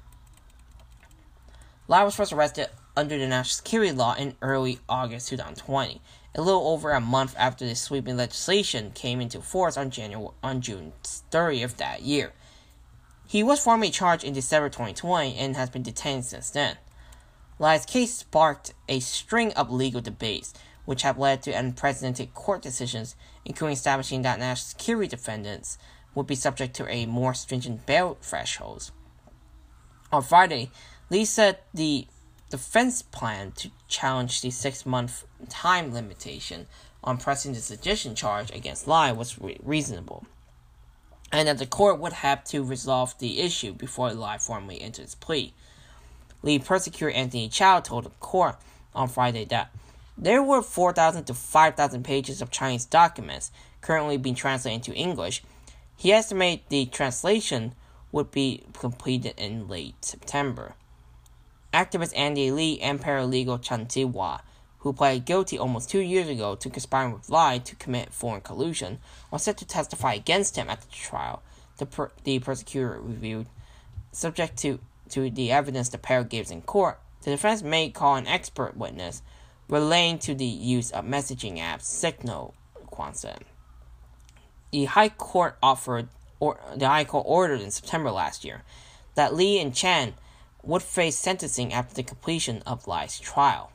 Lai 1.88 2.02
was 2.02 2.14
first 2.14 2.32
arrested 2.32 2.68
under 2.96 3.18
the 3.18 3.26
national 3.26 3.56
security 3.56 3.92
law 3.92 4.14
in 4.14 4.36
early 4.40 4.78
August 4.88 5.28
2020, 5.28 6.00
a 6.34 6.40
little 6.40 6.68
over 6.68 6.92
a 6.92 7.00
month 7.00 7.34
after 7.38 7.66
the 7.66 7.74
sweeping 7.74 8.16
legislation 8.16 8.92
came 8.94 9.20
into 9.20 9.40
force 9.40 9.76
on 9.76 9.90
January 9.90 10.30
on 10.42 10.60
June 10.60 10.92
30th 11.02 11.76
that 11.76 12.02
year. 12.02 12.32
He 13.26 13.42
was 13.42 13.62
formally 13.62 13.90
charged 13.90 14.24
in 14.24 14.34
December 14.34 14.68
2020 14.68 15.36
and 15.36 15.56
has 15.56 15.70
been 15.70 15.82
detained 15.82 16.24
since 16.24 16.50
then. 16.50 16.76
Lai's 17.58 17.86
case 17.86 18.14
sparked 18.14 18.74
a 18.88 19.00
string 19.00 19.52
of 19.52 19.70
legal 19.70 20.00
debates, 20.00 20.52
which 20.84 21.02
have 21.02 21.18
led 21.18 21.42
to 21.42 21.50
unprecedented 21.52 22.34
court 22.34 22.62
decisions, 22.62 23.16
including 23.44 23.74
establishing 23.74 24.22
that 24.22 24.38
national 24.38 24.66
security 24.66 25.08
defendants 25.08 25.78
would 26.14 26.26
be 26.26 26.34
subject 26.34 26.74
to 26.76 26.88
a 26.88 27.06
more 27.06 27.34
stringent 27.34 27.86
bail 27.86 28.18
threshold. 28.20 28.90
On 30.12 30.22
Friday, 30.22 30.70
Lee 31.10 31.24
said 31.24 31.58
the 31.72 32.06
defense 32.50 33.02
plan 33.02 33.52
to 33.52 33.70
challenge 33.88 34.40
the 34.40 34.50
six 34.50 34.84
month 34.86 35.26
time 35.48 35.92
limitation 35.92 36.66
on 37.02 37.18
pressing 37.18 37.52
the 37.52 37.60
sedition 37.60 38.14
charge 38.14 38.50
against 38.52 38.86
Lai 38.86 39.12
was 39.12 39.38
re- 39.38 39.58
reasonable, 39.62 40.26
and 41.34 41.48
that 41.48 41.58
the 41.58 41.66
court 41.66 41.98
would 41.98 42.12
have 42.12 42.44
to 42.44 42.62
resolve 42.62 43.18
the 43.18 43.40
issue 43.40 43.72
before 43.72 44.12
Lai 44.12 44.38
formally 44.38 44.80
entered 44.80 45.02
his 45.02 45.16
plea. 45.16 45.52
Lee 46.42 46.60
prosecutor 46.60 47.10
Anthony 47.10 47.48
Chau 47.48 47.80
told 47.80 48.04
the 48.04 48.10
court 48.20 48.54
on 48.94 49.08
Friday 49.08 49.44
that 49.46 49.74
there 50.16 50.44
were 50.44 50.62
4,000 50.62 51.24
to 51.24 51.34
5,000 51.34 52.04
pages 52.04 52.40
of 52.40 52.52
Chinese 52.52 52.84
documents 52.84 53.50
currently 53.80 54.16
being 54.16 54.36
translated 54.36 54.86
into 54.86 54.96
English. 54.96 55.42
He 55.96 56.12
estimated 56.12 56.66
the 56.68 56.86
translation 56.86 57.74
would 58.12 58.30
be 58.30 58.62
completed 58.72 59.34
in 59.36 59.66
late 59.66 60.04
September. 60.04 60.74
Activist 61.72 62.12
Andy 62.14 62.52
Li 62.52 62.80
and 62.80 63.00
paralegal 63.00 63.60
Chen 63.60 63.86
Zihua, 63.86 64.40
who 64.84 64.92
pled 64.92 65.24
guilty 65.24 65.58
almost 65.58 65.88
two 65.88 65.98
years 65.98 66.28
ago 66.28 66.54
to 66.54 66.68
conspiring 66.68 67.14
with 67.14 67.30
Lai 67.30 67.56
to 67.56 67.74
commit 67.76 68.12
foreign 68.12 68.42
collusion, 68.42 68.98
was 69.30 69.42
set 69.42 69.56
to 69.56 69.66
testify 69.66 70.12
against 70.12 70.56
him 70.56 70.68
at 70.68 70.82
the 70.82 70.90
trial, 70.92 71.42
the, 71.78 71.86
per- 71.86 72.12
the 72.24 72.38
prosecutor 72.38 73.00
reviewed. 73.00 73.46
Subject 74.12 74.58
to, 74.58 74.78
to 75.08 75.30
the 75.30 75.50
evidence 75.50 75.88
the 75.88 75.96
pair 75.96 76.22
gives 76.22 76.50
in 76.50 76.60
court, 76.60 77.00
the 77.22 77.30
defense 77.30 77.62
may 77.62 77.88
call 77.88 78.16
an 78.16 78.26
expert 78.26 78.76
witness 78.76 79.22
relating 79.68 80.18
to 80.18 80.34
the 80.34 80.44
use 80.44 80.90
of 80.90 81.06
messaging 81.06 81.58
apps 81.58 81.84
Signal, 81.84 82.54
Kwan 82.86 83.14
said. 83.14 83.40
The 84.70 84.84
High 84.84 85.08
Court 85.08 85.56
offered, 85.62 86.08
or 86.38 86.60
the 86.76 86.88
High 86.88 87.04
Court 87.04 87.24
ordered 87.26 87.62
in 87.62 87.70
September 87.70 88.10
last 88.10 88.44
year, 88.44 88.64
that 89.14 89.34
Li 89.34 89.58
and 89.58 89.74
Chan 89.74 90.12
would 90.62 90.82
face 90.82 91.16
sentencing 91.16 91.72
after 91.72 91.94
the 91.94 92.02
completion 92.02 92.60
of 92.66 92.86
Lai's 92.86 93.18
trial. 93.18 93.70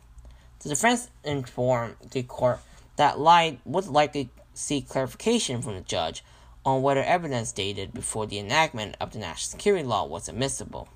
The 0.59 0.69
defense 0.69 1.09
informed 1.23 1.95
the 2.11 2.23
court 2.23 2.59
that 2.97 3.17
Lai 3.17 3.59
would 3.65 3.87
likely 3.87 4.29
seek 4.53 4.89
clarification 4.89 5.61
from 5.61 5.75
the 5.75 5.81
judge 5.81 6.23
on 6.65 6.81
whether 6.81 7.03
evidence 7.03 7.53
dated 7.53 7.93
before 7.93 8.27
the 8.27 8.39
enactment 8.39 8.97
of 8.99 9.11
the 9.11 9.19
national 9.19 9.51
security 9.51 9.85
law 9.85 10.05
was 10.05 10.27
admissible. 10.27 10.89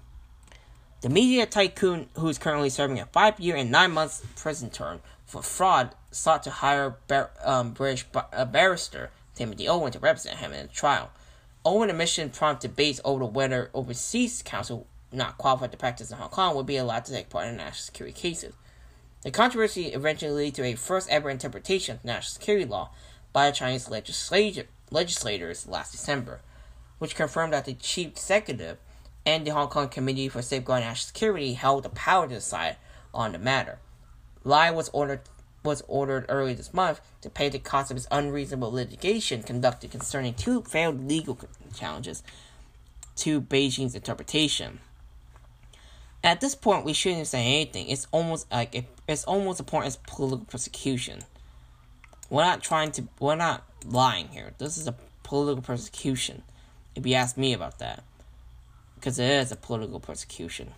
The 0.99 1.09
media 1.09 1.45
tycoon, 1.45 2.09
who 2.15 2.27
is 2.27 2.37
currently 2.37 2.69
serving 2.69 2.99
a 2.99 3.05
five 3.05 3.39
year 3.39 3.55
and 3.55 3.71
nine 3.71 3.91
month 3.91 4.25
prison 4.35 4.69
term 4.69 5.01
for 5.25 5.41
fraud, 5.41 5.95
sought 6.11 6.43
to 6.43 6.49
hire 6.51 6.97
bar- 7.07 7.31
um, 7.43 7.71
British 7.71 8.03
bar- 8.03 8.27
uh, 8.33 8.45
barrister 8.45 9.11
Timothy 9.33 9.67
Owen 9.67 9.91
to 9.93 9.99
represent 9.99 10.39
him 10.39 10.51
in 10.53 10.67
the 10.67 10.73
trial. 10.73 11.09
Owen's 11.65 11.91
admission 11.91 12.29
prompted 12.29 12.69
debates 12.69 12.99
over 13.05 13.25
whether 13.25 13.69
overseas 13.73 14.41
counsel 14.43 14.87
not 15.11 15.37
qualified 15.37 15.71
to 15.71 15.77
practice 15.77 16.11
in 16.11 16.17
Hong 16.17 16.29
Kong 16.29 16.55
would 16.55 16.65
be 16.65 16.77
allowed 16.77 17.05
to 17.05 17.13
take 17.13 17.29
part 17.29 17.47
in 17.47 17.57
national 17.57 17.83
security 17.85 18.19
cases. 18.19 18.53
The 19.23 19.31
controversy 19.31 19.87
eventually 19.87 20.45
led 20.45 20.55
to 20.55 20.63
a 20.65 20.75
first 20.75 21.09
ever 21.09 21.29
interpretation 21.29 21.95
of 21.95 22.03
national 22.03 22.33
security 22.33 22.65
law 22.65 22.89
by 23.31 23.49
Chinese 23.51 23.89
legislature, 23.89 24.67
legislators 24.91 25.65
last 25.65 25.93
December, 25.93 26.41
which 26.99 27.15
confirmed 27.15 27.53
that 27.53 27.63
the 27.63 27.73
chief 27.73 28.09
executive 28.09 28.77
and 29.25 29.47
the 29.47 29.51
Hong 29.51 29.69
Kong 29.69 29.87
Committee 29.87 30.27
for 30.27 30.41
Safeguarding 30.41 30.87
National 30.87 31.07
Security 31.07 31.53
held 31.53 31.83
the 31.83 31.89
power 31.89 32.27
to 32.27 32.35
decide 32.35 32.75
on 33.13 33.31
the 33.31 33.39
matter. 33.39 33.79
Lai 34.43 34.69
was 34.71 34.89
ordered 34.89 35.21
was 35.63 35.81
ordered 35.87 36.25
earlier 36.27 36.55
this 36.55 36.73
month 36.73 36.99
to 37.21 37.29
pay 37.29 37.47
the 37.47 37.57
cost 37.57 37.89
of 37.89 37.95
his 37.95 38.07
unreasonable 38.11 38.69
litigation 38.69 39.41
conducted 39.41 39.89
concerning 39.89 40.33
two 40.33 40.61
failed 40.63 41.07
legal 41.07 41.39
challenges 41.73 42.21
to 43.15 43.39
Beijing's 43.39 43.95
interpretation. 43.95 44.79
At 46.23 46.39
this 46.39 46.55
point, 46.55 46.85
we 46.85 46.93
shouldn't 46.93 47.27
say 47.27 47.45
anything. 47.45 47.89
It's 47.89 48.07
almost 48.11 48.49
like 48.51 48.73
it, 48.73 48.85
it's 49.07 49.25
almost 49.25 49.59
a 49.59 49.63
point 49.63 49.87
as 49.87 49.97
political 49.97 50.45
persecution. 50.45 51.19
We're 52.29 52.45
not 52.45 52.63
trying 52.63 52.91
to. 52.93 53.07
We're 53.19 53.35
not 53.35 53.63
lying 53.85 54.29
here. 54.29 54.53
This 54.57 54.77
is 54.77 54.87
a 54.87 54.95
political 55.23 55.61
persecution. 55.61 56.43
If 56.95 57.05
you 57.05 57.15
ask 57.15 57.37
me 57.37 57.53
about 57.53 57.79
that, 57.79 58.03
because 58.95 59.19
it 59.19 59.29
is 59.29 59.51
a 59.51 59.57
political 59.57 59.99
persecution. 59.99 60.71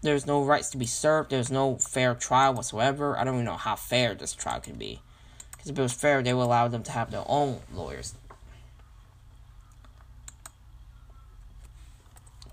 There's 0.00 0.26
no 0.26 0.42
rights 0.42 0.70
to 0.70 0.78
be 0.78 0.86
served. 0.86 1.30
There's 1.30 1.50
no 1.50 1.76
fair 1.76 2.14
trial 2.14 2.54
whatsoever. 2.54 3.16
I 3.16 3.24
don't 3.24 3.34
even 3.34 3.44
know 3.44 3.56
how 3.56 3.76
fair 3.76 4.14
this 4.14 4.32
trial 4.32 4.58
can 4.60 4.74
be. 4.74 5.00
Because 5.52 5.68
if 5.70 5.78
it 5.78 5.82
was 5.82 5.92
fair, 5.92 6.22
they 6.22 6.34
would 6.34 6.42
allow 6.42 6.66
them 6.66 6.82
to 6.82 6.90
have 6.90 7.12
their 7.12 7.22
own 7.26 7.60
lawyers. 7.72 8.14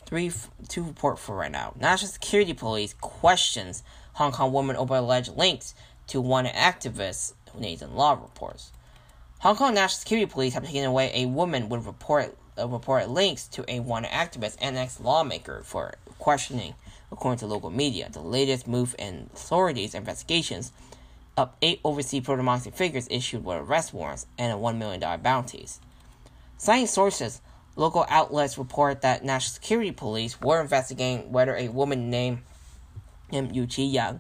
Three, 0.10 0.32
two 0.68 0.82
report 0.82 1.20
for 1.20 1.36
right 1.36 1.52
now. 1.52 1.76
National 1.80 2.10
Security 2.12 2.54
Police 2.54 2.96
questions 3.00 3.84
Hong 4.14 4.32
Kong 4.32 4.52
woman 4.52 4.76
over 4.76 4.96
alleged 4.96 5.38
links 5.38 5.76
to 6.08 6.20
one 6.20 6.48
activist, 6.48 7.34
Nathan 7.56 7.94
Law 7.94 8.14
reports. 8.14 8.72
Hong 9.42 9.56
Kong 9.56 9.76
National 9.76 10.00
Security 10.00 10.26
Police 10.26 10.56
have 10.56 10.66
taken 10.66 10.86
away 10.86 11.12
a 11.14 11.28
woman 11.28 11.70
with 11.70 11.86
report 11.86 12.36
uh, 12.58 12.68
reported 12.68 13.12
links 13.12 13.48
to 13.50 13.64
a 13.68 13.82
one 13.82 14.04
activist 14.04 14.58
and 14.60 14.78
ex 14.78 15.00
lawmaker 15.00 15.62
for 15.64 15.94
questioning, 16.18 16.74
according 17.12 17.38
to 17.38 17.46
local 17.46 17.70
media. 17.70 18.10
The 18.12 18.20
latest 18.20 18.68
move 18.68 18.96
in 18.98 19.30
authorities' 19.36 19.94
investigations 19.94 20.72
up 21.38 21.56
eight 21.62 21.82
overseas 21.84 22.24
pro 22.24 22.36
democracy 22.36 22.72
figures 22.72 23.08
issued 23.12 23.46
with 23.46 23.58
arrest 23.58 23.94
warrants 23.94 24.26
and 24.40 24.52
a 24.52 24.56
$1 24.56 24.76
million 24.76 25.22
bounties. 25.22 25.80
Citing 26.58 26.88
sources, 26.88 27.42
local 27.80 28.06
outlets 28.10 28.58
report 28.58 29.02
that 29.02 29.24
National 29.24 29.54
Security 29.54 29.92
Police 29.92 30.40
were 30.42 30.60
investigating 30.60 31.32
whether 31.32 31.56
a 31.56 31.70
woman 31.70 32.10
named 32.10 32.40
Yu 33.32 33.66
Chi 33.68 33.84
Yang 33.84 34.20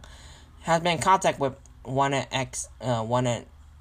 has 0.62 0.82
been 0.82 0.94
in 0.94 1.02
contact 1.02 1.40
with 1.40 1.54
one 1.84 2.14
ex 2.14 2.70
uh, 2.80 3.04
one 3.04 3.26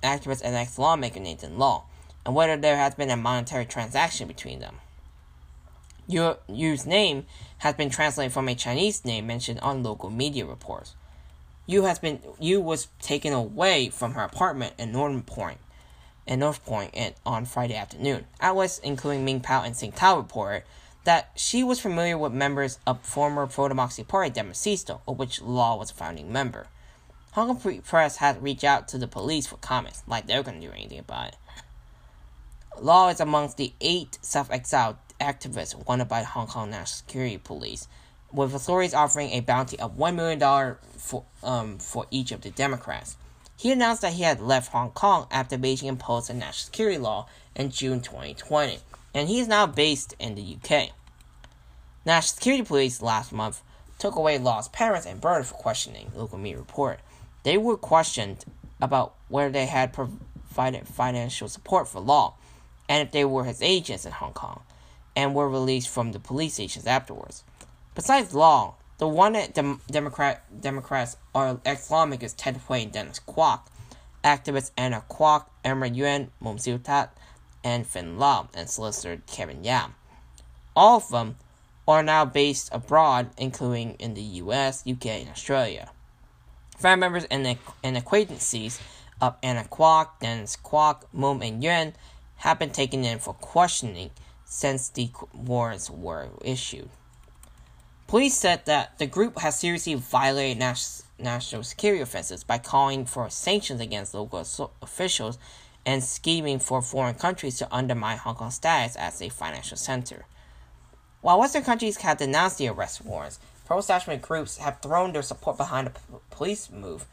activist 0.03 0.43
and 0.43 0.57
ex 0.57 0.79
lawmaker 0.79 1.21
Nathan 1.21 1.59
Law, 1.59 1.85
and 2.27 2.35
whether 2.35 2.57
there 2.57 2.77
has 2.77 2.95
been 2.97 3.11
a 3.11 3.17
monetary 3.17 3.65
transaction 3.65 4.27
between 4.27 4.59
them. 4.59 4.77
Yu's 6.09 6.87
name 6.87 7.27
has 7.59 7.75
been 7.75 7.91
translated 7.91 8.33
from 8.33 8.49
a 8.49 8.55
Chinese 8.55 9.05
name 9.05 9.27
mentioned 9.27 9.61
on 9.61 9.83
local 9.83 10.11
media 10.11 10.47
reports. 10.47 10.97
Yu 11.67 11.83
has 11.83 11.99
been 11.99 12.21
Yu 12.41 12.61
was 12.61 12.89
taken 13.01 13.33
away 13.33 13.91
from 13.91 14.15
her 14.15 14.23
apartment 14.23 14.73
in 14.79 14.91
Northern 14.91 15.23
Point, 15.23 15.59
in 16.29 16.41
North 16.41 16.65
Point, 16.65 16.95
on 17.25 17.47
Friday 17.47 17.75
afternoon. 17.75 18.27
Outlets 18.41 18.79
including 18.79 19.25
Ming 19.25 19.41
Pao 19.41 19.63
and 19.63 19.75
Sing 19.75 19.93
Tao 19.93 20.19
reported 20.19 20.63
that 21.05 21.31
she 21.35 21.65
was 21.65 21.81
familiar 21.81 22.19
with 22.19 22.33
members 22.33 22.79
of 22.87 23.01
former 23.01 23.47
pro 23.47 23.69
democracy 23.69 24.05
party 24.05 24.31
Demosisto, 24.31 25.01
of 25.09 25.19
which 25.19 25.41
Law 25.41 25.77
was 25.77 25.91
a 25.91 25.95
founding 25.95 26.31
member. 26.31 26.67
Hong 27.33 27.49
Kong 27.49 27.57
Free 27.57 27.81
Press 27.81 28.17
had 28.17 28.43
reached 28.43 28.65
out 28.65 28.89
to 28.89 28.99
the 28.99 29.09
police 29.09 29.47
for 29.47 29.57
comments, 29.57 30.03
like 30.07 30.27
they're 30.27 30.43
going 30.43 30.61
to 30.61 30.67
do 30.67 30.73
anything 30.73 30.99
about 30.99 31.29
it. 31.29 31.37
Law 32.81 33.09
is 33.09 33.21
amongst 33.21 33.57
the 33.57 33.73
eight 33.81 34.19
self 34.21 34.51
exiled 34.51 34.97
activists 35.21 35.87
wanted 35.87 36.09
by 36.09 36.23
Hong 36.23 36.47
Kong 36.47 36.71
National 36.71 36.87
Security 36.87 37.39
Police, 37.39 37.89
with 38.31 38.55
authorities 38.55 38.93
offering 38.93 39.31
a 39.31 39.41
bounty 39.41 39.79
of 39.81 39.97
$1 39.97 40.15
million 40.15 40.77
for, 40.97 41.25
um, 41.43 41.79
for 41.79 42.07
each 42.11 42.33
of 42.33 42.43
the 42.43 42.51
Democrats. 42.51 43.17
He 43.59 43.73
announced 43.73 44.03
that 44.03 44.13
he 44.13 44.23
had 44.23 44.41
left 44.41 44.71
Hong 44.71 44.93
Kong 44.93 45.27
after 45.33 45.59
Beijing 45.59 45.89
imposed 45.89 46.31
a 46.31 46.33
national 46.33 46.67
security 46.67 46.97
law 46.97 47.27
in 47.57 47.73
June 47.73 48.01
2020, 48.01 48.79
and 49.13 49.29
he 49.29 49.41
is 49.41 49.49
now 49.49 49.67
based 49.67 50.15
in 50.21 50.37
the 50.37 50.57
UK. 50.57 50.91
National 52.07 52.37
Security 52.37 52.63
Police 52.63 53.03
last 53.03 53.33
month 53.33 53.61
took 53.99 54.15
away 54.15 54.39
Law's 54.39 54.69
parents 54.69 55.07
and 55.07 55.21
brother 55.21 55.43
for 55.43 55.55
questioning, 55.55 56.13
local 56.15 56.39
media 56.39 56.59
report. 56.59 57.01
They 57.43 57.59
were 57.59 57.77
questioned 57.77 58.45
about 58.81 59.17
whether 59.27 59.51
they 59.51 59.67
had 59.67 59.93
provided 59.93 60.87
financial 60.87 61.49
support 61.49 61.89
for 61.89 61.99
Law 61.99 62.35
and 62.89 63.05
if 63.05 63.11
they 63.11 63.25
were 63.25 63.43
his 63.43 63.61
agents 63.61 64.07
in 64.07 64.13
Hong 64.13 64.35
Kong, 64.35 64.63
and 65.17 65.35
were 65.35 65.49
released 65.49 65.89
from 65.89 66.13
the 66.13 66.21
police 66.21 66.55
stations 66.55 66.87
afterwards. 66.87 67.43
Besides 67.97 68.35
Law, 68.35 68.77
the 68.99 69.07
one 69.09 69.35
Dem- 69.55 69.81
Democrat 69.91 70.61
Democrats 70.61 71.17
are 71.35 71.61
ex 71.65 71.91
lawmakers 71.91 72.35
Ted 72.35 72.57
Hui 72.57 72.83
and 72.83 72.93
Dennis 72.93 73.21
Kwok, 73.27 73.61
activists 74.25 74.73
Anna 74.77 75.05
Kwok, 75.09 75.47
Elmer 75.65 75.87
Yuen, 75.87 76.31
Mung 76.41 76.59
Siu 76.59 76.79
Tat, 76.79 77.17
and 77.63 77.87
Finn 77.87 78.19
Lau, 78.19 78.49
and 78.55 78.69
solicitor 78.69 79.23
Kevin 79.27 79.63
Yam. 79.63 79.95
All 80.75 80.97
of 80.97 81.09
them 81.11 81.37
are 81.87 82.03
now 82.03 82.25
based 82.25 82.69
abroad, 82.73 83.31
including 83.39 83.95
in 83.95 84.15
the 84.15 84.23
US, 84.23 84.85
UK, 84.87 85.07
and 85.07 85.31
Australia. 85.31 85.91
Family 86.77 87.01
members 87.01 87.25
and, 87.31 87.57
and 87.83 87.97
acquaintances 87.97 88.81
of 89.21 89.37
Anna 89.43 89.65
Kwok, 89.65 90.09
Dennis 90.21 90.57
Kwok, 90.57 91.03
Mung, 91.13 91.43
and 91.43 91.63
Yuen 91.63 91.95
have 92.39 92.59
been 92.59 92.71
taken 92.71 93.05
in 93.05 93.19
for 93.19 93.35
questioning 93.35 94.11
since 94.45 94.89
the 94.89 95.11
warrants 95.33 95.89
were 95.89 96.29
issued. 96.45 96.91
Police 98.09 98.39
said 98.39 98.65
that 98.65 98.99
the 98.99 99.07
group 99.07 99.39
has 99.41 99.61
seriously 99.61 99.95
violated 99.95 100.57
national 100.59 101.63
security 101.63 102.01
offenses 102.01 102.43
by 102.43 102.57
calling 102.57 103.05
for 103.05 103.29
sanctions 103.29 103.83
against 103.83 104.15
local 104.15 104.41
officials 104.81 105.37
and 105.85 106.03
scheming 106.03 106.59
for 106.59 106.81
foreign 106.81 107.17
countries 107.17 107.59
to 107.59 107.69
undermine 107.71 108.17
Hong 108.17 108.35
Kong's 108.35 108.55
status 108.55 108.97
as 108.97 109.21
a 109.21 109.29
financial 109.29 109.77
center. 109.77 110.25
While 111.21 111.39
Western 111.39 111.65
countries 111.65 111.99
have 111.99 112.17
denounced 112.17 112.57
the 112.57 112.69
arrest 112.69 113.05
warrants, 113.05 113.41
pro-establishment 113.67 114.23
groups 114.23 114.57
have 114.57 114.81
thrown 114.81 115.13
their 115.13 115.21
support 115.21 115.59
behind 115.59 115.89
the 115.89 115.93
police 116.31 116.71
move 116.71 117.05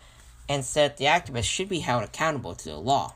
and 0.48 0.64
said 0.64 0.96
the 0.96 1.06
activists 1.06 1.44
should 1.44 1.68
be 1.68 1.80
held 1.80 2.06
accountable 2.06 2.56
to 2.56 2.70
the 2.70 2.78
law. 2.78 3.16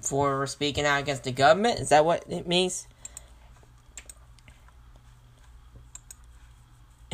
For 0.00 0.44
speaking 0.48 0.86
out 0.86 1.02
against 1.02 1.22
the 1.22 1.30
government, 1.30 1.78
is 1.78 1.90
that 1.90 2.04
what 2.04 2.24
it 2.28 2.48
means? 2.48 2.88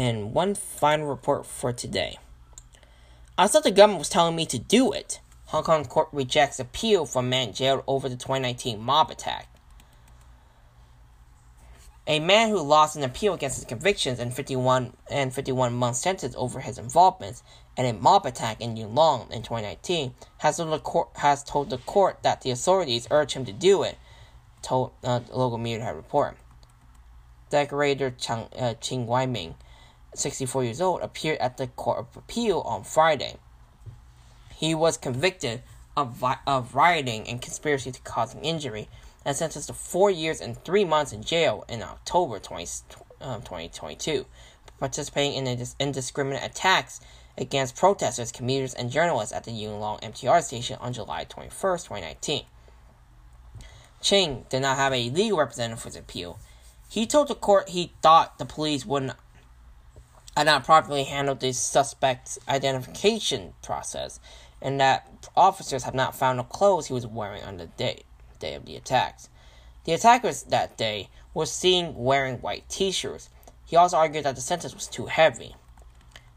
And 0.01 0.33
one 0.33 0.55
final 0.55 1.09
report 1.09 1.45
for 1.45 1.75
today. 1.75 2.17
I 3.37 3.47
thought 3.47 3.65
the 3.65 3.71
government 3.71 3.99
was 3.99 4.09
telling 4.09 4.35
me 4.35 4.47
to 4.47 4.59
do 4.59 4.93
it. 4.93 5.21
Hong 5.49 5.63
Kong 5.63 5.85
court 5.85 6.09
rejects 6.11 6.59
appeal 6.59 7.05
from 7.05 7.29
man 7.29 7.53
jailed 7.53 7.85
over 7.87 8.09
the 8.09 8.17
2019 8.17 8.81
mob 8.81 9.11
attack. 9.11 9.47
A 12.07 12.19
man 12.19 12.49
who 12.49 12.63
lost 12.63 12.97
an 12.97 13.03
appeal 13.03 13.35
against 13.35 13.57
his 13.57 13.67
convictions 13.67 14.19
and 14.19 14.33
51 14.33 14.95
and 15.11 15.35
51 15.35 15.75
month 15.75 15.97
sentence 15.97 16.35
over 16.39 16.61
his 16.61 16.79
involvement 16.79 17.43
in 17.77 17.85
a 17.85 17.93
mob 17.93 18.25
attack 18.25 18.63
in 18.63 18.79
Yuen 18.79 18.95
Long 18.95 19.31
in 19.31 19.43
2019 19.43 20.15
has 20.39 20.57
told 20.57 20.73
the 20.73 20.79
court 20.79 21.11
has 21.17 21.45
told 21.45 21.69
the 21.69 21.77
court 21.77 22.23
that 22.23 22.41
the 22.41 22.51
authorities 22.51 23.07
urged 23.11 23.35
him 23.35 23.45
to 23.45 23.53
do 23.53 23.83
it. 23.83 23.99
Told 24.63 24.93
uh, 25.05 25.19
the 25.19 25.37
local 25.37 25.59
media 25.59 25.85
had 25.85 25.95
reported. 25.95 26.39
Decorator 27.51 28.11
Chang, 28.13 28.49
uh, 28.59 28.75
Wai-ming, 28.91 29.57
64 30.15 30.65
years 30.65 30.81
old, 30.81 31.03
appeared 31.03 31.39
at 31.39 31.57
the 31.57 31.67
Court 31.69 31.99
of 31.99 32.17
Appeal 32.17 32.61
on 32.61 32.85
Friday. 32.85 33.37
He 34.55 34.75
was 34.75 34.97
convicted 34.97 35.63
of, 35.97 36.17
vi- 36.17 36.39
of 36.47 36.75
rioting 36.75 37.29
and 37.29 37.41
conspiracy 37.41 37.93
to 37.93 38.01
causing 38.03 38.45
injury 38.45 38.89
and 39.25 39.37
sentenced 39.37 39.69
to 39.69 39.75
four 39.75 40.11
years 40.11 40.41
and 40.41 40.63
three 40.65 40.85
months 40.85 41.13
in 41.13 41.23
jail 41.23 41.65
in 41.69 41.83
October 41.83 42.39
20, 42.39 42.67
um, 43.21 43.43
2022 43.43 44.27
participating 44.81 45.47
in 45.47 45.67
indiscriminate 45.79 46.43
attacks 46.43 47.01
against 47.39 47.77
protesters, 47.77 48.33
commuters, 48.33 48.75
and 48.75 48.91
journalists 48.91 49.33
at 49.33 49.45
the 49.45 49.53
Yuen 49.53 49.79
Long 49.79 49.99
MTR 49.99 50.43
station 50.43 50.79
on 50.81 50.93
July 50.93 51.25
21, 51.25 51.51
2019. 51.51 52.45
Ching 54.01 54.47
did 54.49 54.63
not 54.63 54.79
have 54.79 54.93
a 54.93 55.11
legal 55.11 55.39
representative 55.39 55.81
for 55.81 55.89
his 55.89 55.97
appeal. 55.97 56.41
He 56.89 57.07
told 57.07 57.29
the 57.29 57.35
court 57.35 57.69
he 57.69 57.93
thought 58.03 58.39
the 58.39 58.47
police 58.47 58.85
would 58.85 59.13
had 60.41 60.47
not 60.47 60.65
properly 60.65 61.05
handled 61.05 61.41
the 61.41 61.53
suspect's 61.53 62.39
identification 62.49 63.53
process, 63.63 64.19
and 64.63 64.81
that 64.81 65.29
officers 65.37 65.83
have 65.83 65.95
not 65.95 66.17
found 66.17 66.39
the 66.39 66.45
clothes 66.45 66.87
he 66.87 66.95
was 66.95 67.07
wearing 67.07 67.43
on 67.45 67.59
the 67.59 67.67
day, 67.67 68.05
day 68.39 68.55
of 68.55 68.65
the 68.65 68.75
attacks. 68.75 69.29
The 69.85 69.93
attackers 69.93 70.45
that 70.45 70.79
day 70.79 71.11
were 71.35 71.45
seen 71.45 71.95
wearing 71.95 72.37
white 72.39 72.67
t-shirts. 72.71 73.29
He 73.67 73.77
also 73.77 73.99
argued 73.99 74.25
that 74.25 74.35
the 74.35 74.41
sentence 74.41 74.75
was 74.75 74.87
too 74.87 75.07
heavy. 75.07 75.57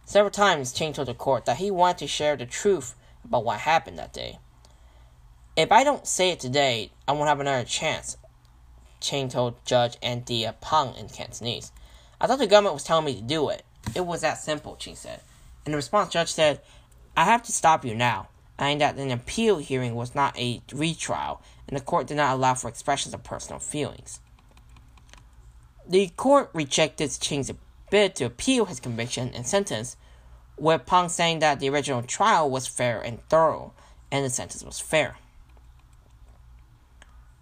Several 0.03 0.31
times, 0.31 0.73
Ching 0.73 0.91
told 0.91 1.07
the 1.07 1.13
court 1.13 1.45
that 1.45 1.55
he 1.55 1.71
wanted 1.71 1.99
to 1.99 2.07
share 2.07 2.35
the 2.35 2.45
truth 2.45 2.95
about 3.23 3.45
what 3.45 3.59
happened 3.59 3.97
that 3.99 4.11
day. 4.11 4.37
If 5.55 5.71
I 5.71 5.85
don't 5.85 6.05
say 6.05 6.31
it 6.31 6.41
today, 6.41 6.91
I 7.07 7.13
won't 7.13 7.29
have 7.29 7.39
another 7.39 7.63
chance, 7.63 8.17
Ching 8.99 9.29
told 9.29 9.63
Judge 9.63 9.95
Anthea 10.03 10.55
Pang 10.59 10.93
in 10.95 11.07
Cantonese. 11.07 11.71
I 12.19 12.27
thought 12.27 12.39
the 12.39 12.47
government 12.47 12.73
was 12.73 12.83
telling 12.83 13.05
me 13.05 13.15
to 13.15 13.21
do 13.21 13.47
it. 13.47 13.63
It 13.95 14.05
was 14.05 14.21
that 14.21 14.39
simple, 14.39 14.75
Ching 14.75 14.95
said. 14.95 15.21
In 15.65 15.75
response, 15.75 16.11
Judge 16.11 16.31
said, 16.31 16.61
I 17.15 17.25
have 17.25 17.43
to 17.43 17.51
stop 17.51 17.85
you 17.85 17.93
now, 17.95 18.29
adding 18.57 18.79
that 18.79 18.97
an 18.97 19.11
appeal 19.11 19.57
hearing 19.57 19.95
was 19.95 20.15
not 20.15 20.37
a 20.37 20.61
retrial, 20.71 21.41
and 21.67 21.77
the 21.77 21.81
court 21.81 22.07
did 22.07 22.17
not 22.17 22.33
allow 22.33 22.55
for 22.55 22.67
expressions 22.67 23.13
of 23.13 23.23
personal 23.23 23.59
feelings. 23.59 24.19
The 25.87 26.09
court 26.15 26.49
rejected 26.53 27.11
Ching's 27.19 27.51
bid 27.89 28.15
to 28.15 28.25
appeal 28.25 28.65
his 28.65 28.79
conviction 28.79 29.31
and 29.33 29.45
sentence, 29.45 29.95
with 30.57 30.85
Pang 30.85 31.09
saying 31.09 31.39
that 31.39 31.59
the 31.59 31.69
original 31.69 32.01
trial 32.03 32.49
was 32.49 32.67
fair 32.67 33.01
and 33.01 33.21
thorough, 33.29 33.73
and 34.11 34.25
the 34.25 34.29
sentence 34.29 34.63
was 34.63 34.79
fair. 34.79 35.17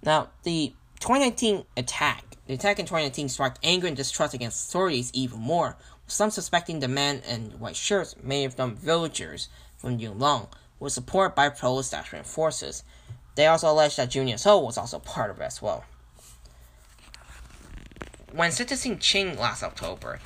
Now, 0.04 0.30
the 0.44 0.74
2019 1.00 1.66
attack, 1.78 2.38
the 2.48 2.56
attack 2.56 2.80
in 2.80 2.86
2019 2.86 3.30
sparked 3.30 3.60
anger 3.64 3.88
and 3.88 3.96
distrust 3.96 4.34
against 4.34 4.70
authorities 4.70 5.12
even 5.14 5.40
more, 5.40 5.78
some 6.12 6.32
suspecting 6.32 6.80
the 6.80 6.88
men 6.88 7.22
in 7.28 7.52
white 7.60 7.76
shirts, 7.76 8.16
many 8.22 8.46
of 8.46 8.56
them 8.56 8.76
villagers 8.76 9.50
from 9.78 10.00
Yuen 10.00 10.20
Long, 10.20 10.48
were 10.80 10.90
supported 10.90 11.36
by 11.36 11.50
pro-establishment 11.50 12.26
forces. 12.26 12.84
They 13.36 13.48
also 13.48 13.72
alleged 13.72 13.98
that 13.98 14.10
Junius 14.10 14.44
Ho 14.44 14.60
was 14.60 14.78
also 14.78 15.00
part 15.00 15.32
of 15.32 15.40
it 15.40 15.44
as 15.44 15.62
well. 15.62 15.86
When 18.32 18.52
sentencing 18.52 19.00
Ching 19.00 19.38
last 19.38 19.64
October, 19.64 20.20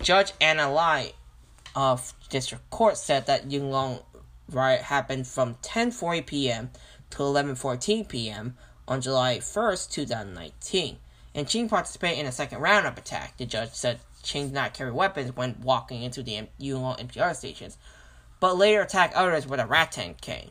Judge 0.00 0.32
Anna 0.40 0.70
Lai 0.70 1.12
of 1.74 2.12
District 2.28 2.68
Court 2.70 2.96
said 2.96 3.26
that 3.26 3.50
Yuen 3.50 3.70
Long 3.70 4.00
riot 4.50 4.82
happened 4.82 5.26
from 5.26 5.56
10:40 5.56 6.26
p.m. 6.26 6.70
to 7.10 7.18
11:14 7.18 8.08
p.m. 8.08 8.56
on 8.86 9.00
July 9.00 9.38
1st, 9.38 9.90
2019, 9.90 10.98
and 11.34 11.48
Ching 11.48 11.68
participated 11.68 12.18
in 12.18 12.26
a 12.26 12.32
second 12.32 12.60
round 12.60 12.86
of 12.86 12.98
attack. 12.98 13.36
The 13.36 13.46
judge 13.46 13.72
said 13.72 14.00
Ching 14.24 14.46
did 14.46 14.54
not 14.54 14.74
carry 14.74 14.90
weapons 14.90 15.36
when 15.36 15.60
walking 15.62 16.02
into 16.02 16.22
the 16.22 16.48
Yuen 16.58 16.82
Long 16.82 16.96
MTR 16.96 17.36
stations, 17.36 17.78
but 18.40 18.56
later 18.56 18.82
attacked 18.82 19.14
others 19.14 19.46
with 19.46 19.60
a 19.60 19.66
rattan 19.66 20.14
cane. 20.14 20.50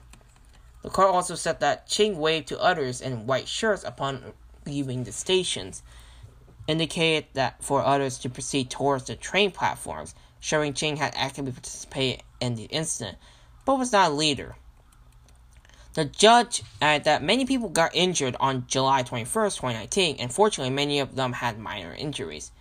The 0.84 0.90
court 0.90 1.10
also 1.10 1.36
said 1.36 1.60
that 1.60 1.88
Ching 1.88 2.18
waved 2.18 2.48
to 2.50 2.60
others 2.62 3.02
in 3.02 3.26
white 3.26 3.48
shirts 3.48 3.84
upon 3.84 4.34
leaving 4.66 5.04
the 5.04 5.12
stations, 5.12 5.84
indicated 6.68 7.26
that 7.34 7.64
for 7.64 7.84
others 7.84 8.18
to 8.20 8.30
proceed 8.30 8.70
towards 8.70 9.06
the 9.06 9.16
train 9.16 9.52
platforms, 9.52 10.16
showing 10.40 10.74
Ching 10.74 10.98
had 10.98 11.14
actively 11.16 11.52
participated 11.52 12.24
in 12.40 12.56
the 12.56 12.66
incident, 12.66 13.18
but 13.66 13.80
was 13.80 13.92
not 13.92 14.12
a 14.12 14.14
leader. 14.14 14.56
The 15.94 16.06
judge 16.06 16.64
added 16.82 17.06
that 17.06 17.22
many 17.22 17.46
people 17.46 17.70
got 17.70 17.96
injured 17.96 18.36
on 18.40 18.66
July 18.68 19.04
21st, 19.04 19.58
2019, 19.58 20.16
and 20.18 20.34
fortunately, 20.34 20.74
many 20.74 21.00
of 21.00 21.16
them 21.16 21.34
had 21.34 21.60
minor 21.60 21.94
injuries. 21.94 22.52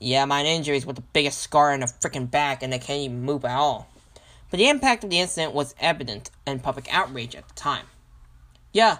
Yeah, 0.00 0.24
my 0.24 0.44
injury 0.44 0.76
is 0.76 0.86
with 0.86 0.96
the 0.96 1.02
biggest 1.02 1.40
scar 1.40 1.72
in 1.72 1.80
the 1.80 1.86
freaking 1.86 2.30
back, 2.30 2.62
and 2.62 2.74
I 2.74 2.78
can't 2.78 3.00
even 3.00 3.22
move 3.22 3.44
at 3.44 3.56
all. 3.56 3.88
But 4.50 4.58
the 4.58 4.68
impact 4.68 5.04
of 5.04 5.10
the 5.10 5.20
incident 5.20 5.54
was 5.54 5.74
evident 5.80 6.30
and 6.46 6.62
public 6.62 6.86
outrage 6.92 7.34
at 7.34 7.48
the 7.48 7.54
time. 7.54 7.86
Yeah, 8.72 8.98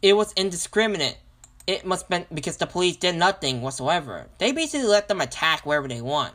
it 0.00 0.16
was 0.16 0.32
indiscriminate. 0.34 1.18
It 1.66 1.84
must 1.84 2.04
have 2.04 2.08
been 2.08 2.26
because 2.32 2.56
the 2.56 2.66
police 2.66 2.96
did 2.96 3.16
nothing 3.16 3.60
whatsoever. 3.60 4.28
They 4.38 4.52
basically 4.52 4.86
let 4.86 5.08
them 5.08 5.20
attack 5.20 5.66
wherever 5.66 5.88
they 5.88 6.00
want. 6.00 6.34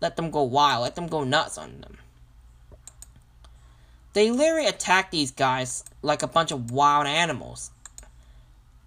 Let 0.00 0.16
them 0.16 0.30
go 0.30 0.42
wild, 0.42 0.82
let 0.82 0.94
them 0.94 1.06
go 1.06 1.24
nuts 1.24 1.56
on 1.56 1.80
them. 1.80 1.96
They 4.12 4.30
literally 4.30 4.66
attack 4.66 5.10
these 5.10 5.30
guys 5.30 5.84
like 6.02 6.22
a 6.22 6.26
bunch 6.26 6.50
of 6.50 6.70
wild 6.70 7.06
animals. 7.06 7.70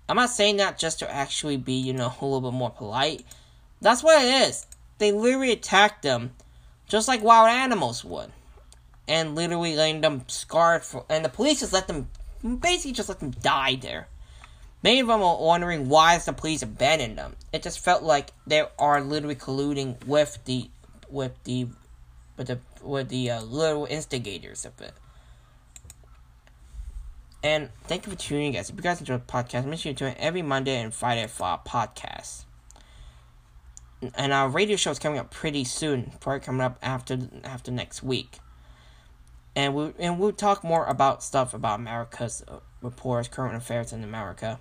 I'm 0.08 0.16
not 0.16 0.32
saying 0.32 0.58
that 0.58 0.80
just 0.80 1.00
to 1.00 1.12
actually 1.12 1.58
be, 1.58 1.74
you 1.74 1.94
know, 1.94 2.14
a 2.22 2.26
little 2.26 2.52
bit 2.52 2.58
more 2.58 2.72
polite. 2.72 3.24
That's 3.82 4.04
what 4.04 4.24
it 4.24 4.50
is. 4.50 4.66
They 4.98 5.12
literally 5.12 5.52
attacked 5.52 6.04
them 6.04 6.32
just 6.88 7.08
like 7.08 7.24
wild 7.24 7.50
animals 7.50 8.04
would. 8.04 8.32
And 9.08 9.36
literally 9.36 9.76
letting 9.76 10.02
them 10.02 10.24
scarred 10.28 10.84
for 10.84 11.06
and 11.10 11.26
the 11.26 11.30
police 11.30 11.62
just 11.62 11.74
let 11.74 11.88
them 11.88 12.10
basically 12.60 12.92
just 12.92 13.10
let 13.10 13.20
them 13.20 13.32
die 13.32 13.76
there. 13.76 14.08
Many 14.84 15.00
of 15.00 15.08
them 15.08 15.22
are 15.22 15.42
wondering 15.42 15.90
why 15.90 16.18
the 16.18 16.32
police 16.32 16.62
abandoned 16.62 17.18
them. 17.18 17.36
It 17.52 17.64
just 17.64 17.80
felt 17.80 18.04
like 18.04 18.32
they 18.46 18.64
are 18.78 19.02
literally 19.02 19.36
colluding 19.36 20.06
with 20.06 20.38
the 20.46 20.70
with 21.10 21.44
the 21.44 21.68
with 22.38 22.48
the 22.48 22.60
with 22.82 23.10
the 23.10 23.32
uh, 23.32 23.42
little 23.42 23.86
instigators 23.86 24.64
of 24.64 24.80
it. 24.80 24.94
And 27.42 27.70
thank 27.86 28.06
you 28.06 28.12
for 28.12 28.18
tuning 28.18 28.48
in, 28.48 28.54
guys. 28.54 28.70
If 28.70 28.76
you 28.76 28.82
guys 28.82 29.00
enjoy 29.00 29.18
the 29.18 29.24
podcast, 29.24 29.66
make 29.66 29.80
sure 29.80 29.92
you 29.92 29.96
tune 29.96 30.10
in 30.10 30.18
every 30.18 30.42
Monday 30.42 30.80
and 30.82 30.94
Friday 30.94 31.26
for 31.28 31.46
our 31.46 31.60
podcast 31.60 32.44
and 34.16 34.34
our 34.34 34.50
radio 34.50 34.76
show 34.78 34.92
is 34.92 35.00
coming 35.00 35.20
up 35.20 35.32
pretty 35.32 35.64
soon. 35.64 36.12
Probably 36.20 36.40
coming 36.40 36.62
up 36.62 36.78
after 36.82 37.18
after 37.44 37.72
next 37.72 38.04
week. 38.04 38.40
And 39.56 39.74
we 39.76 39.94
and 40.00 40.20
we'll 40.20 40.32
talk 40.32 40.64
more 40.64 40.86
about 40.86 41.24
stuff 41.24 41.54
about 41.54 41.80
America's 41.80 42.44
uh, 42.48 42.60
reports, 42.82 43.28
current 43.28 43.56
affairs 43.56 43.94
in 43.94 44.04
America. 44.04 44.60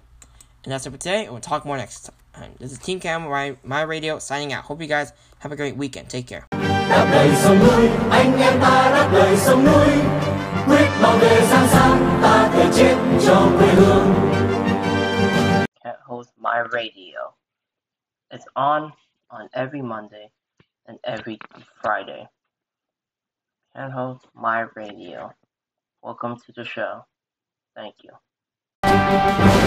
And 0.65 0.73
that's 0.73 0.87
it 0.87 0.91
for 0.91 0.97
today. 0.97 1.29
We'll 1.29 1.41
talk 1.41 1.65
more 1.65 1.77
next 1.77 2.11
time. 2.33 2.53
This 2.59 2.73
is 2.73 2.79
Team 2.79 3.01
Cam, 3.01 3.23
my, 3.23 3.57
my 3.63 3.83
radio, 3.83 4.19
signing 4.19 4.53
out. 4.53 4.65
Hope 4.65 4.81
you 4.81 4.87
guys 4.89 5.13
have 5.39 5.53
a 5.53 5.57
great 5.57 5.77
weekend. 5.77 6.09
Take 6.11 6.27
care. 6.27 6.47
đáp 6.89 7.09
lời 7.13 7.31
sông 7.35 7.59
núi 7.59 7.89
anh 8.11 8.39
em 8.41 8.61
ta 8.61 8.91
đáp 8.95 9.11
lời 9.13 9.37
sông 9.37 9.65
núi 9.65 9.89
quyết 10.67 10.89
bảo 11.03 11.19
vệ 11.19 11.41
giang 11.51 11.69
sang 11.69 12.21
ta 12.23 12.51
thể 12.53 12.71
chết 12.75 12.97
cho 13.27 13.49
quê 13.59 13.69
hương 13.69 14.15
Can't 15.85 16.01
host 16.05 16.31
my 16.37 16.59
radio. 16.73 17.33
It's 18.31 18.47
on 18.55 18.91
on 19.31 19.49
every 19.55 19.83
Monday 19.83 20.31
and 20.87 20.99
every 21.05 21.39
Friday. 21.83 22.27
Can 23.75 23.91
host 23.91 24.27
my 24.35 24.67
radio. 24.75 25.33
Welcome 26.03 26.37
to 26.47 26.53
the 26.53 26.65
show. 26.65 27.05
Thank 27.77 27.97
you. 28.03 29.58